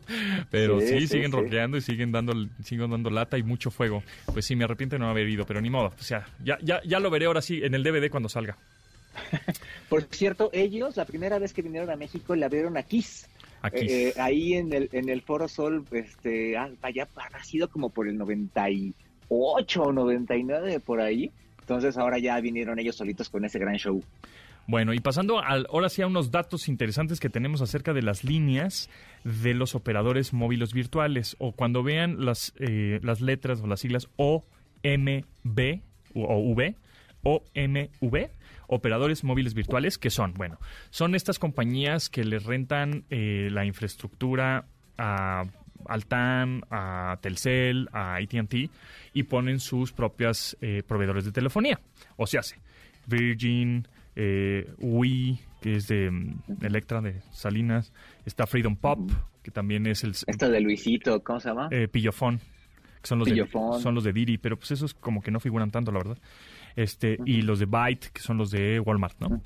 pero 0.50 0.80
sí, 0.80 0.86
Sí, 0.86 1.00
sí, 1.00 1.06
siguen 1.08 1.30
sí. 1.30 1.36
rockeando 1.36 1.76
y 1.76 1.82
siguen 1.82 2.10
dando, 2.12 2.32
siguen 2.64 2.90
dando 2.90 3.10
lata 3.10 3.36
y 3.36 3.42
mucho 3.42 3.70
fuego. 3.70 4.02
Pues 4.32 4.46
sí, 4.46 4.56
me 4.56 4.64
arrepiento 4.64 4.96
de 4.96 5.00
no 5.00 5.10
haber 5.10 5.28
ido, 5.28 5.44
pero 5.44 5.60
ni 5.60 5.68
modo. 5.68 5.88
O 5.88 6.02
sea, 6.02 6.26
ya, 6.42 6.56
ya, 6.62 6.80
ya 6.82 6.98
lo 6.98 7.10
veré 7.10 7.26
ahora 7.26 7.42
sí 7.42 7.60
en 7.62 7.74
el 7.74 7.82
DVD 7.84 8.10
cuando 8.10 8.30
salga. 8.30 8.56
Por 9.88 10.02
cierto, 10.04 10.50
ellos 10.52 10.96
la 10.96 11.04
primera 11.04 11.38
vez 11.38 11.52
que 11.52 11.62
vinieron 11.62 11.90
a 11.90 11.96
México 11.96 12.34
le 12.34 12.44
abrieron 12.44 12.76
a 12.76 12.82
Kiss. 12.82 13.28
Aquí. 13.62 13.86
Eh, 13.86 14.08
eh, 14.08 14.14
ahí 14.18 14.54
en 14.54 14.72
el, 14.72 14.88
en 14.92 15.08
el 15.08 15.22
Foro 15.22 15.48
Sol, 15.48 15.84
este, 15.90 16.56
ah, 16.56 16.70
vaya, 16.80 17.08
ha 17.16 17.44
sido 17.44 17.68
como 17.68 17.90
por 17.90 18.08
el 18.08 18.16
98 18.18 19.82
o 19.82 19.92
99 19.92 20.80
por 20.80 21.00
ahí. 21.00 21.30
Entonces 21.60 21.96
ahora 21.96 22.18
ya 22.18 22.40
vinieron 22.40 22.78
ellos 22.78 22.96
solitos 22.96 23.28
con 23.28 23.44
ese 23.44 23.58
gran 23.58 23.76
show. 23.76 24.00
Bueno, 24.68 24.92
y 24.94 25.00
pasando 25.00 25.40
al, 25.40 25.66
ahora 25.70 25.88
sí 25.88 26.02
a 26.02 26.08
unos 26.08 26.32
datos 26.32 26.68
interesantes 26.68 27.20
que 27.20 27.30
tenemos 27.30 27.62
acerca 27.62 27.92
de 27.92 28.02
las 28.02 28.24
líneas 28.24 28.90
de 29.22 29.54
los 29.54 29.76
operadores 29.76 30.32
móviles 30.32 30.72
virtuales. 30.72 31.36
O 31.38 31.52
cuando 31.52 31.82
vean 31.82 32.24
las, 32.24 32.52
eh, 32.58 32.98
las 33.02 33.20
letras 33.20 33.60
o 33.60 33.66
las 33.68 33.80
siglas 33.80 34.08
OMB 34.16 35.80
o 36.14 36.38
V, 36.38 36.74
OMV, 37.22 38.30
operadores 38.68 39.24
móviles 39.24 39.54
virtuales, 39.54 39.98
que 39.98 40.10
son? 40.10 40.34
Bueno, 40.34 40.58
son 40.90 41.14
estas 41.14 41.38
compañías 41.38 42.08
que 42.08 42.24
les 42.24 42.44
rentan 42.44 43.04
eh, 43.10 43.48
la 43.50 43.64
infraestructura 43.64 44.66
a 44.98 45.44
al 45.88 46.06
TAM, 46.06 46.62
a 46.70 47.18
Telcel, 47.20 47.88
a 47.92 48.16
AT&T 48.16 48.70
y 49.12 49.22
ponen 49.24 49.60
sus 49.60 49.92
propias 49.92 50.56
eh, 50.60 50.82
proveedores 50.86 51.24
de 51.24 51.32
telefonía. 51.32 51.80
O 52.16 52.26
se 52.26 52.38
hace 52.38 52.56
Virgin, 53.06 53.86
eh, 54.16 54.68
Wii, 54.78 55.38
que 55.60 55.76
es 55.76 55.86
de 55.88 56.10
mm, 56.10 56.42
Electra, 56.62 57.00
de 57.00 57.20
Salinas, 57.30 57.92
está 58.24 58.46
Freedom 58.46 58.76
Pop, 58.76 59.10
que 59.42 59.50
también 59.50 59.86
es 59.86 60.02
el 60.04 60.10
Esto 60.10 60.50
de 60.50 60.60
Luisito, 60.60 61.22
¿cómo 61.22 61.40
se 61.40 61.48
llama? 61.50 61.68
eh, 61.70 61.88
Pillofón, 61.88 62.40
que 63.06 63.08
son 63.08 63.18
los, 63.20 63.28
de, 63.28 63.48
son 63.80 63.94
los 63.94 64.02
de 64.02 64.12
Didi, 64.12 64.36
pero 64.36 64.56
pues 64.56 64.72
esos 64.72 64.92
como 64.92 65.22
que 65.22 65.30
no 65.30 65.38
figuran 65.38 65.70
tanto, 65.70 65.92
la 65.92 65.98
verdad. 65.98 66.18
Este, 66.74 67.18
y 67.24 67.42
los 67.42 67.60
de 67.60 67.66
Byte, 67.66 68.10
que 68.12 68.20
son 68.20 68.36
los 68.36 68.50
de 68.50 68.80
Walmart, 68.80 69.16
¿no? 69.20 69.40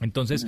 Entonces, 0.00 0.46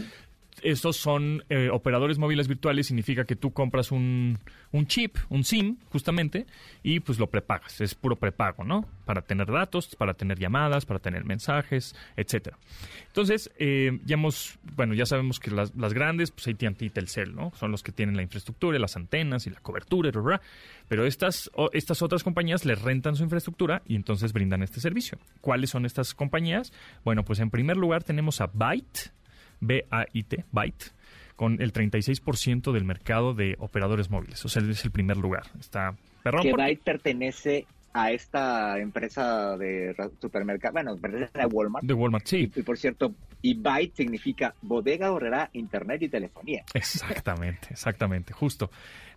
estos 0.62 0.96
son 0.96 1.44
eh, 1.48 1.68
operadores 1.70 2.18
móviles 2.18 2.48
virtuales, 2.48 2.86
significa 2.86 3.24
que 3.24 3.36
tú 3.36 3.52
compras 3.52 3.92
un, 3.92 4.38
un 4.72 4.86
chip, 4.86 5.16
un 5.28 5.44
SIM, 5.44 5.76
justamente, 5.90 6.46
y 6.82 7.00
pues 7.00 7.18
lo 7.18 7.28
prepagas. 7.28 7.80
Es 7.80 7.94
puro 7.94 8.16
prepago, 8.16 8.64
¿no? 8.64 8.86
Para 9.04 9.22
tener 9.22 9.50
datos, 9.50 9.94
para 9.96 10.14
tener 10.14 10.38
llamadas, 10.38 10.86
para 10.86 11.00
tener 11.00 11.24
mensajes, 11.24 11.94
etcétera. 12.16 12.58
Entonces, 13.06 13.50
eh, 13.58 13.98
ya 14.04 14.14
hemos, 14.14 14.58
bueno, 14.76 14.94
ya 14.94 15.06
sabemos 15.06 15.40
que 15.40 15.50
las, 15.50 15.72
grandes, 15.94 16.30
pues 16.30 16.48
AT&T 16.48 16.84
y 16.84 16.90
Telcel, 16.90 17.34
¿no? 17.34 17.52
Son 17.58 17.70
los 17.70 17.82
que 17.82 17.92
tienen 17.92 18.16
la 18.16 18.22
infraestructura, 18.22 18.78
las 18.78 18.96
antenas 18.96 19.46
y 19.46 19.50
la 19.50 19.60
cobertura, 19.60 20.10
bla, 20.10 20.20
bla, 20.20 20.36
bla. 20.36 20.42
pero 20.88 21.06
estas, 21.06 21.50
estas 21.72 22.02
otras 22.02 22.22
compañías 22.22 22.64
les 22.64 22.80
rentan 22.80 23.16
su 23.16 23.22
infraestructura 23.22 23.82
y 23.86 23.96
entonces 23.96 24.32
brindan 24.32 24.62
este 24.62 24.80
servicio. 24.80 25.18
¿Cuáles 25.40 25.70
son 25.70 25.86
estas 25.86 26.14
compañías? 26.14 26.72
Bueno, 27.04 27.24
pues 27.24 27.40
en 27.40 27.50
primer 27.50 27.76
lugar 27.76 28.04
tenemos 28.04 28.40
a 28.40 28.46
Byte, 28.52 29.12
B-A-I-T, 29.60 30.44
Byte, 30.52 30.92
con 31.36 31.60
el 31.60 31.72
36% 31.72 32.72
del 32.72 32.84
mercado 32.84 33.34
de 33.34 33.56
operadores 33.58 34.10
móviles. 34.10 34.44
O 34.44 34.48
sea, 34.48 34.62
es 34.62 34.84
el 34.84 34.90
primer 34.90 35.16
lugar. 35.16 35.44
Está 35.58 35.94
perrón. 36.22 36.42
que 36.42 36.50
porque- 36.50 36.62
Byte 36.64 36.82
pertenece 36.82 37.66
a 37.92 38.12
esta 38.12 38.78
empresa 38.78 39.56
de 39.56 39.94
supermercado, 40.20 40.72
bueno, 40.74 40.96
pertenece 40.96 41.40
a 41.40 41.48
Walmart. 41.48 41.84
De 41.84 41.92
Walmart, 41.92 42.24
sí. 42.24 42.50
Y 42.54 42.62
por 42.62 42.78
cierto, 42.78 43.12
y 43.42 43.54
Byte 43.54 43.96
significa 43.96 44.54
bodega 44.62 45.10
horrera, 45.10 45.50
internet 45.54 46.00
y 46.02 46.08
telefonía. 46.08 46.62
Exactamente, 46.72 47.68
exactamente, 47.70 48.32
justo, 48.32 48.70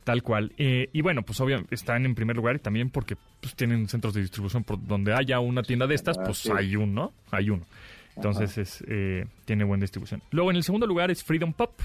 tal 0.03 0.23
cual. 0.23 0.53
Eh, 0.57 0.89
y 0.91 1.01
bueno, 1.01 1.21
pues 1.21 1.39
obviamente 1.39 1.75
están 1.75 2.05
en 2.05 2.15
primer 2.15 2.35
lugar 2.35 2.55
y 2.55 2.59
también 2.59 2.89
porque 2.89 3.15
pues, 3.41 3.55
tienen 3.55 3.87
centros 3.87 4.15
de 4.15 4.21
distribución 4.21 4.63
por 4.63 4.83
donde 4.83 5.13
haya 5.13 5.39
una 5.39 5.61
tienda 5.61 5.85
de 5.85 5.93
estas, 5.93 6.17
pues 6.17 6.49
hay 6.49 6.75
uno, 6.75 6.93
¿no? 6.93 7.13
Hay 7.29 7.51
uno. 7.51 7.65
Entonces 8.15 8.57
es, 8.57 8.83
eh, 8.87 9.25
tiene 9.45 9.63
buena 9.63 9.81
distribución. 9.81 10.21
Luego 10.31 10.51
en 10.51 10.57
el 10.57 10.63
segundo 10.63 10.85
lugar 10.87 11.09
es 11.11 11.23
Freedom 11.23 11.53
Pop 11.53 11.79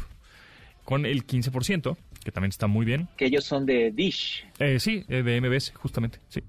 con 0.85 1.05
el 1.07 1.27
15%, 1.27 1.97
que 2.25 2.33
también 2.33 2.51
está 2.51 2.67
muy 2.67 2.85
bien. 2.87 3.09
Que 3.17 3.27
ellos 3.27 3.45
son 3.45 3.67
de 3.67 3.91
Dish. 3.91 4.47
Eh, 4.59 4.79
sí, 4.81 5.05
eh, 5.09 5.23
de 5.23 5.41
MBS, 5.41 5.73
justamente, 5.75 6.19
sí. 6.29 6.43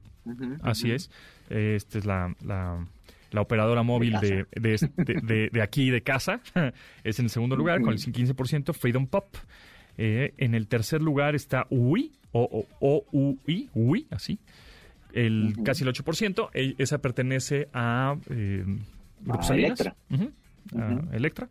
Así 0.61 0.91
es. 0.91 1.09
Eh, 1.49 1.73
Esta 1.75 1.97
es 1.97 2.05
la, 2.05 2.35
la, 2.45 2.85
la 3.31 3.41
operadora 3.41 3.81
móvil 3.83 4.13
de, 4.21 4.45
de, 4.51 4.77
de- 4.97 5.21
de- 5.23 5.49
de 5.51 5.61
aquí, 5.61 5.89
de 5.89 6.01
casa. 6.01 6.41
es 7.03 7.19
en 7.19 7.25
el 7.25 7.29
segundo 7.31 7.55
lugar 7.55 7.81
con 7.81 7.93
el 7.93 7.99
15%, 7.99 8.73
Freedom 8.73 9.07
Pop. 9.07 9.35
Eh, 9.97 10.33
en 10.37 10.55
el 10.55 10.67
tercer 10.67 11.01
lugar 11.01 11.35
está 11.35 11.65
UI, 11.69 12.13
o, 12.31 12.43
o, 12.43 12.67
o 12.79 13.05
UI, 13.11 13.69
UI, 13.73 14.07
así. 14.11 14.39
El. 15.13 15.55
Casi 15.65 15.83
el 15.83 15.89
8%. 15.91 16.49
E- 16.53 16.75
esa 16.77 16.99
pertenece 16.99 17.67
a 17.73 18.15
eh, 19.19 19.23
Grupo 19.25 19.39
A 19.39 19.43
Salinas. 19.43 19.79
Electra. 19.79 19.95
Ujú, 20.09 20.31
a 20.81 20.91
Ujú. 20.93 21.15
Electra. 21.15 21.49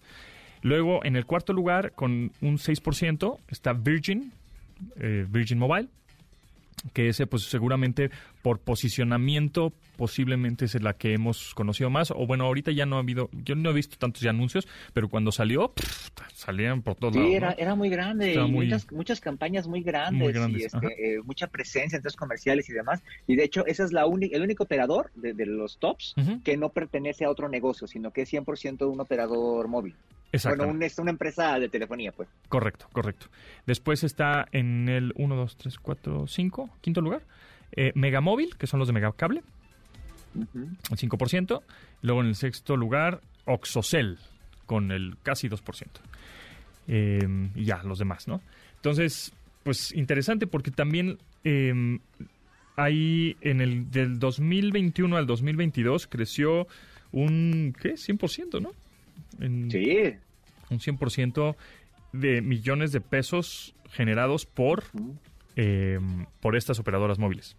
Luego, 0.62 1.04
en 1.04 1.16
el 1.16 1.24
cuarto 1.24 1.52
lugar, 1.52 1.92
con 1.92 2.32
un 2.40 2.58
6%, 2.58 3.38
está 3.48 3.72
Virgin, 3.72 4.32
eh, 4.96 5.26
Virgin 5.28 5.58
Mobile. 5.58 5.88
que 6.92 7.08
ese 7.08 7.26
pues 7.26 7.42
seguramente 7.42 8.08
por 8.48 8.60
posicionamiento 8.60 9.74
posiblemente 9.98 10.64
es 10.64 10.80
la 10.80 10.94
que 10.94 11.12
hemos 11.12 11.52
conocido 11.54 11.90
más 11.90 12.10
o 12.12 12.26
bueno 12.26 12.44
ahorita 12.46 12.70
ya 12.72 12.86
no 12.86 12.96
ha 12.96 13.00
habido 13.00 13.28
yo 13.32 13.54
no 13.54 13.68
he 13.68 13.72
visto 13.74 13.98
tantos 13.98 14.22
ya 14.22 14.30
anuncios 14.30 14.66
pero 14.94 15.10
cuando 15.10 15.32
salió 15.32 15.68
pff, 15.74 16.08
salían 16.32 16.80
por 16.80 16.94
todos 16.94 17.12
Sí, 17.12 17.18
lados 17.18 17.34
era, 17.34 17.48
¿no? 17.50 17.54
era 17.58 17.74
muy 17.74 17.90
grande, 17.90 18.30
Estaba 18.30 18.48
y 18.48 18.50
muy- 18.52 18.64
muchas, 18.66 18.90
muchas 18.92 19.20
campañas 19.20 19.68
muy 19.68 19.82
grandes, 19.82 20.22
Muy 20.22 20.32
grandes, 20.32 20.62
y 20.62 20.64
este, 20.64 21.14
eh, 21.16 21.20
mucha 21.24 21.46
presencia 21.48 21.96
en 21.98 22.02
comerciales 22.16 22.70
y 22.70 22.72
demás. 22.72 23.02
Y 23.26 23.36
de 23.36 23.44
hecho, 23.44 23.66
ese 23.66 23.82
es 23.84 23.92
la 23.92 24.02
el 24.02 24.42
único 24.42 24.64
operador 24.64 25.10
de, 25.14 25.34
de 25.34 25.44
los 25.44 25.78
tops 25.78 26.14
que 26.42 26.56
no 26.56 26.70
pertenece 26.70 27.24
a 27.26 27.30
otro 27.30 27.48
negocio, 27.50 27.86
sino 27.86 28.12
que 28.12 28.22
es 28.22 28.32
100% 28.32 28.90
un 28.90 29.00
operador 29.00 29.68
móvil. 29.68 29.92
Bueno, 29.92 30.28
exactamente. 30.32 30.76
un- 30.76 30.82
es 30.82 30.98
una 30.98 31.10
empresa 31.10 31.58
de 31.58 31.68
telefonía, 31.68 32.12
pues. 32.12 32.28
Correcto, 32.48 32.86
correcto. 32.92 33.26
Después 33.66 34.04
está 34.04 34.46
en 34.52 34.88
el 34.88 35.12
1, 35.16 35.36
2, 35.36 35.56
3, 35.56 35.78
4, 35.78 36.26
5, 36.26 36.70
quinto 36.80 37.00
lugar, 37.00 37.22
eh, 37.72 37.92
Megamóvil, 37.94 38.56
que 38.56 38.66
son 38.66 38.78
los 38.78 38.88
de 38.88 38.94
Megacable, 38.94 39.42
el 40.34 40.96
5%. 40.98 41.62
Luego 42.02 42.20
en 42.20 42.26
el 42.28 42.34
sexto 42.34 42.76
lugar, 42.76 43.20
Oxocel, 43.44 44.18
con 44.66 44.92
el 44.92 45.16
casi 45.22 45.48
2%. 45.48 45.86
Eh, 46.88 47.48
y 47.54 47.64
ya, 47.64 47.82
los 47.82 47.98
demás, 47.98 48.28
¿no? 48.28 48.40
Entonces, 48.76 49.32
pues 49.64 49.92
interesante 49.92 50.46
porque 50.46 50.70
también 50.70 51.18
eh, 51.44 51.98
ahí 52.76 53.36
en 53.40 53.60
el 53.60 53.90
del 53.90 54.18
2021 54.18 55.16
al 55.16 55.26
2022 55.26 56.06
creció 56.06 56.66
un, 57.12 57.74
¿qué? 57.80 57.94
100%, 57.96 58.60
¿no? 58.60 58.70
En- 59.40 59.70
Sí. 59.70 60.14
un 60.70 60.78
100% 60.80 61.56
de 62.12 62.40
millones 62.40 62.92
de 62.92 63.00
pesos 63.00 63.74
generados 63.90 64.46
por, 64.46 64.84
eh, 65.58 65.98
por 66.40 66.56
estas 66.56 66.78
operadoras 66.78 67.18
móviles. 67.18 67.56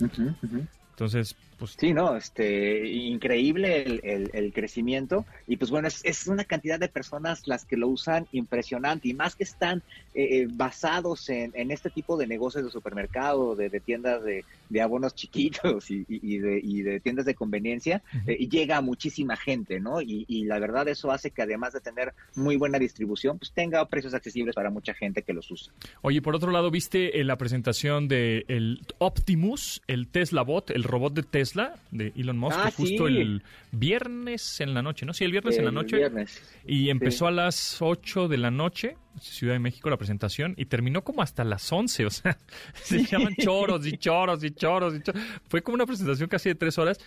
ujú, 0.00 0.34
ujú. 0.42 0.66
Entonces, 0.90 1.34
pues 1.58 1.76
Sí, 1.78 1.92
no, 1.92 2.16
este, 2.16 2.86
increíble 2.88 3.82
el, 3.82 4.00
el- 4.02 4.30
el 4.32 4.52
crecimiento 4.52 5.24
y 5.46 5.56
pues 5.56 5.70
bueno, 5.70 5.88
es, 5.88 6.04
es 6.04 6.26
una 6.26 6.44
cantidad 6.44 6.78
de 6.78 6.88
personas 6.88 7.42
las 7.46 7.64
que 7.64 7.76
lo 7.76 7.88
usan 7.88 8.26
impresionante 8.32 9.08
y 9.08 9.14
más 9.14 9.34
que 9.36 9.44
están 9.44 9.82
eh, 10.14 10.40
eh, 10.42 10.46
basados 10.50 11.28
en, 11.28 11.52
en 11.54 11.70
este 11.70 11.90
tipo 11.90 12.16
de 12.16 12.26
negocios 12.26 12.64
de 12.64 12.70
supermercado, 12.70 13.54
de, 13.56 13.68
de 13.70 13.80
tiendas 13.80 14.22
de, 14.24 14.44
de 14.68 14.80
abonos 14.80 15.14
chiquitos 15.14 15.90
y, 15.90 16.04
y- 16.08 16.38
de, 16.38 16.60
y 16.62 16.82
de 16.82 17.00
tiendas 17.00 17.24
de 17.26 17.34
conveniencia, 17.34 18.02
Ujú. 18.14 18.30
eh, 18.30 18.36
y 18.38 18.48
llega 18.48 18.76
a 18.76 18.80
muchísima 18.80 19.36
gente, 19.36 19.80
¿no? 19.80 20.00
Y, 20.02 20.24
y 20.28 20.44
la 20.44 20.58
verdad 20.58 20.86
eso 20.88 21.10
hace 21.10 21.30
que 21.30 21.42
además 21.42 21.72
de 21.72 21.80
tener 21.80 22.12
muy 22.34 22.56
buena 22.56 22.78
distribución, 22.78 23.38
pues 23.38 23.52
tenga 23.52 23.86
precios 23.88 24.12
accesibles 24.14 24.54
para 24.54 24.70
mucha 24.70 24.92
gente 24.94 25.22
que 25.22 25.32
los 25.32 25.50
usa. 25.50 25.72
Oye, 26.02 26.20
por 26.20 26.34
otro 26.36 26.50
lado, 26.50 26.70
¿viste 26.70 27.20
eh, 27.20 27.24
la 27.24 27.38
presentación 27.38 28.08
de 28.08 28.44
el 28.48 28.80
Optimus, 28.98 29.82
el 29.86 30.08
Tesla 30.08 30.42
Bot, 30.42 30.70
el 30.70 30.82
robot 30.84 31.14
de 31.14 31.22
Tesla 31.22 31.45
de 31.54 32.12
Elon 32.16 32.38
Musk, 32.38 32.58
Ah, 32.58 32.70
justo 32.76 33.08
sí. 33.08 33.18
el 33.18 33.42
viernes 33.72 34.60
en 34.60 34.74
la 34.74 34.82
noche, 34.82 35.06
¿no? 35.06 35.12
Sí, 35.12 35.24
el 35.24 35.32
viernes 35.32 35.58
en 35.58 35.64
la 35.64 35.70
noche. 35.70 35.96
viernes. 35.96 36.42
Y 36.66 36.90
empezó 36.90 37.26
a 37.26 37.30
las 37.30 37.80
8 37.80 38.28
de 38.28 38.38
la 38.38 38.50
noche, 38.50 38.96
Ciudad 39.20 39.54
de 39.54 39.58
México, 39.58 39.88
la 39.90 39.96
presentación, 39.96 40.54
y 40.56 40.66
terminó 40.66 41.02
como 41.02 41.22
hasta 41.22 41.44
las 41.44 41.70
11. 41.72 42.06
O 42.06 42.10
sea, 42.10 42.38
se 42.82 43.04
llaman 43.04 43.34
choros 43.36 43.86
y 43.86 43.96
choros 43.96 44.42
y 44.44 44.50
choros 44.50 44.94
y 44.94 45.02
choros. 45.02 45.22
Fue 45.48 45.62
como 45.62 45.76
una 45.76 45.86
presentación 45.86 46.28
casi 46.28 46.48
de 46.48 46.54
tres 46.54 46.78
horas, 46.78 46.98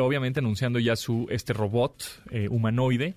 obviamente 0.00 0.40
anunciando 0.40 0.78
ya 0.78 0.96
su 0.96 1.26
este 1.30 1.52
robot 1.52 2.22
eh, 2.30 2.48
humanoide, 2.48 3.14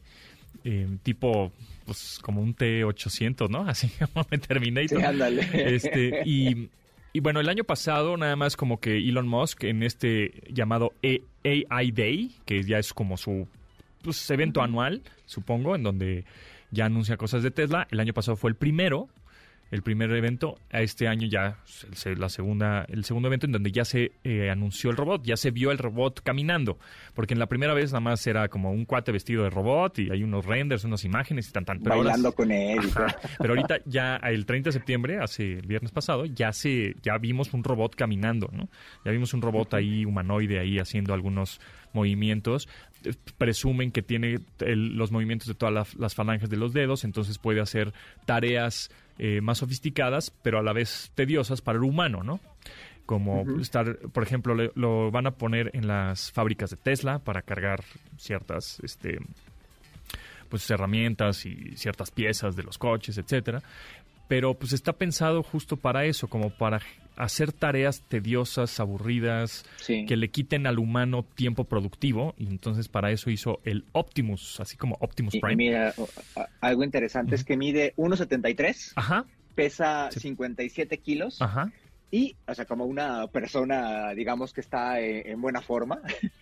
eh, 0.64 0.88
tipo 1.04 1.52
pues 1.86 2.20
como 2.22 2.42
un 2.42 2.54
T-800, 2.54 3.50
¿no? 3.50 3.62
Así 3.68 3.90
como 3.90 4.26
me 4.30 4.38
Terminator. 4.38 5.00
Sí, 5.00 5.04
ándale. 5.04 5.76
Este, 5.76 6.22
y, 6.24 6.70
y 7.14 7.20
bueno, 7.22 7.40
el 7.40 7.50
año 7.50 7.64
pasado 7.64 8.18
nada 8.18 8.36
más 8.36 8.56
como 8.56 8.80
que 8.80 8.98
Elon 8.98 9.28
Musk 9.28 9.64
en 9.64 9.84
este 9.84 10.44
llamado 10.52 10.94
A- 11.04 11.48
AI 11.48 11.92
Day, 11.92 12.32
que 12.46 12.64
ya 12.64 12.78
es 12.80 12.94
como 12.94 13.18
su 13.18 13.48
pues, 14.04 14.30
evento 14.32 14.62
anual, 14.62 15.02
supongo, 15.26 15.76
en 15.76 15.84
donde 15.84 16.26
ya 16.72 16.86
anuncia 16.86 17.18
cosas 17.18 17.42
de 17.44 17.52
Tesla. 17.52 17.88
El 17.92 18.00
año 18.00 18.14
pasado 18.14 18.38
fue 18.38 18.50
el 18.52 18.56
primero, 18.56 19.10
el 19.72 19.82
primer 19.84 20.12
evento. 20.12 20.58
A 20.72 20.82
este 20.82 21.08
año 21.08 21.28
ya 21.28 21.58
se- 21.66 22.16
la 22.16 22.30
segunda, 22.30 22.86
el 22.90 23.04
segundo 23.06 23.28
evento 23.28 23.46
en 23.46 23.52
donde 23.52 23.72
ya 23.72 23.86
se 23.86 24.12
eh, 24.24 24.50
anunció 24.50 24.90
el 24.90 24.98
robot, 24.98 25.24
ya 25.24 25.38
se 25.38 25.52
vio 25.52 25.72
el 25.72 25.78
robot 25.78 26.22
caminando. 26.24 26.80
Porque 27.14 27.34
en 27.34 27.40
la 27.40 27.48
primera 27.48 27.74
vez 27.74 27.92
nada 27.92 28.00
más 28.02 28.26
era 28.28 28.48
como 28.50 28.72
un 28.72 28.86
cuate 28.86 29.12
vestido 29.12 29.44
de 29.44 29.50
robot 29.50 30.00
y 30.00 30.10
hay 30.12 30.24
unos 30.24 30.46
renders, 30.46 30.84
unas 30.84 31.04
imágenes 31.06 31.50
y 31.50 31.52
tan 31.52 31.66
tan. 31.66 31.80
Pero 31.82 31.98
Bailando 31.98 32.32
con 32.34 32.52
él. 32.52 32.80
Ajá. 32.80 33.16
Pero 33.40 33.54
ahorita 33.54 33.80
ya 33.86 34.16
el 34.18 34.46
30 34.46 34.70
de 34.70 34.74
septiembre, 34.74 35.20
hace 35.20 35.54
el 35.54 35.68
viernes 35.68 35.92
pasado, 35.92 36.26
ya 36.26 36.52
se 36.54 36.96
ya 37.04 37.18
vimos 37.18 37.54
un 37.54 37.64
robot 37.64 37.96
caminando, 37.96 38.50
¿no? 38.52 38.70
Ya 39.06 39.12
vimos 39.12 39.34
un 39.34 39.42
robot 39.42 39.74
ahí 39.76 40.06
humanoide 40.06 40.60
ahí 40.60 40.80
haciendo 40.80 41.14
algunos 41.14 41.60
movimientos. 41.94 42.68
Eh, 43.04 43.14
Presumen 43.38 43.92
que 43.92 44.02
tiene 44.02 44.40
el- 44.60 44.96
los 44.98 45.12
movimientos 45.12 45.48
de 45.48 45.54
todas 45.54 45.74
las, 45.74 45.96
las 45.96 46.16
falanges 46.16 46.50
de 46.50 46.58
los 46.58 46.74
dedos, 46.74 47.04
entonces 47.04 47.38
puede 47.38 47.62
hacer 47.62 47.94
tareas 48.26 48.90
eh, 49.20 49.42
más 49.42 49.60
sofisticadas, 49.60 50.32
pero 50.42 50.58
a 50.60 50.64
la 50.64 50.74
vez 50.74 51.12
tediosas 51.16 51.62
para 51.62 51.78
el 51.78 51.84
humano, 51.84 52.24
¿no? 52.24 52.40
Como 53.06 53.44
estar, 53.60 53.98
por 54.14 54.24
ejemplo, 54.24 54.54
le- 54.56 54.72
lo 54.76 55.12
van 55.12 55.28
a 55.28 55.32
poner 55.32 55.72
en 55.74 55.88
las 55.88 56.32
fábricas 56.32 56.70
de 56.70 56.78
Tesla 56.78 57.20
para 57.20 57.42
cargar 57.42 57.84
ciertas, 58.18 58.80
este, 58.84 59.20
pues 60.50 60.70
herramientas 60.70 61.46
y 61.46 61.76
ciertas 61.76 62.12
piezas 62.12 62.56
de 62.56 62.64
los 62.64 62.78
coches, 62.78 63.18
etcétera. 63.18 63.62
Pero 64.28 64.54
pues 64.54 64.74
está 64.74 64.94
pensado 64.94 65.42
justo 65.44 65.76
para 65.78 66.06
eso, 66.06 66.28
como 66.28 66.52
para 66.52 66.82
hacer 67.20 67.52
tareas 67.52 68.02
tediosas, 68.08 68.80
aburridas, 68.80 69.66
Sí. 69.78 70.06
que 70.08 70.18
le 70.18 70.30
quiten 70.30 70.66
al 70.66 70.80
humano 70.80 71.24
tiempo 71.36 71.66
productivo. 71.66 72.34
Y 72.38 72.48
entonces 72.48 72.88
para 72.88 73.12
eso 73.12 73.30
hizo 73.30 73.60
el 73.66 73.86
Optimus, 73.92 74.60
así 74.60 74.78
como 74.78 74.98
Optimus 75.02 75.36
Y- 75.36 75.38
y 75.38 75.42
Prime. 75.42 75.56
mira, 75.56 75.94
algo 76.62 76.84
interesante 76.84 77.36
es 77.36 77.44
que 77.44 77.58
mide 77.58 77.94
1,73, 77.98 78.94
Ajá, 78.96 79.26
pesa 79.56 80.10
Sí. 80.12 80.20
57 80.22 80.98
kilos 80.98 81.42
ajá. 81.42 81.72
y, 82.12 82.36
o 82.48 82.56
sea, 82.56 82.66
como 82.66 82.86
una 82.86 83.28
persona, 83.28 84.12
digamos 84.16 84.54
que 84.54 84.62
está 84.62 85.00
eh, 85.02 85.30
en 85.32 85.42
buena 85.42 85.62
forma 85.62 86.02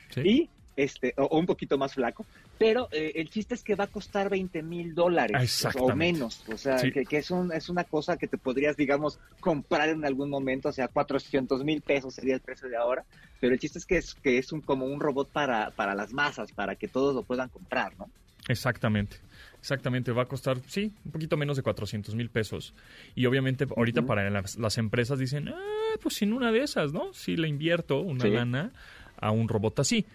Sí. 0.10 0.22
y 0.26 0.50
este 0.78 1.14
o, 1.18 1.24
o 1.26 1.38
un 1.40 1.46
poquito 1.46 1.78
más 1.78 1.94
flaco, 1.94 2.26
pero 2.58 2.88
eh, 2.92 3.12
el 3.16 3.30
chiste 3.30 3.54
es 3.56 3.64
que 3.64 3.76
va 3.76 3.84
a 3.84 3.88
costar 3.88 4.30
20 4.30 4.64
mil 4.64 4.96
dólares 4.96 5.66
o- 5.76 5.94
menos, 5.96 6.44
o 6.48 6.58
sea, 6.58 6.78
Sí. 6.78 6.92
que, 6.92 7.06
que 7.06 7.18
es, 7.18 7.30
un, 7.32 7.52
es 7.52 7.68
una 7.68 7.84
cosa 7.84 8.16
que 8.16 8.28
te 8.28 8.38
podrías, 8.38 8.78
digamos, 8.78 9.20
comprar 9.42 9.90
en 9.90 10.06
algún 10.06 10.30
momento, 10.30 10.70
o 10.70 10.72
sea, 10.72 10.88
400 10.88 11.64
mil 11.66 11.82
pesos 11.82 12.14
sería 12.16 12.36
el 12.36 12.42
precio 12.42 12.70
de 12.70 12.78
ahora, 12.78 13.04
pero 13.40 13.54
el 13.54 13.60
chiste 13.60 13.80
es 13.80 13.86
que 13.86 13.98
es, 13.98 14.14
que 14.16 14.38
es 14.38 14.52
un, 14.54 14.62
como 14.62 14.86
un 14.86 15.00
robot 15.00 15.30
para, 15.32 15.72
para 15.72 15.94
las 15.96 16.14
masas, 16.14 16.52
para 16.54 16.76
que 16.76 16.88
todos 16.88 17.14
lo 17.14 17.24
puedan 17.24 17.50
comprar, 17.50 17.98
¿no? 17.98 18.10
Exactamente. 18.48 19.18
Exactamente, 19.60 20.12
va 20.12 20.24
a 20.24 20.28
costar, 20.28 20.60
sí, 20.68 20.94
un 21.04 21.12
poquito 21.12 21.36
menos 21.36 21.58
de 21.58 21.64
400 21.64 22.16
mil 22.16 22.30
pesos. 22.30 22.74
Y 23.16 23.26
obviamente 23.26 23.66
ahorita 23.76 24.04
para 24.04 24.30
las, 24.30 24.58
las 24.58 24.78
empresas 24.78 25.20
dicen, 25.20 25.50
ah, 25.50 25.96
pues 26.02 26.16
sin 26.16 26.32
una 26.32 26.52
de 26.52 26.62
esas, 26.64 26.94
¿no? 26.94 27.14
Si 27.14 27.36
le 27.36 27.48
invierto 27.50 28.00
una 28.00 28.24
Sí. 28.26 28.32
lana 28.32 28.72
a 29.18 29.32
un 29.32 29.50
robot 29.50 29.80
así. 29.80 30.06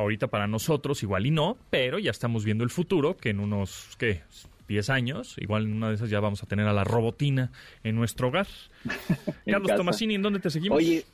Ahorita 0.00 0.28
para 0.28 0.46
nosotros 0.46 1.02
igual 1.02 1.26
y 1.26 1.30
no, 1.30 1.58
pero 1.68 1.98
ya 1.98 2.10
estamos 2.10 2.42
viendo 2.44 2.64
el 2.64 2.70
futuro, 2.70 3.16
que 3.18 3.28
en 3.30 3.38
unos, 3.40 3.96
¿qué? 3.98 4.22
10 4.66 4.88
años, 4.88 5.36
igual 5.38 5.64
en 5.64 5.74
una 5.74 5.88
de 5.88 5.96
esas 5.96 6.08
ya 6.08 6.20
vamos 6.20 6.42
a 6.42 6.46
tener 6.46 6.66
a 6.66 6.72
la 6.72 6.84
robotina 6.84 7.50
en 7.84 7.96
nuestro 7.96 8.28
hogar. 8.28 8.46
Carlos 9.44 9.68
casa. 9.68 9.76
Tomasini, 9.76 10.14
¿en 10.14 10.22
dónde 10.22 10.38
te 10.40 10.48
seguimos? 10.48 10.78
Oye, 10.78 11.04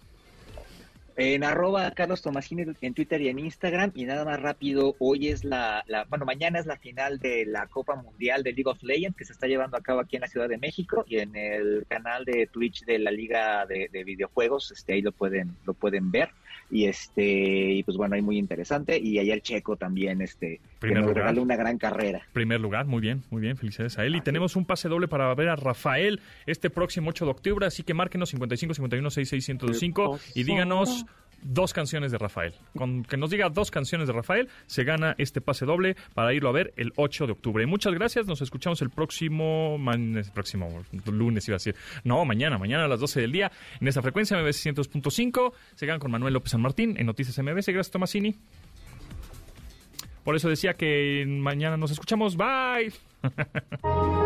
en 1.17 1.43
arroba 1.45 1.91
Carlos 1.93 2.21
Tomasini 2.21 2.65
en 2.83 2.93
Twitter 2.95 3.23
y 3.23 3.29
en 3.29 3.39
Instagram. 3.39 3.91
Y 3.95 4.05
nada 4.05 4.25
más 4.27 4.39
rápido, 4.39 4.95
hoy 4.99 5.29
es 5.29 5.45
la, 5.45 5.83
la- 5.89 6.05
bueno, 6.05 6.27
mañana 6.27 6.59
es 6.61 6.67
la 6.67 6.77
final 6.77 7.19
de 7.19 7.47
la 7.47 7.67
Copa 7.69 7.97
Mundial 7.97 8.43
de 8.43 8.53
League 8.53 8.69
of 8.71 8.83
Legends 8.83 9.17
que 9.17 9.25
se 9.25 9.33
está 9.33 9.47
llevando 9.47 9.79
a 9.79 9.81
cabo 9.81 10.01
aquí 10.01 10.17
en 10.17 10.23
la 10.23 10.29
Ciudad 10.29 10.49
de 10.49 10.59
México 10.59 11.05
y 11.09 11.17
en 11.19 11.35
el 11.35 11.87
canal 11.89 12.27
de 12.27 12.47
Twitch 12.49 12.85
de 12.85 12.99
la 12.99 13.11
Liga 13.11 13.65
de, 13.65 13.89
de 13.91 14.05
Videojuegos, 14.05 14.71
este, 14.73 14.93
ahí 14.93 15.01
lo 15.03 15.13
pueden, 15.13 15.57
lo 15.65 15.73
pueden 15.73 16.11
ver. 16.11 16.29
Y 16.71 16.87
este, 16.87 17.73
y 17.73 17.83
pues 17.83 17.97
bueno, 17.97 18.15
ahí 18.17 18.23
muy 18.23 18.39
interesante. 18.39 18.99
Y 18.99 19.19
ayer 19.19 19.41
Checo 19.41 19.77
también, 19.77 20.21
este, 20.21 20.59
que 20.59 20.79
Primer 20.81 20.99
nos 20.99 21.09
lugar. 21.09 21.25
regaló 21.25 21.43
una 21.43 21.57
gran 21.57 21.79
carrera. 21.79 22.23
Primer 22.33 22.61
lugar, 22.61 22.87
muy 22.87 23.01
bien, 23.01 23.23
muy 23.31 23.41
bien, 23.41 23.57
felicidades 23.57 23.99
a 23.99 24.05
él. 24.05 24.17
Y 24.17 24.21
tenemos 24.21 24.57
un 24.57 24.65
pase 24.65 24.89
doble 24.89 25.09
para 25.09 25.33
ver 25.35 25.49
a 25.49 25.57
Rafael 25.57 26.21
este 26.47 26.71
próximo 26.71 27.11
8 27.11 27.25
de 27.25 27.31
octubre, 27.31 27.67
así 27.67 27.83
que 27.83 27.95
márquenos 27.95 28.31
55 28.31 28.75
51 28.75 29.11
66 29.11 29.49
1025 29.49 30.19
y 30.35 30.43
díganos 30.45 31.07
dos 31.43 31.73
canciones 31.73 32.13
de 32.13 32.19
Rafael. 32.19 32.55
Con 32.77 33.05
que 33.05 33.17
nos 33.17 33.31
diga 33.31 33.49
dos 33.49 33.71
canciones 33.71 34.09
de 34.09 34.13
Rafael, 34.13 34.49
se 34.67 34.85
gana 34.85 35.15
este 35.19 35.41
pase 35.41 35.65
doble 35.65 35.97
para 36.15 36.35
irlo 36.35 36.49
a 36.49 36.53
ver 36.53 36.73
el 36.77 36.93
8 36.97 37.27
de 37.27 37.33
octubre. 37.33 37.67
Muchas 37.67 37.95
gracias, 37.95 38.27
nos 38.27 38.43
escuchamos 38.43 38.83
el 38.83 38.91
próximo, 38.91 39.79
próximo 40.35 40.85
lunes, 41.07 41.47
iba 41.49 41.57
a 41.57 41.59
decir. 41.59 41.77
No, 42.05 42.25
mañana, 42.25 42.59
mañana 42.59 42.85
a 42.85 42.89
las 42.89 43.01
12 43.01 43.21
del 43.21 43.33
día, 43.33 43.53
en 43.81 43.89
esta 43.89 44.03
frecuencia 44.03 44.37
MBS 44.39 44.67
100.5. 44.67 45.53
Se 45.75 45.87
ganan 45.87 46.01
con 46.01 46.11
Manuel 46.11 46.35
López 46.35 46.53
San 46.53 46.61
Martín 46.61 46.97
en 46.99 47.07
Noticias 47.07 47.39
MBS. 47.39 47.69
Gracias, 47.69 47.91
Tomasini. 47.91 48.37
Por 50.25 50.35
eso 50.35 50.49
decía 50.49 50.75
que 50.75 51.25
mañana 51.29 51.77
nos 51.77 51.93
escuchamos. 51.93 52.37
Bye. 52.37 52.93